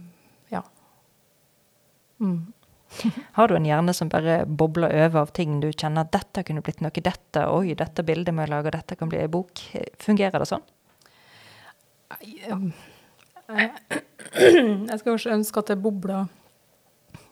Mm. 2.24 2.54
Har 3.38 3.48
du 3.48 3.56
en 3.58 3.68
hjerne 3.68 3.94
som 3.94 4.10
bare 4.10 4.42
bobler 4.46 4.94
over 5.06 5.26
av 5.26 5.34
ting 5.36 5.60
du 5.64 5.70
kjenner 5.72 6.06
at 6.06 6.14
dette 6.16 6.46
kunne 6.48 6.64
blitt 6.66 6.82
noe, 6.84 7.04
dette, 7.04 7.44
oi, 7.52 7.76
dette 7.78 8.06
bildet 8.08 8.36
må 8.36 8.46
jeg 8.46 8.54
lage, 8.54 8.74
dette 8.78 8.98
kan 9.00 9.12
bli 9.12 9.20
ei 9.22 9.32
bok? 9.32 9.64
Fungerer 10.04 10.40
det 10.40 10.50
sånn? 10.50 10.66
Jeg 13.48 15.00
skal 15.00 15.10
kanskje 15.12 15.36
ønske 15.36 15.62
at 15.62 15.72
det 15.74 15.80
bobla 15.84 16.26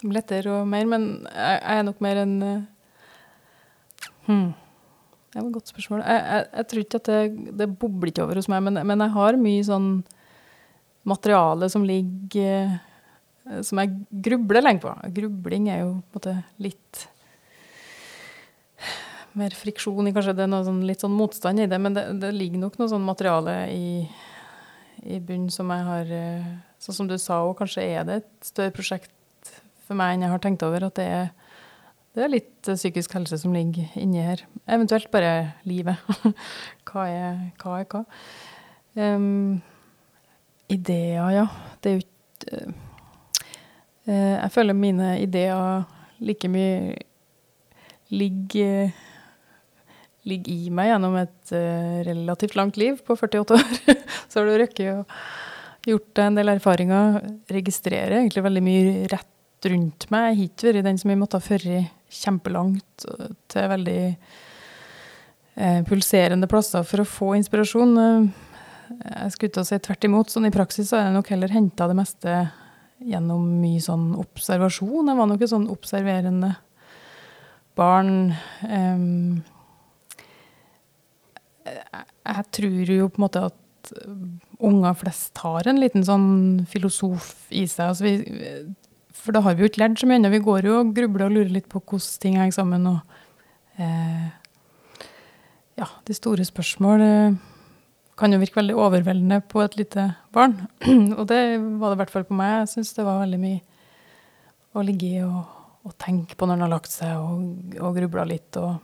lettere 0.05 0.51
og 0.59 0.69
mer, 0.69 0.85
men 0.89 1.07
jeg, 1.31 1.59
er 1.75 1.83
nok 1.87 2.01
mer 2.03 2.21
en 2.23 2.35
eh, 2.43 2.61
hmm. 4.27 4.53
Det 5.35 5.41
var 5.41 5.47
et 5.49 5.55
godt 5.57 5.71
spørsmål. 5.73 6.01
Jeg, 6.07 6.19
jeg, 6.23 6.43
jeg 6.55 6.67
tror 6.71 6.81
ikke 6.81 6.99
at 7.01 7.07
det, 7.09 7.55
det 7.59 7.65
bobler 7.79 8.11
ikke 8.11 8.23
over 8.23 8.39
hos 8.39 8.47
meg, 8.51 8.61
men, 8.63 8.79
men, 8.87 9.01
jeg 9.03 9.11
har 9.17 9.39
mye 9.41 9.65
sånn 9.67 9.89
materiale 11.11 11.67
som 11.73 11.83
ligger 11.87 12.53
eh, 12.69 12.77
Som 13.65 13.77
jeg 13.77 13.93
grubler 14.25 14.63
lenge 14.65 14.81
på. 14.81 14.93
Grubling 15.13 15.67
er 15.69 15.83
jo 15.83 15.89
på 16.09 16.17
en 16.17 16.21
måte 16.21 16.37
litt 16.65 17.03
mer 19.35 19.55
friksjon 19.55 20.07
i 20.07 20.13
kanskje 20.15 20.35
det 20.37 20.45
er 20.45 20.51
noe 20.51 20.65
sånn, 20.65 20.83
litt 20.87 21.03
sånn 21.03 21.15
motstand 21.15 21.61
i 21.61 21.67
det, 21.69 21.79
men 21.81 21.95
det, 21.95 22.05
det 22.21 22.31
ligger 22.35 22.61
nok 22.61 22.77
noe 22.79 22.91
sånn 22.91 23.03
materiale 23.05 23.55
i, 23.73 23.89
i 25.03 25.19
bunnen 25.19 25.51
som 25.53 25.71
jeg 25.73 25.89
har 25.89 26.15
eh, 26.21 26.53
Sånn 26.85 26.97
som 26.99 27.07
du 27.09 27.15
sa 27.17 27.39
òg, 27.41 27.55
kanskje 27.57 27.81
er 27.81 28.03
det 28.05 28.17
et 28.19 28.45
større 28.45 28.73
prosjekt 28.75 29.49
for 29.87 29.97
meg 29.97 30.13
enn 30.13 30.25
jeg 30.25 30.29
har 30.29 30.41
tenkt 30.43 30.65
over. 30.67 30.83
At 30.85 30.99
det 30.99 31.05
er, 31.09 31.31
det 32.13 32.21
er 32.21 32.29
litt 32.29 32.69
eh, 32.69 32.77
psykisk 32.77 33.15
helse 33.17 33.39
som 33.41 33.55
ligger 33.55 33.95
inni 33.97 34.21
her. 34.21 34.43
Eventuelt 34.69 35.09
bare 35.09 35.55
livet. 35.65 36.03
hva, 36.91 37.07
er, 37.09 37.39
hva 37.63 37.79
er 37.79 37.87
hva? 37.89 38.03
Um, 38.99 39.63
ideer, 40.69 41.25
ja. 41.33 41.47
Det 41.81 41.89
er 41.89 41.97
jo 41.97 42.05
ikke 42.05 42.84
Jeg 44.05 44.51
føler 44.53 44.77
mine 44.77 45.15
ideer 45.17 45.85
like 46.21 46.49
mye 46.51 46.93
ligger 48.13 48.93
ligger 50.25 50.53
i 50.53 50.71
meg 50.73 50.89
gjennom 50.89 51.17
et 51.19 51.53
uh, 51.53 52.01
relativt 52.07 52.55
langt 52.57 52.79
liv 52.81 52.97
på 53.05 53.17
48 53.17 53.57
år. 53.57 53.75
så 54.29 54.41
har 54.41 54.49
du 54.49 54.57
rukket 54.61 54.91
å 54.91 55.03
gjort 55.85 56.21
en 56.23 56.39
del 56.39 56.49
erfaringer. 56.55 57.19
Registrerer 57.53 58.17
egentlig 58.19 58.45
veldig 58.45 58.63
mye 58.65 58.95
rett 59.11 59.69
rundt 59.69 60.07
meg. 60.13 60.31
Jeg 60.31 60.39
har 60.39 60.49
ikke 60.49 60.67
vært 60.71 60.87
den 60.89 60.99
som 61.01 61.13
jeg 61.13 61.21
måtte 61.21 61.39
ha 61.39 61.45
ført 61.45 61.69
kjempelangt 62.15 63.05
til 63.51 63.69
veldig 63.69 64.01
eh, 64.09 65.79
pulserende 65.87 66.49
plasser 66.49 66.85
for 66.87 67.01
å 67.01 67.07
få 67.09 67.31
inspirasjon. 67.37 67.95
Jeg 68.89 69.33
skulle 69.33 69.51
ikke 69.51 69.65
si 69.67 69.79
tvert 69.87 70.09
imot. 70.09 70.33
sånn 70.33 70.49
I 70.49 70.53
praksis 70.53 70.93
har 70.93 71.07
jeg 71.07 71.15
nok 71.17 71.31
heller 71.33 71.53
henta 71.53 71.89
det 71.89 71.97
meste 71.97 72.35
gjennom 73.03 73.43
mye 73.61 73.81
sånn 73.83 74.13
observasjon. 74.19 75.09
Jeg 75.11 75.19
var 75.19 75.29
nok 75.29 75.43
et 75.43 75.51
sånn 75.51 75.67
observerende 75.71 76.53
barn. 77.75 78.31
Um, 78.63 79.43
jeg, 81.65 82.45
tror 82.55 82.95
jo 82.95 83.09
på 83.11 83.19
en 83.19 83.25
måte 83.25 83.43
at 83.49 83.93
unger 84.65 84.95
flest 84.97 85.37
har 85.43 85.67
en 85.69 85.81
liten 85.81 86.05
sånn 86.07 86.29
filosof 86.69 87.33
i 87.53 87.65
seg. 87.69 87.91
Altså 87.91 88.07
vi, 88.07 88.13
for 89.15 89.35
da 89.35 89.43
har 89.45 89.57
vi 89.57 89.65
jo 89.65 89.71
ikke 89.71 89.83
lært 89.83 89.99
så 90.01 90.09
mye 90.09 90.21
ennå. 90.21 90.31
Vi 90.33 90.45
går 90.45 90.69
jo 90.69 90.79
og 90.79 90.95
grubler 90.95 91.27
og 91.27 91.35
lurer 91.35 91.53
litt 91.57 91.69
på 91.71 91.81
hvordan 91.81 92.21
ting 92.23 92.39
henger 92.39 92.57
sammen. 92.59 92.87
Og 92.93 93.81
eh, 93.81 94.29
ja, 95.81 95.89
de 96.07 96.17
store 96.17 96.45
spørsmål 96.47 97.05
eh, 97.05 97.37
kan 98.15 98.31
jo 98.31 98.39
virke 98.39 98.61
veldig 98.61 98.77
overveldende 98.79 99.41
på 99.51 99.61
et 99.63 99.75
lite 99.79 100.07
barn. 100.35 100.55
og 101.19 101.25
det 101.29 101.41
var 101.79 101.91
det 101.91 101.97
i 101.97 102.01
hvert 102.03 102.13
fall 102.13 102.27
på 102.27 102.37
meg. 102.37 102.61
Jeg 102.61 102.71
syns 102.75 102.93
det 102.95 103.05
var 103.07 103.21
veldig 103.23 103.41
mye 103.41 103.61
å 104.75 104.83
ligge 104.83 105.09
i 105.09 105.21
og, 105.23 105.41
og 105.87 105.95
tenke 106.01 106.35
på 106.35 106.47
når 106.47 106.57
han 106.57 106.65
har 106.67 106.73
lagt 106.75 106.91
seg, 106.93 107.15
og, 107.19 107.77
og 107.79 107.99
grubla 107.99 108.25
litt. 108.27 108.55
Og 108.59 108.75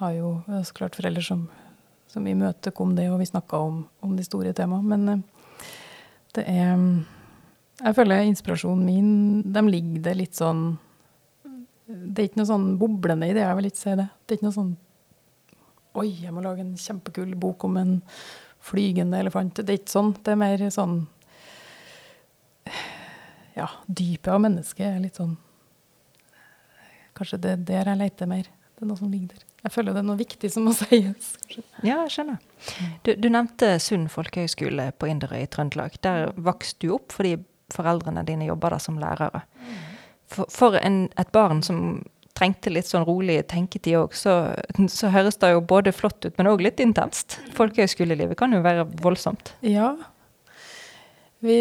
har 0.00 0.14
jo 0.16 0.36
så 0.48 0.76
klart 0.76 0.96
foreldre 0.98 1.24
som, 1.24 1.46
som 2.10 2.26
imøtekom 2.28 2.94
det, 2.98 3.08
og 3.12 3.20
vi 3.22 3.30
snakka 3.30 3.60
om, 3.64 3.84
om, 4.04 4.14
de 4.16 4.26
store 4.26 4.54
temaene. 4.56 4.94
Men 4.94 5.12
eh, 5.12 5.68
det 6.36 6.48
er 6.50 6.72
jeg 7.74 7.96
føler 7.96 8.22
inspirasjonen 8.22 8.84
min 8.86 9.08
De 9.50 9.62
ligger 9.66 10.02
det 10.04 10.12
litt 10.14 10.36
sånn 10.38 10.76
Det 11.84 12.22
er 12.22 12.28
ikke 12.28 12.38
noe 12.38 12.50
sånn 12.52 12.68
boblende 12.78 13.26
i 13.26 13.34
det, 13.34 13.42
jeg 13.42 13.58
vil 13.58 13.68
ikke 13.68 13.80
si 13.80 13.96
det. 13.98 14.06
Det 14.22 14.34
er 14.34 14.38
ikke 14.38 14.46
noe 14.46 14.56
sånn 14.56 14.74
Oi, 15.94 16.08
jeg 16.24 16.34
må 16.34 16.42
lage 16.42 16.64
en 16.64 16.74
kjempekul 16.80 17.36
bok 17.38 17.64
om 17.68 17.76
en 17.78 17.94
flygende 18.64 19.20
elefant. 19.22 19.60
Det 19.60 19.70
er 19.70 19.78
ikke 19.78 19.94
sånn. 19.94 20.12
Det 20.24 20.34
er 20.34 20.40
mer 20.40 20.64
sånn 20.74 21.02
Ja, 23.54 23.68
dypet 23.86 24.32
av 24.32 24.40
mennesket 24.42 24.86
er 24.88 25.02
litt 25.02 25.20
sånn 25.20 25.36
Kanskje 27.14 27.38
det 27.38 27.50
er 27.52 27.66
der 27.68 27.90
jeg 27.92 28.00
leter 28.00 28.26
mer. 28.26 28.48
Det 28.74 28.82
er 28.82 28.88
noe 28.90 28.98
som 28.98 29.10
ligger 29.12 29.36
der. 29.36 29.44
Jeg 29.64 29.72
føler 29.72 29.94
det 29.94 30.00
er 30.02 30.06
noe 30.08 30.18
viktig 30.18 30.48
som 30.50 30.66
må 30.66 30.72
sies. 30.74 31.28
Kanskje. 31.44 31.62
Ja, 31.86 32.00
jeg 32.02 32.10
skjønner. 32.16 32.40
Du, 33.06 33.12
du 33.14 33.28
nevnte 33.30 33.68
Sund 33.80 34.10
folkehøgskole 34.10 34.88
på 34.98 35.08
Inderøy 35.12 35.44
i 35.44 35.50
Trøndelag. 35.50 36.00
Der 36.02 36.32
vokste 36.34 36.82
du 36.82 36.96
opp 36.96 37.14
fordi 37.14 37.36
foreldrene 37.72 38.26
dine 38.26 38.48
jobba 38.50 38.74
der 38.74 38.82
som 38.82 38.98
lærere. 38.98 39.44
For, 40.34 40.50
for 40.50 40.76
en, 40.80 41.04
et 41.20 41.30
barn 41.32 41.62
som 41.62 42.02
trengte 42.34 42.72
litt 42.72 42.88
sånn 42.88 43.06
rolig 43.06 43.38
tenketid 43.50 43.98
òg, 44.00 44.16
så, 44.18 44.54
så, 44.90 45.10
høres 45.14 45.38
det 45.42 45.52
jo 45.54 45.62
både 45.62 45.92
flott 45.94 46.18
ut, 46.26 46.34
men 46.38 46.50
òg 46.50 46.64
litt 46.66 46.82
intenst. 46.82 47.38
Folkehøyskolelivet 47.54 48.38
kan 48.38 48.54
jo 48.54 48.62
være 48.64 48.88
voldsomt. 49.02 49.54
Ja. 49.62 49.92
Vi 51.44 51.60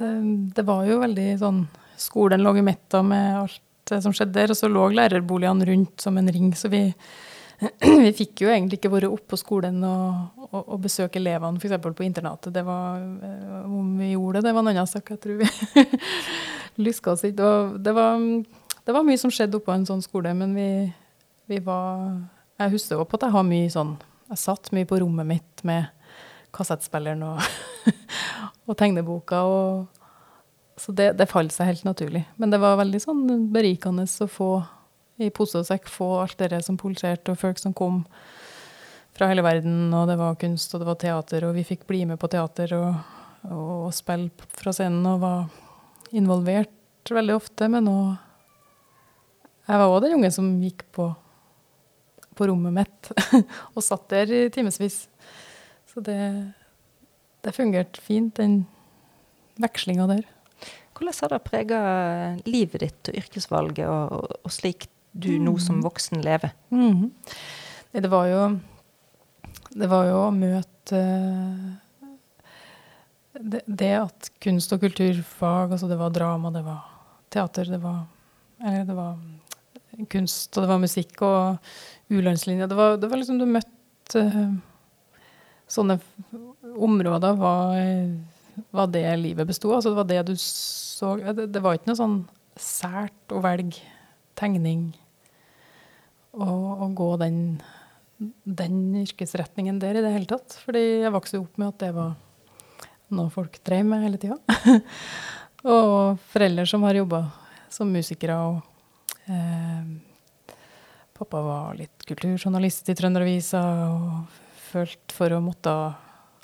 det, 0.00 0.10
det 0.56 0.64
var 0.66 0.86
jo 0.88 1.02
veldig 1.02 1.28
sånn 1.42 1.62
Skolen 2.02 2.42
lå 2.42 2.56
i 2.58 2.64
midten 2.66 3.12
med 3.12 3.36
alt 3.44 3.92
som 4.02 4.14
skjedde 4.16 4.34
der, 4.34 4.50
og 4.50 4.58
så 4.58 4.66
lå 4.70 4.88
lærerboligene 4.90 5.66
rundt 5.68 6.02
som 6.02 6.16
en 6.18 6.30
ring. 6.32 6.48
Så 6.58 6.70
vi, 6.72 6.80
vi 8.04 8.10
fikk 8.16 8.42
jo 8.44 8.50
egentlig 8.50 8.80
ikke 8.80 8.90
vært 8.92 9.10
oppe 9.10 9.32
på 9.32 9.38
skolen 9.40 9.82
og, 9.86 10.40
og, 10.48 10.60
og 10.62 10.80
besøke 10.82 11.20
elevene 11.20 11.60
f.eks. 11.60 11.78
på 11.84 12.06
internatet. 12.06 12.50
Det 12.54 12.64
var, 12.66 12.98
eh, 13.28 13.62
om 13.68 13.92
vi 14.00 14.12
gjorde 14.12 14.40
det, 14.40 14.48
det 14.48 14.54
var 14.56 14.64
en 14.64 14.72
annen 14.72 14.90
sak. 14.90 15.12
Jeg 15.14 15.22
tror 15.22 15.38
vi 15.42 15.86
luska 16.86 17.14
oss 17.14 17.24
ikke. 17.28 17.52
Det 17.84 17.94
var, 17.96 18.26
det 18.82 18.96
var 18.96 19.06
mye 19.06 19.20
som 19.20 19.32
skjedde 19.32 19.60
oppå 19.60 19.74
en 19.74 19.86
sånn 19.88 20.02
skole, 20.04 20.34
men 20.38 20.56
vi, 20.58 20.68
vi 21.50 21.62
var 21.62 22.10
Jeg 22.60 22.76
husker 22.76 22.98
også 22.98 23.10
på 23.10 23.20
at 23.20 23.28
jeg 23.28 23.36
har 23.36 23.46
mye 23.46 23.70
sånn 23.72 23.96
Jeg 24.30 24.42
satt 24.42 24.70
mye 24.74 24.88
på 24.88 24.98
rommet 25.02 25.28
mitt 25.28 25.64
med 25.68 25.90
kassettspilleren 26.52 27.22
og, 27.24 27.40
og 28.68 28.76
tegneboka. 28.76 29.42
og 29.46 30.00
så 30.82 30.92
det, 30.96 31.12
det 31.18 31.30
falt 31.30 31.52
seg 31.54 31.68
helt 31.68 31.84
naturlig. 31.86 32.24
Men 32.40 32.50
det 32.50 32.58
var 32.60 32.80
veldig 32.80 33.00
sånn 33.00 33.26
berikende 33.54 34.06
å 34.08 34.26
få 34.28 34.48
i 35.22 35.30
pose 35.34 35.60
og 35.60 35.68
sekk 35.68 35.88
få 35.90 36.08
alt 36.22 36.38
det 36.40 36.62
som 36.66 36.78
pulserte, 36.80 37.32
og 37.32 37.40
folk 37.40 37.60
som 37.60 37.74
kom 37.76 38.02
fra 39.12 39.28
hele 39.28 39.44
verden, 39.44 39.92
og 39.94 40.08
det 40.08 40.16
var 40.20 40.38
kunst, 40.40 40.72
og 40.74 40.82
det 40.82 40.88
var 40.88 41.00
teater, 41.00 41.46
og 41.46 41.56
vi 41.56 41.66
fikk 41.68 41.84
bli 41.88 42.04
med 42.08 42.20
på 42.20 42.30
teater 42.32 42.72
og, 42.78 42.94
og 43.52 43.90
spille 43.94 44.32
fra 44.56 44.72
scenen 44.74 45.04
og 45.08 45.20
var 45.22 45.42
involvert 46.16 47.12
veldig 47.12 47.36
ofte. 47.36 47.68
Men 47.72 47.90
òg 47.92 48.12
Jeg 49.68 49.78
var 49.78 49.92
òg 49.92 50.00
den 50.02 50.16
unge 50.16 50.30
som 50.34 50.48
gikk 50.58 50.82
på, 50.90 51.04
på 52.34 52.46
rommet 52.50 52.74
mitt 52.74 53.10
og 53.76 53.84
satt 53.84 54.08
der 54.10 54.32
i 54.32 54.40
timevis. 54.50 55.06
Så 55.86 56.02
det, 56.02 56.18
det 57.44 57.54
fungerte 57.54 58.00
fint, 58.02 58.34
den 58.40 58.64
vekslinga 59.62 60.08
der. 60.10 60.24
Hvordan 60.96 61.18
har 61.20 61.32
det 61.32 61.44
prega 61.46 61.78
livet 62.46 62.82
ditt 62.82 63.10
og 63.10 63.20
yrkesvalget, 63.22 63.86
og, 63.86 64.34
og 64.42 64.52
slik 64.52 64.88
du 65.12 65.30
nå 65.38 65.56
som 65.60 65.82
voksen 65.84 66.22
lever? 66.24 66.52
Mm. 66.72 67.10
Det 67.92 68.08
var 68.08 68.26
jo 68.26 68.42
Det 69.72 69.88
var 69.88 70.06
jo 70.08 70.16
å 70.26 70.32
møte 70.36 70.98
det, 73.32 73.62
det, 73.66 73.92
at 73.96 74.30
kunst- 74.44 74.72
og 74.74 74.82
kulturfag, 74.82 75.72
altså 75.72 75.88
det 75.88 75.96
var 75.96 76.12
drama, 76.12 76.50
det 76.52 76.62
var 76.66 76.82
teater, 77.32 77.64
det 77.64 77.80
var 77.80 78.04
Eller 78.60 78.84
det 78.84 78.94
var 78.94 79.16
kunst, 80.08 80.56
og 80.56 80.62
det 80.62 80.68
var 80.68 80.78
musikk 80.80 81.22
og 81.26 81.56
u-landslinja. 82.12 82.68
Det, 82.68 82.76
det, 83.00 83.08
var 83.10 83.18
liksom 83.18 83.40
Du 83.40 83.46
møtte 83.48 84.26
sånne 85.72 85.98
områder 86.76 87.36
var, 87.40 87.80
var 88.70 88.92
det 88.92 89.06
livet 89.20 89.48
besto 89.48 89.72
Altså 89.72 89.92
det 89.92 90.00
var 90.00 90.10
det 90.10 90.22
du 90.28 90.34
så 90.36 91.16
det, 91.32 91.48
det 91.52 91.62
var 91.64 91.78
ikke 91.78 91.90
noe 91.90 92.00
sånn 92.00 92.18
sært 92.60 93.32
å 93.32 93.40
velge 93.44 93.80
tegning 94.38 94.90
å, 96.32 96.88
gå 96.96 97.08
den, 97.20 97.38
den, 98.44 98.76
yrkesretningen 99.02 99.80
der 99.82 99.98
i 99.98 100.04
det 100.04 100.12
hele 100.14 100.28
tatt. 100.28 100.56
Fordi 100.64 100.82
jeg 101.04 101.14
vokste 101.14 101.40
opp 101.42 101.60
med 101.60 101.72
at 101.72 101.80
det 101.84 101.92
var 101.96 102.14
noe 103.12 103.32
folk 103.32 103.58
drev 103.66 103.86
med 103.88 104.06
hele 104.06 104.20
tida. 104.20 104.38
og 105.76 106.20
foreldre 106.32 106.66
som 106.68 106.84
har 106.88 106.98
jobba 106.98 107.24
som 107.72 107.92
musikere. 107.92 108.36
og 108.36 109.28
eh, 109.30 110.46
Pappa 111.18 111.42
var 111.44 111.76
litt 111.78 112.06
kulturjournalist 112.08 112.88
i 112.88 112.96
Trønderavisa 112.98 113.60
og 113.90 114.40
følte 114.72 115.14
for 115.14 115.36
å 115.36 115.42
måtte 115.44 115.74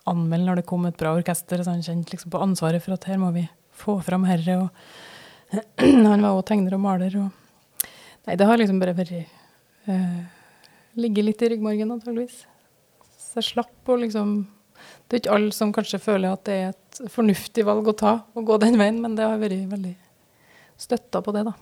anmelde 0.08 0.50
når 0.50 0.60
det 0.60 0.68
kom 0.68 0.84
et 0.88 0.98
bra 1.00 1.14
orkester. 1.16 1.62
Så 1.64 1.72
han 1.72 1.84
kjente 1.84 2.12
liksom 2.14 2.32
på 2.34 2.42
ansvaret 2.44 2.84
for 2.84 2.96
at 2.96 3.08
her 3.08 3.20
må 3.20 3.32
vi 3.34 3.48
få 3.78 3.98
fram 4.04 4.28
herre. 4.28 4.60
Og 4.66 5.58
han 6.12 6.20
var 6.20 6.34
òg 6.34 6.44
tegner 6.48 6.76
og 6.76 6.84
maler. 6.84 7.18
Og 7.24 7.88
nei, 8.28 8.36
det 8.36 8.48
har 8.48 8.60
liksom 8.60 8.80
bare 8.82 8.96
vært 8.98 9.37
ligge 10.98 11.24
litt 11.24 11.42
i 11.42 11.50
ryggmargen, 11.52 11.94
antageligvis. 11.94 12.42
Så 13.18 13.40
jeg 13.40 13.50
slapp 13.52 13.92
å 13.92 13.98
liksom 14.00 14.38
det 15.08 15.16
er 15.16 15.22
ikke 15.22 15.34
alle 15.34 15.54
som 15.56 15.72
kanskje 15.74 16.00
føler 16.02 16.34
at 16.34 16.44
det 16.46 16.54
er 16.54 16.72
et 16.72 16.98
fornuftig 17.12 17.64
valg 17.66 17.88
å 17.88 17.96
ta, 17.96 18.12
å 18.36 18.44
gå 18.44 18.58
den 18.62 18.76
veien, 18.80 19.00
men 19.02 19.16
det 19.16 19.24
har 19.24 19.40
vært 19.40 19.64
veldig 19.70 19.94
støtta 20.78 21.22
på 21.24 21.34
det, 21.34 21.46
da. 21.48 21.54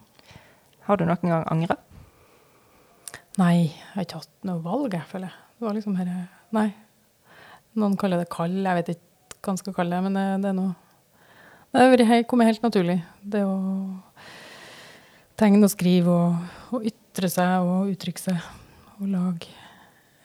Har 0.87 0.99
du 0.99 1.07
noen 1.07 1.31
gang 1.31 1.45
angra? 1.51 1.77
Nei, 3.41 3.69
jeg 3.69 3.93
har 3.95 4.07
ikke 4.07 4.21
hatt 4.23 4.49
noe 4.49 4.63
valg, 4.65 4.97
jeg 4.97 5.09
føler. 5.11 5.33
Det 5.57 5.67
var 5.67 5.77
liksom 5.77 5.97
her 5.99 6.11
Nei. 6.57 6.69
Noen 7.77 7.97
kaller 8.01 8.23
det 8.23 8.31
kall, 8.33 8.55
jeg 8.65 8.79
vet 8.79 8.93
ikke 8.95 9.41
hva 9.45 9.55
man 9.55 9.61
skal 9.61 9.75
kalle 9.77 9.97
det, 9.97 10.05
men 10.07 10.17
det, 10.17 10.27
det 10.43 10.51
er 10.51 10.57
noe 10.57 10.75
Det 11.77 12.07
har 12.09 12.23
kommet 12.29 12.49
helt 12.49 12.65
naturlig. 12.65 13.01
Det 13.21 13.43
å 13.45 13.57
tegne 15.37 15.69
og 15.69 15.73
skrive 15.73 16.13
og, 16.13 16.55
og 16.73 16.87
ytre 16.89 17.06
seg 17.25 17.65
og 17.65 17.93
uttrykke 17.93 18.21
seg 18.21 18.37
og 19.01 19.09
lage 19.09 19.49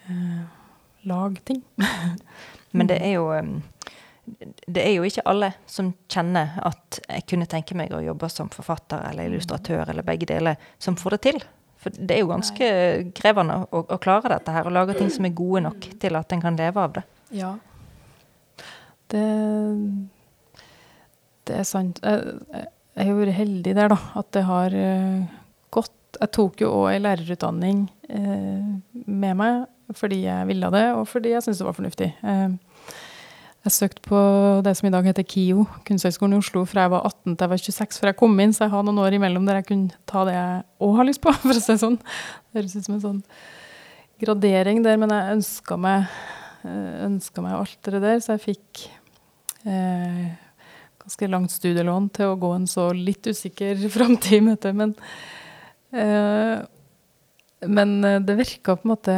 eh, 0.08 0.42
lag 1.08 1.40
ting. 1.48 1.64
Men 2.76 2.88
det 2.88 3.00
er 3.04 3.16
jo 3.18 3.30
det 4.66 4.84
er 4.84 4.94
jo 4.94 5.08
ikke 5.08 5.24
alle 5.28 5.50
som 5.70 5.90
kjenner 6.12 6.54
at 6.68 7.00
jeg 7.02 7.26
kunne 7.32 7.48
tenke 7.50 7.76
meg 7.76 7.92
å 7.96 8.04
jobbe 8.04 8.30
som 8.32 8.52
forfatter 8.54 9.02
eller 9.10 9.28
illustratør 9.28 9.90
eller 9.90 10.06
begge 10.08 10.30
deler, 10.30 10.60
som 10.80 10.96
får 11.00 11.18
det 11.18 11.22
til. 11.26 11.42
For 11.82 11.98
det 11.98 12.16
er 12.16 12.22
jo 12.22 12.30
ganske 12.30 12.68
krevende 13.18 13.64
å, 13.66 13.82
å, 13.82 13.98
klare 14.02 14.36
dette 14.36 14.54
her, 14.54 14.70
og 14.70 14.76
lage 14.76 14.96
ting 15.00 15.10
som 15.12 15.26
er 15.26 15.34
gode 15.36 15.64
nok 15.66 15.88
til 16.00 16.20
at 16.20 16.36
en 16.36 16.44
kan 16.44 16.60
leve 16.60 16.84
av 16.84 16.94
det. 17.00 17.04
Ja. 17.34 17.56
Det, 19.12 19.26
det 21.50 21.58
er 21.58 21.68
sant. 21.68 22.00
Jeg, 22.06 22.68
jeg 23.00 23.10
har 23.10 23.18
vært 23.18 23.40
heldig 23.40 23.74
der, 23.80 23.96
da. 23.96 23.98
At 24.22 24.30
det 24.38 24.46
har 24.46 24.78
uh, 24.78 25.34
gått 25.74 25.98
Jeg 26.22 26.34
tok 26.38 26.62
jo 26.62 26.72
òg 26.84 26.92
ei 26.92 27.02
lærerutdanning 27.02 27.86
eh, 28.14 28.66
med 29.08 29.38
meg 29.40 29.96
fordi 29.98 30.22
jeg 30.24 30.48
ville 30.48 30.70
det, 30.72 30.84
og 30.96 31.08
fordi 31.10 31.34
jeg 31.34 31.44
syntes 31.44 31.60
det 31.60 31.66
var 31.68 31.76
fornuftig. 31.76 32.08
Eh, 32.24 32.94
jeg 33.66 33.74
søkte 33.76 34.04
på 34.06 34.20
det 34.66 34.72
som 34.78 34.88
i 34.88 34.92
dag 34.94 35.06
heter 35.06 35.26
KIO, 35.28 35.66
Kunsthøgskolen 35.86 36.38
i 36.38 36.42
Oslo, 36.42 36.64
fra 36.70 36.86
jeg 36.86 36.94
var 36.94 37.10
18 37.10 37.36
til 37.36 37.44
jeg 37.44 37.52
var 37.52 37.64
26 37.66 38.00
før 38.00 38.10
jeg 38.10 38.20
kom 38.22 38.40
inn, 38.40 38.54
så 38.56 38.64
jeg 38.66 38.74
har 38.74 38.86
noen 38.88 39.02
år 39.04 39.18
imellom 39.18 39.50
der 39.50 39.60
jeg 39.60 39.68
kunne 39.68 40.00
ta 40.10 40.24
det 40.30 40.38
jeg 40.38 40.62
òg 40.88 40.96
har 40.98 41.10
lyst 41.10 41.24
på, 41.26 41.34
for 41.44 41.54
å 41.54 41.60
si 41.60 41.74
det 41.74 41.82
sånn. 41.84 41.98
Det 42.00 42.62
høres 42.62 42.78
ut 42.78 42.88
som 42.88 42.96
en 42.96 43.04
sånn 43.08 43.20
gradering 44.22 44.82
der, 44.86 45.02
men 45.02 45.14
jeg 45.14 45.36
ønska 45.36 45.78
meg, 45.82 46.08
ønska 47.10 47.44
meg 47.46 47.58
alt 47.58 47.92
det 47.92 48.02
der, 48.06 48.22
så 48.22 48.38
jeg 48.38 48.46
fikk 48.48 48.86
eh, 49.66 50.26
ganske 51.02 51.30
langt 51.30 51.54
studielån 51.54 52.10
til 52.16 52.32
å 52.32 52.40
gå 52.42 52.52
en 52.56 52.68
så 52.70 52.90
litt 52.96 53.30
usikker 53.30 53.82
framtid 53.96 54.40
i 54.40 54.44
møte. 54.52 54.74
Men, 54.78 54.96
eh, 54.96 55.41
men 55.92 58.04
eh, 58.04 58.20
det 58.20 58.40
virka 58.40 58.76
på 58.76 58.88
en 58.88 58.94
måte 58.94 59.16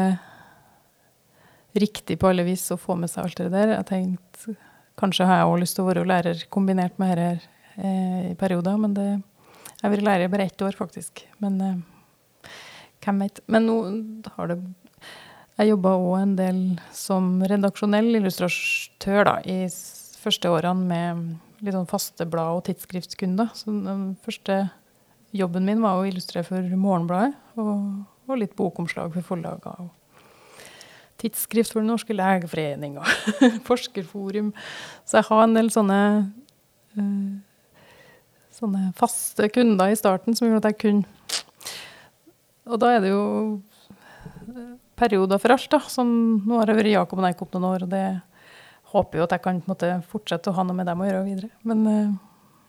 riktig 1.73 2.19
på 2.21 2.29
alle 2.29 2.45
vis 2.45 2.65
å 2.73 2.77
få 2.77 2.95
med 2.99 3.11
seg 3.11 3.25
alt 3.25 3.41
det 3.41 3.51
der. 3.53 3.75
Jeg 3.77 3.89
tenkte 3.89 4.55
kanskje 4.99 5.25
har 5.25 5.41
jeg 5.41 5.49
òg 5.49 5.61
lyst 5.63 5.77
til 5.77 5.85
å 5.85 5.89
være 5.89 6.05
lærer 6.05 6.45
kombinert 6.53 6.99
med 7.01 7.17
dette 7.17 7.49
eh, 7.81 8.31
i 8.31 8.35
perioder, 8.39 8.77
men 8.77 8.97
det 8.97 9.09
Jeg 9.83 9.89
har 9.89 9.97
vært 9.97 10.07
lærer 10.07 10.29
bare 10.31 10.45
ett 10.47 10.61
år, 10.63 10.75
faktisk. 10.79 11.25
Men 11.43 11.57
eh, 11.61 11.79
hvem. 13.03 13.25
Men 13.51 13.65
nå 13.67 13.73
har 14.37 14.47
det 14.47 14.61
Jeg 15.57 15.69
jobba 15.69 15.97
òg 15.97 16.21
en 16.21 16.35
del 16.37 16.61
som 16.95 17.43
redaksjonell 17.43 18.15
illustratør 18.15 19.27
da, 19.27 19.35
i 19.43 19.67
første 20.23 20.49
årene 20.49 20.87
med 20.87 21.63
litt 21.63 21.75
sånn 21.75 21.89
faste 21.89 22.25
blad- 22.25 22.57
og 22.57 22.63
tidsskriftskunder. 22.69 23.51
Så 23.53 23.71
den 23.71 24.15
første 24.23 24.69
jobben 25.33 25.65
min 25.65 25.81
var 25.83 25.99
å 25.99 26.07
illustrere 26.07 26.45
for 26.47 26.77
Morgenbladet 26.77 27.33
og, 27.57 28.03
og 28.29 28.39
litt 28.39 28.55
bokomslag 28.59 29.13
for 29.15 29.33
forlagene 29.33 29.91
tidsskrift 31.23 31.73
for 31.73 31.81
Den 31.81 31.91
norske 31.93 32.15
legeforening 32.15 32.97
og 32.99 33.07
Forskerforum. 33.67 34.51
Så 35.07 35.19
jeg 35.19 35.29
har 35.29 35.43
en 35.45 35.57
del 35.57 35.71
sånne, 35.73 35.99
uh, 36.97 37.69
sånne 38.53 38.89
faste 38.99 39.49
kunder 39.53 39.93
i 39.93 39.99
starten 39.99 40.37
som 40.37 40.49
gjorde 40.49 40.65
at 40.65 40.73
jeg 40.73 40.81
kunne 40.83 41.11
Og 42.63 42.79
da 42.79 42.93
er 42.95 43.01
det 43.03 43.09
jo 43.11 43.23
eh, 44.47 44.75
perioder 44.95 45.39
for 45.41 45.51
alt, 45.51 45.65
da. 45.71 45.81
Som 45.91 46.13
nå 46.47 46.61
har 46.61 46.71
jeg 46.71 46.79
vært 46.79 46.93
Jakob 46.93 47.19
og 47.19 47.25
Neikop 47.25 47.55
noen 47.55 47.65
år, 47.73 47.83
og 47.83 47.91
det 47.91 48.05
håper 48.93 49.19
jo 49.19 49.25
at 49.25 49.33
jeg 49.35 49.43
kan 49.43 49.59
måte, 49.67 49.89
fortsette 50.07 50.51
å 50.51 50.55
ha 50.55 50.63
noe 50.63 50.77
med 50.77 50.87
dem 50.87 51.01
å 51.01 51.09
gjøre 51.09 51.25
videre. 51.27 51.49
Men 51.67 51.83
uh, 51.83 52.13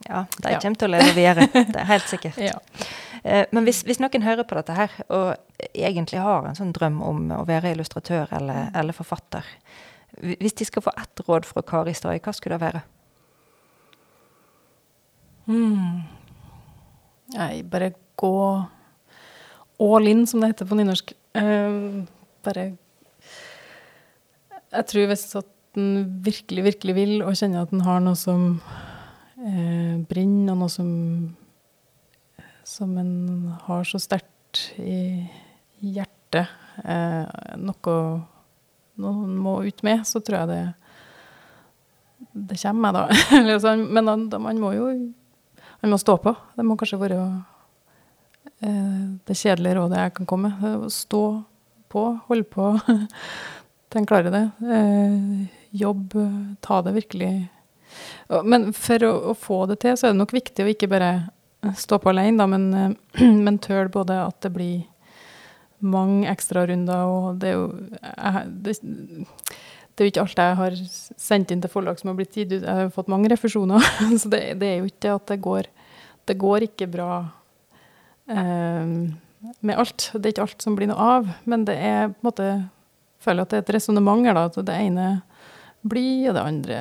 ja, 0.09 0.27
de 0.37 0.53
ja. 0.53 0.61
kommer 0.61 0.81
til 0.81 0.89
å 0.89 0.93
leve 0.95 1.17
videre. 1.17 1.49
Det 1.73 1.81
er 1.81 1.89
helt 1.89 2.09
sikkert. 2.11 2.39
ja. 2.43 2.59
Eh, 3.25 3.47
men 3.57 3.65
hvis, 3.65 3.83
hvis, 3.89 4.01
noen 4.03 4.25
hører 4.25 4.45
på 4.45 4.57
dette 4.59 4.77
her, 4.77 4.97
og 5.09 5.71
egentlig 5.73 6.21
har 6.21 6.45
en 6.45 6.59
sånn 6.59 6.75
drøm 6.77 7.01
om 7.05 7.23
å 7.39 7.45
være 7.49 7.73
illustratør 7.73 8.29
eller, 8.37 8.67
mm. 8.69 8.75
eller 8.81 8.97
forfatter 8.97 9.47
Hvis 10.21 10.59
de 10.61 10.67
skal 10.69 10.85
få 10.85 10.93
ett 11.01 11.23
råd 11.25 11.49
fra 11.49 11.65
Kari 11.65 11.95
Stray, 11.97 12.21
hva 12.21 12.35
skulle 12.37 12.59
det 12.59 12.67
være? 12.67 12.83
Mm. 15.49 16.05
Nei, 17.35 17.63
bare 17.67 17.95
gå 18.21 18.37
all 19.83 20.09
in, 20.09 20.27
som 20.27 20.41
det 20.41 20.53
heter 20.53 20.69
på 20.69 20.79
nynorsk. 20.79 21.13
Uh, 21.35 22.05
bare 22.47 22.77
Jeg 24.71 24.87
tror 24.91 25.09
hvis 25.11 25.27
at 25.41 25.51
en 25.75 26.05
virkelig, 26.23 26.65
virkelig 26.69 26.95
vil, 26.95 27.15
og 27.25 27.35
kjenner 27.35 27.65
at 27.65 27.73
en 27.75 27.83
har 27.87 28.05
noe 28.05 28.19
som 28.19 28.61
uh, 29.45 29.97
brenner, 30.09 30.53
og 30.55 30.65
noe 30.65 30.73
som 30.73 30.91
som 32.65 32.99
en 32.99 33.55
har 33.63 33.85
så 33.85 34.01
sterkt 34.01 34.61
i 34.81 35.27
hjertet, 35.85 36.49
eh, 36.85 37.57
noe 37.61 37.97
noen 38.95 39.35
må 39.37 39.59
ut 39.67 39.83
med, 39.85 40.05
så 40.07 40.23
tror 40.25 40.45
jeg 40.45 40.51
det 40.53 40.63
det 42.35 42.57
kommer, 42.63 42.95
da. 42.95 43.59
sånn, 43.63 43.85
men 43.93 44.09
man 44.33 44.61
må 44.63 44.73
jo 44.75 44.87
man 45.83 45.93
må 45.93 45.99
stå 46.01 46.17
på. 46.23 46.33
Det 46.57 46.65
må 46.65 46.79
kanskje 46.81 46.99
være 47.03 47.19
eh, 48.65 49.03
det 49.29 49.37
kjedelige 49.37 49.77
rådet 49.77 50.01
jeg 50.01 50.15
kan 50.17 50.29
komme 50.31 50.55
med. 50.55 50.87
Stå 50.95 51.21
på, 51.93 52.05
holde 52.31 52.47
på 52.49 52.71
til 53.93 54.01
en 54.01 54.09
klarer 54.09 54.33
det. 54.33 54.45
Eh, 54.79 55.61
jobb, 55.85 56.17
ta 56.65 56.81
det 56.87 56.95
virkelig 56.97 57.33
Men 58.45 58.71
for 58.77 59.05
å, 59.07 59.13
å, 59.31 59.37
få 59.39 59.65
det 59.71 59.81
til, 59.85 59.97
så 59.99 60.09
er 60.09 60.15
det 60.15 60.21
nok 60.21 60.35
viktig 60.35 60.65
å 60.65 60.73
ikke 60.73 60.91
bare 60.93 61.13
stå 61.79 61.99
på 62.03 62.13
alene, 62.13 62.39
da, 62.41 62.49
men, 62.51 62.67
eh, 62.75 63.25
men 63.47 63.61
tøl 63.63 63.89
både 63.93 64.19
at 64.27 64.41
det 64.45 64.53
blir 64.55 64.83
mange 65.85 66.29
ekstrarunder, 66.31 67.09
og 67.09 67.41
det 67.43 67.51
er 67.51 67.57
jo 67.59 67.65
jeg, 68.01 68.45
det, 68.65 68.77
det, 68.81 69.99
er 69.99 70.07
jo 70.07 70.13
ikke 70.13 70.25
alt 70.25 70.41
jeg 70.41 70.59
har 70.61 70.77
sendt 70.89 71.53
inn 71.53 71.65
til 71.65 71.73
forlag 71.73 72.01
som 72.01 72.11
har 72.11 72.19
blitt 72.19 72.37
gitt 72.37 72.53
ut. 72.55 72.63
Jeg 72.63 72.79
har 72.81 72.93
fått 72.95 73.11
mange 73.13 73.29
refusjoner, 73.33 73.85
så 74.21 74.33
det, 74.33 74.45
det, 74.61 74.71
er 74.71 74.81
jo 74.81 74.93
ikke 74.93 75.17
at 75.19 75.27
det 75.33 75.41
går 75.45 75.71
Det 76.25 76.39
går 76.41 76.65
ikke 76.65 76.89
bra 76.89 77.11
eh, 78.33 78.93
med 79.61 79.77
alt. 79.77 80.11
Det 80.15 80.25
er 80.25 80.33
ikke 80.33 80.47
alt 80.47 80.65
som 80.65 80.77
blir 80.79 80.89
noe 80.89 81.11
av, 81.19 81.29
men 81.45 81.67
det 81.69 81.77
er 81.77 82.09
på 82.09 82.23
en 82.23 82.31
måte 82.31 82.49
føler 83.25 83.45
at 83.45 83.53
det 83.53 83.59
er 83.59 83.65
et 83.65 83.75
resonnement. 83.77 84.25
At 84.25 84.59
det 84.67 84.77
ene 84.87 85.09
blir, 85.85 86.31
og 86.31 86.37
det 86.37 86.43
andre 86.43 86.81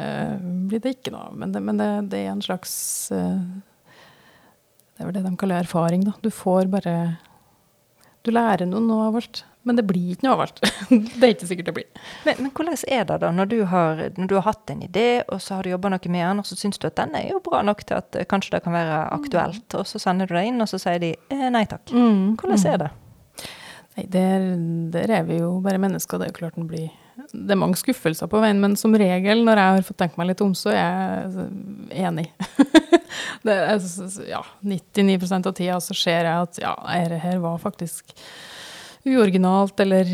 blir 0.72 0.82
det 0.84 0.98
ikke 0.98 1.14
noe 1.14 1.28
av. 1.30 1.38
Men 1.40 1.54
det, 1.54 1.62
men 1.68 1.80
det, 1.80 1.92
det 2.14 2.24
er 2.24 2.32
en 2.32 2.44
slags 2.44 2.74
uh, 3.14 3.40
det 4.94 5.02
er 5.02 5.10
vel 5.10 5.16
det 5.18 5.24
de 5.26 5.38
kaller 5.40 5.64
erfaring, 5.64 6.06
da. 6.06 6.14
Du 6.22 6.30
får 6.32 6.70
bare 6.72 7.16
Du 8.24 8.32
lærer 8.32 8.70
noe 8.70 9.02
av 9.08 9.18
alt. 9.20 9.44
Men 9.64 9.78
det 9.80 9.86
blir 9.88 10.12
ikke 10.12 10.28
noe 10.28 10.36
av 10.36 10.42
alt. 10.44 10.60
det 10.92 11.24
er 11.24 11.34
ikke 11.34 11.48
sikkert 11.48 11.70
det 11.70 11.74
blir. 11.78 12.02
Men, 12.28 12.40
men, 12.44 12.52
hvordan 12.56 12.76
er 12.92 13.06
det 13.08 13.18
da, 13.24 13.30
når 13.32 13.50
du, 13.52 13.58
har, 13.72 14.02
når 14.20 14.30
du 14.30 14.34
har 14.36 14.46
hatt 14.50 14.74
en 14.74 14.84
idé, 14.84 15.24
og 15.32 15.40
så 15.44 15.58
har 15.58 15.64
du 15.64 15.72
jobba 15.72 15.94
noe 15.94 16.12
med 16.12 16.24
den, 16.24 16.42
og 16.44 16.48
så 16.48 16.58
syns 16.60 16.80
du 16.80 16.88
at 16.90 16.98
den 17.00 17.16
er 17.16 17.30
jo 17.32 17.40
bra 17.44 17.62
nok 17.64 17.86
til 17.88 18.00
at 18.00 18.20
eh, 18.20 18.28
kanskje 18.28 18.58
det 18.58 18.64
kan 18.66 18.76
være 18.76 18.98
aktuelt, 19.16 19.64
mm. 19.64 19.78
og 19.80 19.88
så 19.88 20.02
sender 20.04 20.28
du 20.28 20.36
det 20.36 20.44
inn, 20.50 20.60
og 20.64 20.68
så 20.72 20.82
sier 20.84 21.00
de 21.04 21.14
eh, 21.16 21.46
nei 21.52 21.64
takk. 21.72 21.96
Mm. 21.96 22.36
Hvordan 22.42 22.60
mm. 22.60 22.68
er 22.74 22.82
det? 22.84 22.90
Nei, 23.94 24.06
der, 24.18 24.50
der, 24.98 25.16
er 25.20 25.28
vi 25.32 25.40
jo 25.40 25.54
bare 25.64 25.80
mennesker. 25.80 26.20
Det 26.20 26.28
er 26.28 26.34
jo 26.34 26.40
klart 26.42 26.60
den 26.60 26.68
blir 26.68 26.92
Det 27.16 27.54
er 27.54 27.60
mange 27.60 27.78
skuffelser 27.78 28.30
på 28.30 28.42
veien, 28.42 28.62
men 28.62 28.76
som 28.80 28.96
regel 28.98 29.44
når 29.46 29.60
jeg 29.60 29.76
har 29.76 29.86
fått 29.88 30.00
tenkt 30.02 30.18
meg 30.18 30.32
litt 30.32 30.42
om, 30.42 30.54
så 30.58 30.72
er 30.74 31.28
jeg 31.30 32.08
enig. 32.08 32.28
det 33.46 33.58
er, 33.58 33.86
ja, 34.30 34.42
99% 34.66 35.50
av 35.50 35.58
tida 35.58 35.80
så 35.84 35.98
ser 35.98 36.30
jeg 36.30 36.48
at 36.48 36.62
ja, 36.64 36.74
dette 37.04 37.22
her 37.22 37.42
var 37.44 37.62
faktisk 37.62 38.16
uoriginalt, 39.06 39.80
eller 39.84 40.10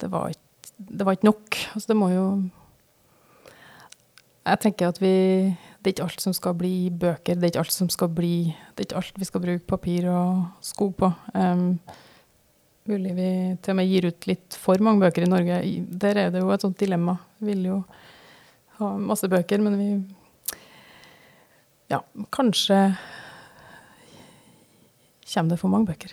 det 0.00 0.08
var 0.08 0.32
ikke, 0.32 0.72
det 0.78 1.06
var 1.06 1.16
ikke 1.16 1.28
nok. 1.28 1.60
Altså, 1.74 1.86
det 1.92 1.98
må 1.98 2.10
jo 2.14 2.26
Jeg 4.46 4.60
tenker 4.60 4.88
at 4.88 5.00
vi 5.02 5.14
Det 5.78 5.90
er 5.90 5.92
ikke 5.92 6.04
alt 6.08 6.20
som 6.20 6.32
skal 6.32 6.54
bli 6.54 6.90
bøker. 6.90 7.34
Det 7.34 7.44
er 7.44 7.52
ikke 7.52 7.64
alt 7.64 7.72
som 7.72 7.88
skal 7.88 8.08
bli 8.08 8.54
Det 8.76 8.84
er 8.84 8.88
ikke 8.88 8.96
alt 9.02 9.18
vi 9.20 9.24
skal 9.28 9.40
bruke 9.40 9.66
papir 9.66 10.08
og 10.08 10.46
skog 10.60 10.94
på. 10.96 11.12
Um, 11.34 11.80
mulig 12.90 13.12
vi 13.16 13.28
til 13.62 13.72
og 13.74 13.78
med 13.80 13.88
gir 13.90 14.08
ut 14.10 14.26
litt 14.28 14.56
for 14.58 14.82
mange 14.84 15.04
bøker 15.06 15.24
i 15.26 15.30
Norge. 15.30 15.58
Der 16.02 16.18
er 16.26 16.30
det 16.34 16.42
jo 16.42 16.50
et 16.54 16.64
sånt 16.64 16.78
dilemma. 16.80 17.16
Vi 17.40 17.52
vil 17.54 17.68
jo 17.70 17.78
ha 18.80 18.92
masse 18.98 19.28
bøker, 19.30 19.62
men 19.64 19.78
vi 19.80 19.90
Ja, 21.90 22.02
kanskje 22.30 22.76
kommer 25.32 25.50
det 25.54 25.60
for 25.60 25.70
mange 25.72 25.86
bøker. 25.92 26.12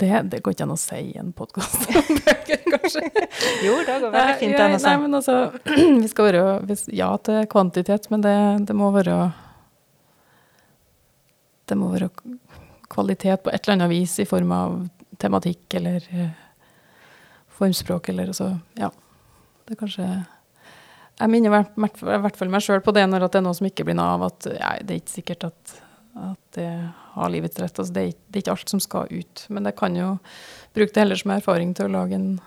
det, 0.00 0.10
det 0.32 0.38
går 0.42 0.54
ikke 0.54 0.64
an 0.64 0.72
å 0.74 0.78
si 0.80 0.96
i 1.10 1.16
en 1.20 1.32
podkast 1.36 1.82
om 1.90 2.06
bøker, 2.26 2.62
kanskje. 2.72 3.02
Jo, 3.66 3.74
det 3.84 3.96
går 4.00 4.14
veldig 4.14 4.36
fint 4.40 4.60
an 4.62 4.76
å 4.76 4.78
si. 4.80 4.86
Nei, 4.88 4.96
men 5.02 5.18
altså, 5.18 5.34
vi 6.04 6.08
skal 6.08 6.28
være 6.30 6.76
ja 6.96 7.10
til 7.26 7.44
kvantitet, 7.52 8.08
men 8.10 8.24
det, 8.24 8.36
det 8.70 8.76
må 8.78 8.88
være 8.94 9.18
Det 11.70 11.76
må 11.78 11.92
være 11.92 12.08
kvalitet 12.90 13.44
på 13.44 13.52
et 13.52 13.60
eller 13.62 13.76
annet 13.76 13.92
vis 13.92 14.16
i 14.18 14.26
form 14.26 14.50
av 14.56 14.78
tematikk 15.20 15.74
eller 15.80 16.04
eh, 16.12 16.30
formspråk 17.58 18.08
eller 18.12 18.32
så 18.36 18.50
Ja. 18.78 18.90
Det 19.66 19.76
er 19.76 19.80
kanskje 19.86 20.06
Jeg 21.20 21.28
minner 21.30 21.50
i 21.52 21.62
hvert- 21.76 22.36
fall 22.36 22.48
meg 22.48 22.62
sjøl 22.64 22.80
på 22.80 22.94
det 22.96 23.04
når 23.08 23.20
det 23.28 23.34
er 23.36 23.42
noe 23.44 23.54
som 23.54 23.66
ikke 23.68 23.84
blir 23.84 23.94
noe 23.94 24.14
av, 24.16 24.22
at 24.30 24.46
nei, 24.46 24.78
det 24.82 24.94
er 24.94 25.00
ikke 25.02 25.16
sikkert 25.20 25.44
at, 25.50 25.74
at 26.16 26.38
det 26.56 26.68
har 27.12 27.28
livets 27.30 27.58
rett. 27.60 27.78
Altså, 27.78 27.92
det, 27.92 28.02
er, 28.08 28.14
det 28.30 28.36
er 28.38 28.42
ikke 28.42 28.54
alt 28.56 28.68
som 28.72 28.80
skal 28.80 29.06
ut. 29.12 29.46
Men 29.50 29.64
jeg 29.68 29.76
kan 29.76 29.94
jo 29.94 30.18
bruke 30.72 30.94
det 30.94 31.02
heller 31.02 31.16
som 31.20 31.30
erfaring 31.34 31.74
til 31.76 31.86
å 31.90 31.92
lage 31.92 32.14
en 32.16 32.40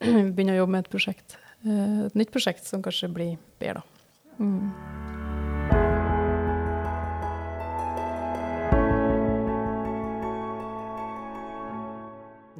begynne 0.34 0.54
å 0.54 0.60
jobbe 0.62 0.70
med 0.76 0.84
et 0.86 0.92
prosjekt. 0.94 1.36
Eh, 1.66 2.06
Et 2.06 2.14
nytt 2.14 2.30
prosjekt 2.30 2.64
som 2.64 2.82
kanskje 2.82 3.10
blir 3.12 3.34
bedre, 3.58 3.82
da. 3.82 4.44
Mm. 4.44 5.03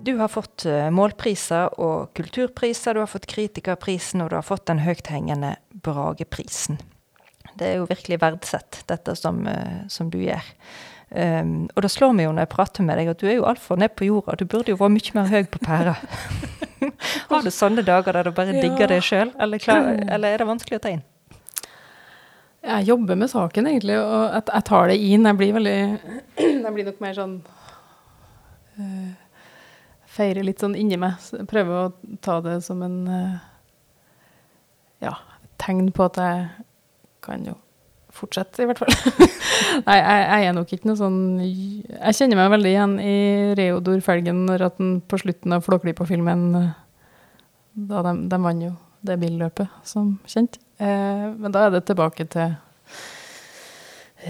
Du 0.05 0.17
har 0.19 0.29
fått 0.29 0.67
eh, 0.69 0.91
målpriser 0.93 1.79
og 1.81 2.11
kulturpriser, 2.19 2.93
du 2.93 3.01
har 3.01 3.09
fått 3.09 3.25
kritikerprisen, 3.31 4.21
og 4.21 4.33
du 4.33 4.37
har 4.37 4.45
fått 4.45 4.67
den 4.69 4.83
høythengende 4.85 5.55
Brageprisen. 5.85 6.77
Det 7.57 7.71
er 7.71 7.79
jo 7.79 7.87
virkelig 7.89 8.19
verdsett, 8.21 8.83
dette 8.91 9.15
som, 9.17 9.47
eh, 9.49 9.87
som 9.89 10.11
du 10.13 10.19
gjør. 10.21 10.45
Um, 11.15 11.69
og 11.77 11.85
det 11.85 11.93
slår 11.95 12.13
meg 12.17 12.27
jo 12.27 12.35
når 12.35 12.43
jeg 12.43 12.53
prater 12.57 12.85
med 12.85 12.99
deg, 12.99 13.09
at 13.13 13.21
du 13.23 13.29
er 13.31 13.37
jo 13.39 13.47
altfor 13.47 13.79
ned 13.79 13.95
på 13.95 14.09
jorda. 14.09 14.35
Du 14.41 14.45
burde 14.51 14.73
jo 14.75 14.79
vært 14.81 14.97
mye 14.97 15.17
mer 15.17 15.31
høy 15.31 15.49
på 15.53 15.61
pæra. 15.63 15.97
har 17.31 17.45
du 17.47 17.51
sånne 17.55 17.85
dager 17.87 18.19
der 18.19 18.29
du 18.29 18.35
bare 18.35 18.57
Ja. 18.57 18.61
digger 18.65 18.91
deg 18.91 19.05
sjøl, 19.05 19.33
eller, 19.41 19.69
eller 20.11 20.29
er 20.35 20.43
det 20.43 20.51
vanskelig 20.51 20.81
å 20.81 20.85
ta 20.85 20.93
inn? 20.99 21.05
Jeg 22.65 22.89
jobber 22.89 23.21
med 23.21 23.31
saken, 23.31 23.73
egentlig, 23.73 23.97
og 24.01 24.21
jeg, 24.35 24.49
jeg 24.53 24.69
tar 24.69 24.89
det 24.91 25.01
inn. 25.01 25.29
Jeg 25.31 25.41
blir 25.41 25.57
veldig 25.57 25.79
Jeg 26.65 26.73
blir 26.77 26.89
nok 26.93 27.05
mer 27.05 27.21
sånn 27.23 27.37
uh, 28.81 29.13
Feirer 30.15 30.47
litt 30.47 30.63
sånn 30.63 30.77
inni 30.79 30.99
meg. 31.01 31.19
Jeg 31.35 31.67
å 31.67 31.89
ta 32.23 32.39
det 32.45 32.61
som 32.67 32.83
en 32.87 32.99
eh, 33.11 33.37
Ja, 35.03 35.17
tegn 35.61 35.91
på 35.95 36.07
at 36.07 36.21
jeg 36.21 36.49
kan 37.25 37.45
jo 37.49 37.57
fortsette, 38.15 38.63
i 38.63 38.69
hvert 38.69 38.79
fall. 38.79 38.95
Nei, 39.89 39.97
jeg, 39.99 40.23
jeg 40.23 40.47
er 40.49 40.55
nok 40.55 40.73
ikke 40.75 40.87
noe 40.87 40.99
sånn 40.99 41.19
Jeg 41.43 42.17
kjenner 42.19 42.39
meg 42.39 42.53
veldig 42.53 42.71
igjen 42.71 42.95
i 43.03 43.17
Reodor 43.59 44.01
Felgen 44.07 44.45
når 44.49 44.69
at 44.69 44.79
den 44.79 44.97
på 45.03 45.19
slutten 45.19 45.57
av 45.57 45.65
Flåklypa-filmen 45.67 46.45
eh, 46.61 46.73
Da 47.91 48.05
de, 48.07 48.15
de 48.31 48.41
vant 48.47 48.69
jo 48.69 48.75
det 49.05 49.19
billøpet, 49.21 49.69
som 49.85 50.15
kjent. 50.31 50.57
Eh, 50.81 51.27
men 51.37 51.53
da 51.53 51.67
er 51.67 51.75
det 51.75 51.83
tilbake 51.91 52.25
til 52.33 52.55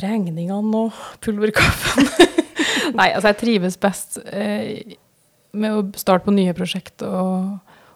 regningene 0.02 0.80
og 0.80 0.96
pulverkaffen. 1.22 2.08
Nei, 2.98 3.12
altså 3.12 3.30
jeg 3.30 3.38
trives 3.38 3.78
best 3.78 4.18
eh, 4.24 4.96
med 5.54 5.76
å 5.76 5.84
starte 5.98 6.26
på 6.26 6.34
nye 6.34 6.54
prosjekt 6.56 7.04
og 7.06 7.54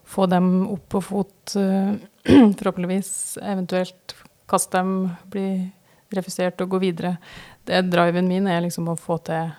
få 0.09 0.27
dem 0.31 0.63
opp 0.73 0.87
på 0.95 1.03
fot, 1.05 1.57
eh, 1.61 1.99
forhåpentligvis. 2.59 3.39
Eventuelt 3.43 4.15
kaste 4.49 4.79
dem, 4.81 5.11
bli 5.29 5.49
refusert 6.17 6.61
og 6.65 6.73
gå 6.73 6.81
videre. 6.87 7.17
Det 7.69 7.83
Driven 7.91 8.31
min 8.31 8.49
er 8.49 8.65
liksom 8.65 8.89
å 8.89 8.97
få 8.97 9.19
til 9.29 9.51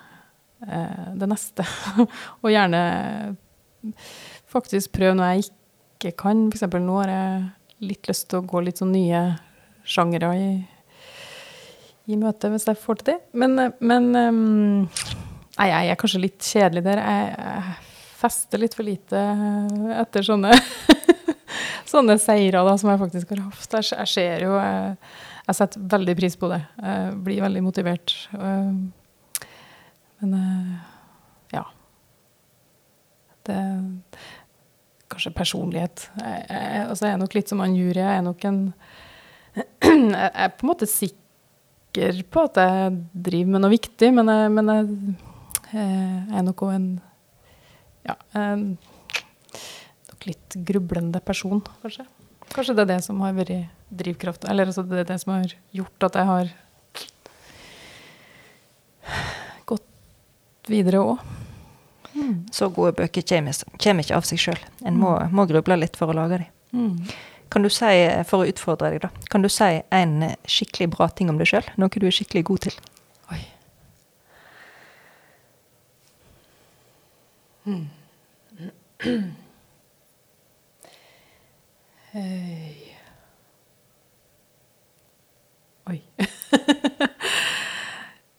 eh, 0.66 1.06
det 1.14 1.30
neste. 1.30 1.66
og 2.42 2.50
gjerne 2.50 2.82
faktisk 4.50 4.92
prøve 4.96 5.16
noe 5.16 5.30
jeg 5.36 5.50
ikke 5.50 6.16
kan. 6.24 6.48
Eksempel 6.50 6.82
nå 6.84 6.98
har 7.02 7.14
jeg 7.14 7.46
litt 7.92 8.10
lyst 8.10 8.28
til 8.30 8.40
å 8.40 8.48
gå 8.50 8.64
litt 8.64 8.82
sånn 8.82 8.92
nye 8.92 9.22
sjangere 9.86 10.32
i, 10.36 10.50
i 12.10 12.18
møte, 12.20 12.50
hvis 12.52 12.66
jeg 12.68 12.80
får 12.80 13.00
til 13.00 13.12
det. 13.12 13.20
Men, 13.38 13.58
eh, 13.62 13.76
men 13.80 14.10
um, 14.16 14.88
Nei, 15.60 15.66
jeg 15.68 15.90
er 15.92 15.96
kanskje 16.00 16.22
litt 16.22 16.46
kjedelig 16.46 16.82
der. 16.86 17.00
Jeg, 17.04 17.32
jeg 17.36 17.89
fester 18.20 18.60
litt 18.62 18.76
for 18.76 18.86
lite 18.86 19.20
etter 20.00 20.26
sånne 20.26 20.52
sånne 21.90 22.16
seire 22.22 22.62
da, 22.66 22.76
som 22.78 22.90
jeg 22.92 23.00
faktisk 23.00 23.32
har 23.34 23.42
hatt. 23.48 23.74
Jeg, 23.80 23.90
jeg 23.96 24.12
ser 24.12 24.44
jo 24.46 24.54
jeg, 24.56 24.96
jeg 25.48 25.58
setter 25.58 25.86
veldig 25.96 26.14
pris 26.20 26.36
på 26.38 26.50
det. 26.52 26.60
Jeg 26.78 27.14
blir 27.26 27.44
veldig 27.44 27.62
motivert. 27.66 28.14
Eh, 28.36 28.72
Men 30.20 30.34
eh, 30.36 30.74
ja. 31.56 31.64
Det 33.48 33.60
Kanskje 35.10 35.32
personlighet. 35.34 36.04
Jeg, 36.20 36.42
jeg, 36.46 36.82
altså 36.86 37.08
jeg 37.08 37.16
er 37.16 37.22
nok 37.24 37.32
litt 37.34 37.50
som 37.50 37.62
han 37.64 37.74
jury. 37.74 37.98
Jeg 37.98 38.18
er 38.20 38.22
nok 38.22 38.44
en 38.46 38.60
Jeg 39.82 40.30
er 40.30 40.52
på 40.54 40.62
en 40.62 40.70
måte 40.70 40.86
sikker 40.86 42.20
på 42.30 42.44
at 42.46 42.60
jeg 42.62 42.92
driver 43.26 43.56
med 43.56 43.64
noe 43.64 43.72
viktig, 43.72 44.12
men 44.14 44.30
jeg, 44.30 44.50
men 44.54 44.70
jeg, 44.70 44.92
jeg 45.72 46.36
er 46.38 46.44
nok 46.46 46.62
òg 46.68 46.76
en 46.76 46.86
Ja, 48.06 48.16
en 48.38 48.78
nok 50.20 50.26
litt 50.28 50.56
grublende 50.68 51.20
person, 51.24 51.62
kanskje. 51.82 52.06
Kanskje 52.50 52.74
det 52.74 52.82
er 52.82 52.90
det 52.96 53.02
som 53.06 53.20
har 53.22 53.36
vært 53.36 53.70
drivkraft, 53.90 54.44
eller 54.50 54.70
altså 54.70 54.82
det 54.86 55.04
er 55.04 55.08
det 55.12 55.20
som 55.22 55.32
har 55.36 55.54
gjort 55.76 56.08
at 56.08 56.18
jeg 56.18 56.30
har 56.30 56.50
gått 59.70 60.70
videre 60.70 61.02
òg. 61.04 61.28
Så 62.52 62.68
gode 62.74 62.92
bøker 62.98 63.22
kommer 63.22 63.54
kommer 63.78 64.04
ikke 64.04 64.16
av 64.18 64.26
seg 64.26 64.40
sjøl. 64.42 64.62
En 64.86 64.98
må, 64.98 65.14
må 65.30 65.46
gruble 65.48 65.78
litt 65.78 65.96
for 65.98 66.10
å 66.10 66.16
lage 66.16 66.42
dem. 66.42 66.50
Mm. 66.74 67.12
Kan 67.50 67.64
du 67.66 67.70
si, 67.72 67.90
for 68.30 68.42
å 68.42 68.50
utfordre 68.50 68.92
deg, 68.92 69.02
da, 69.02 69.10
kan 69.30 69.42
du 69.42 69.48
si 69.50 69.80
en 69.94 70.12
skikkelig 70.46 70.90
bra 70.92 71.08
ting 71.10 71.30
om 71.32 71.38
deg 71.40 71.48
sjøl? 71.50 71.66
Noe 71.80 71.90
du 71.90 72.06
er 72.06 72.14
skikkelig 72.14 72.44
god 72.50 72.66
til? 72.68 72.76
Hei. 77.60 77.84
Oi. 85.90 85.98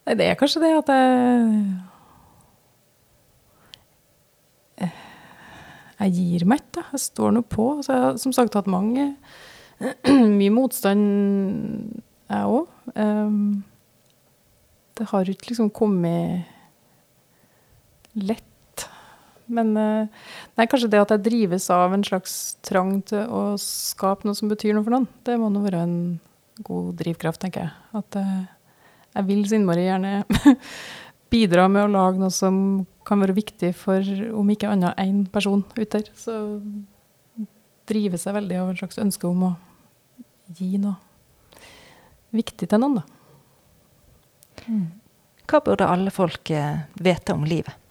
Nei, 0.02 0.14
det 0.18 0.26
er 0.26 0.34
kanskje 0.40 0.62
det 0.64 0.72
at 0.80 0.88
jeg 0.90 1.06
Jeg 6.02 6.10
gir 6.16 6.42
meg 6.50 6.58
ikke. 6.64 6.82
Jeg 6.90 7.00
står 7.04 7.30
nå 7.30 7.46
på. 7.46 7.78
Så 7.86 7.94
jeg 7.94 8.02
har 8.02 8.18
som 8.18 8.34
sagt 8.34 8.58
hatt 8.58 8.66
mange 8.66 9.14
Mye 10.38 10.50
motstand, 10.50 12.02
jeg 12.26 12.42
òg. 12.42 12.66
Det 14.98 15.06
har 15.10 15.22
ikke 15.30 15.48
liksom 15.52 15.70
kommet 15.70 16.42
lett. 18.18 18.51
Men 19.46 19.72
eh, 19.76 20.08
nei, 20.58 20.66
kanskje 20.70 20.90
det 20.92 21.02
at 21.02 21.14
jeg 21.14 21.24
drives 21.26 21.68
av 21.74 21.94
en 21.94 22.04
slags 22.06 22.36
trang 22.64 23.00
til 23.08 23.26
å 23.26 23.42
skape 23.60 24.28
noe 24.28 24.38
som 24.38 24.50
betyr 24.52 24.76
noe 24.76 24.86
for 24.86 24.94
noen, 24.94 25.08
det 25.26 25.38
må 25.40 25.50
nå 25.52 25.64
være 25.64 25.82
en 25.86 25.96
god 26.62 26.92
drivkraft, 27.00 27.42
tenker 27.42 27.66
jeg. 27.66 27.72
At 27.98 28.18
eh, 28.20 28.40
jeg 29.16 29.28
vil 29.28 29.44
så 29.48 29.58
innmari 29.58 29.88
gjerne 29.88 30.22
bidra 31.32 31.66
med 31.72 31.86
å 31.86 31.92
lage 31.92 32.22
noe 32.22 32.32
som 32.34 32.56
kan 33.08 33.22
være 33.22 33.36
viktig 33.36 33.72
for 33.76 34.06
om 34.38 34.50
ikke 34.52 34.70
annet 34.70 34.98
én 35.02 35.24
person 35.32 35.64
ute 35.74 35.98
der. 35.98 36.10
Så 36.16 36.38
drives 37.88 38.26
jeg 38.28 38.36
veldig 38.36 38.60
av 38.60 38.70
en 38.70 38.78
slags 38.78 39.00
ønske 39.02 39.28
om 39.28 39.48
å 39.50 39.52
gi 40.54 40.76
noe 40.80 40.96
viktig 42.32 42.68
til 42.70 42.80
noen, 42.80 43.00
da. 43.00 43.04
Hva 45.50 45.60
burde 45.64 45.88
alle 45.90 46.12
folk 46.14 46.52
eh, 46.54 46.84
vite 47.02 47.34
om 47.34 47.44
livet? 47.44 47.81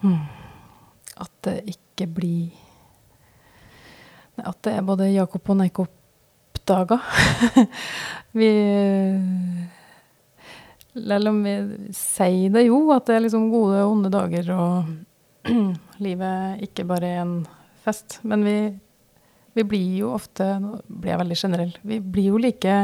At 0.00 1.32
det 1.44 1.56
ikke 1.74 2.06
blir 2.08 2.50
At 4.40 4.56
det 4.64 4.72
er 4.72 4.86
både 4.86 5.10
Jakob 5.12 5.50
og 5.52 5.58
Neikop-dager. 5.60 7.02
vi 8.38 8.50
Selv 10.94 11.28
om 11.28 11.42
vi 11.44 11.54
sier 11.92 12.54
det 12.54 12.64
jo, 12.64 12.78
at 12.94 13.04
det 13.06 13.18
er 13.18 13.24
liksom 13.26 13.50
gode 13.52 13.82
og 13.84 13.92
onde 13.92 14.10
dager, 14.12 14.48
og 14.56 15.50
livet 16.06 16.64
ikke 16.64 16.86
bare 16.88 17.10
er 17.10 17.20
en 17.26 17.34
fest. 17.84 18.18
Men 18.24 18.46
vi, 18.48 18.56
vi 19.58 19.66
blir 19.68 20.00
jo 20.00 20.14
ofte 20.16 20.48
Nå 20.62 20.80
blir 20.88 21.12
jeg 21.12 21.22
veldig 21.22 21.40
generell. 21.44 21.76
Vi 21.84 22.00
blir 22.00 22.32
jo 22.32 22.40
like 22.40 22.80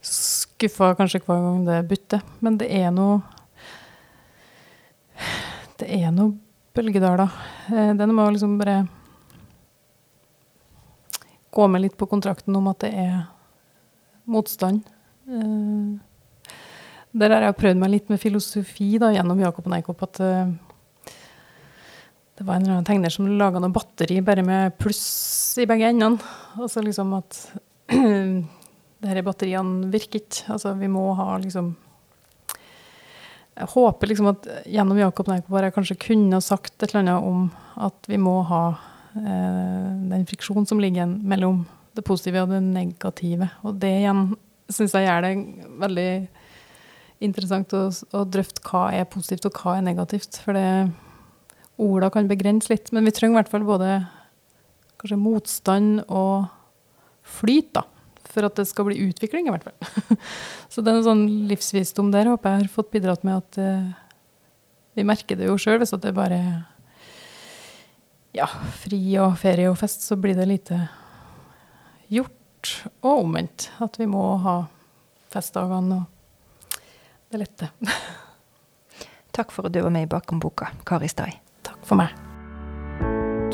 skuffa 0.00 0.94
kanskje 0.98 1.22
hver 1.24 1.42
gang 1.44 1.66
det 1.68 1.82
butter. 1.88 2.24
Men 2.40 2.58
det 2.60 2.70
er 2.74 2.90
noe 2.94 3.20
Det 5.80 5.88
er 5.88 6.12
noe 6.12 6.34
bølgedaler. 6.76 7.32
Den 7.70 7.96
må 7.96 8.04
er 8.04 8.08
noe 8.10 8.16
med 8.16 8.26
å 8.26 8.32
liksom 8.34 8.56
bare 8.60 8.78
gå 11.50 11.66
med 11.66 11.82
litt 11.82 11.96
på 11.98 12.08
kontrakten 12.10 12.56
om 12.56 12.68
at 12.70 12.84
det 12.84 12.92
er 12.94 13.14
motstand. 14.30 14.84
Eh, 15.30 15.98
Der 17.10 17.32
har 17.34 17.42
jeg 17.42 17.56
prøvd 17.58 17.80
meg 17.80 17.90
litt 17.90 18.10
med 18.12 18.20
filosofi 18.22 18.92
da, 19.02 19.08
gjennom 19.10 19.40
Jakob 19.42 19.66
Neikop. 19.66 20.04
At 20.06 20.20
uh, 20.22 20.52
det 22.38 22.46
var 22.46 22.54
en 22.54 22.62
eller 22.62 22.76
annen 22.76 22.86
tegner 22.86 23.10
som 23.10 23.26
laga 23.26 23.58
noe 23.58 23.74
batteri 23.74 24.20
bare 24.22 24.44
med 24.46 24.76
pluss 24.78 25.58
i 25.58 25.66
begge 25.66 25.90
endene. 25.90 26.22
Altså 26.54 26.84
liksom 26.86 27.16
at 27.18 27.40
disse 29.02 29.24
batteriene 29.26 29.90
virker 29.90 30.22
ikke. 30.22 30.46
Altså 30.54 30.76
vi 30.78 30.92
må 30.92 31.08
ha 31.18 31.32
liksom 31.42 31.72
Jeg 33.60 33.68
håper 33.74 34.08
liksom 34.08 34.30
at 34.30 34.46
gjennom 34.64 34.96
Jakob 34.96 35.28
Neikop 35.28 35.58
jeg 35.60 35.74
kanskje 35.76 35.98
kunne 36.00 36.40
sagt 36.44 36.78
et 36.78 36.88
eller 36.88 37.02
annet 37.02 37.26
om 37.28 37.42
at 37.84 38.08
vi 38.08 38.16
må 38.20 38.38
ha 38.48 38.62
eh, 39.18 39.90
den 40.12 40.24
friksjonen 40.28 40.68
som 40.68 40.80
ligger 40.80 41.06
mellom 41.06 41.66
det 41.96 42.04
positive 42.06 42.46
og 42.46 42.54
det 42.54 42.62
negative. 42.64 43.50
Og 43.66 43.76
det 43.82 43.90
igjen 43.98 44.30
syns 44.70 44.94
jeg 44.96 45.04
gjør 45.04 45.26
det 45.26 45.34
veldig 45.82 46.10
interessant 47.26 47.74
å, 47.76 47.82
å, 48.16 48.24
drøfte 48.24 48.64
hva 48.64 48.86
er 48.96 49.08
positivt 49.12 49.50
og 49.50 49.60
hva 49.60 49.76
er 49.76 49.86
negativt. 49.90 50.40
For 50.40 50.56
det 50.56 50.88
orda 51.80 52.08
kan 52.14 52.30
begrense 52.30 52.72
litt. 52.72 52.88
Men 52.96 53.04
vi 53.04 53.14
trenger 53.16 53.36
i 53.36 53.40
hvert 53.42 53.52
fall 53.52 53.66
både 53.68 53.98
kanskje 55.00 55.20
motstand 55.20 56.04
og 56.08 56.48
flyt, 57.40 57.74
da. 57.76 57.84
For 58.30 58.46
at 58.46 58.58
det 58.60 58.68
skal 58.70 58.86
bli 58.86 59.00
utvikling, 59.08 59.48
i 59.48 59.54
hvert 59.54 59.66
fall. 59.66 60.18
Så 60.72 60.84
det 60.84 60.92
er 60.92 61.00
en 61.00 61.08
sånn 61.08 61.24
livsvisdom 61.50 62.12
der 62.14 62.30
håper 62.30 62.54
jeg 62.54 62.64
har 62.64 62.74
fått 62.74 62.92
bidratt 62.94 63.24
med 63.26 63.40
at 63.40 63.58
uh, 63.58 63.88
vi 64.98 65.06
merker 65.06 65.38
det 65.38 65.48
jo 65.50 65.58
sjøl. 65.58 65.80
Hvis 65.82 65.94
at 65.96 66.04
det 66.04 66.14
bare 66.14 66.38
er 66.38 66.60
ja, 68.36 68.46
fri 68.78 69.00
og 69.18 69.34
ferie 69.40 69.70
og 69.70 69.78
fest, 69.80 70.06
så 70.06 70.18
blir 70.20 70.38
det 70.38 70.46
lite 70.50 70.84
gjort. 72.10 72.36
Og 73.00 73.24
omvendt. 73.24 73.70
At 73.82 73.96
vi 73.98 74.06
må 74.10 74.22
ha 74.44 74.56
festdagene 75.32 76.02
og 76.02 76.80
det 77.30 77.40
lette. 77.44 77.70
Takk 79.36 79.54
for 79.54 79.68
at 79.68 79.74
du 79.74 79.80
var 79.82 79.94
med 79.94 80.08
i 80.08 80.10
Bakom 80.10 80.42
boka, 80.42 80.72
Kari 80.86 81.08
Stai. 81.08 81.30
Takk 81.66 81.80
for 81.86 82.00
meg. 82.00 82.14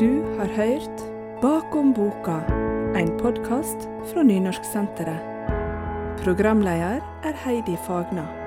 Du 0.01 0.09
har 0.37 0.49
hørt 0.57 1.05
Bakom 1.41 1.93
boka, 1.93 2.41
en 2.97 3.17
podkast 3.17 3.77
fra 4.13 4.23
Nynorsksenteret. 4.23 5.21
Programleder 6.23 7.01
er 7.23 7.33
Heidi 7.45 7.77
Fagna. 7.85 8.46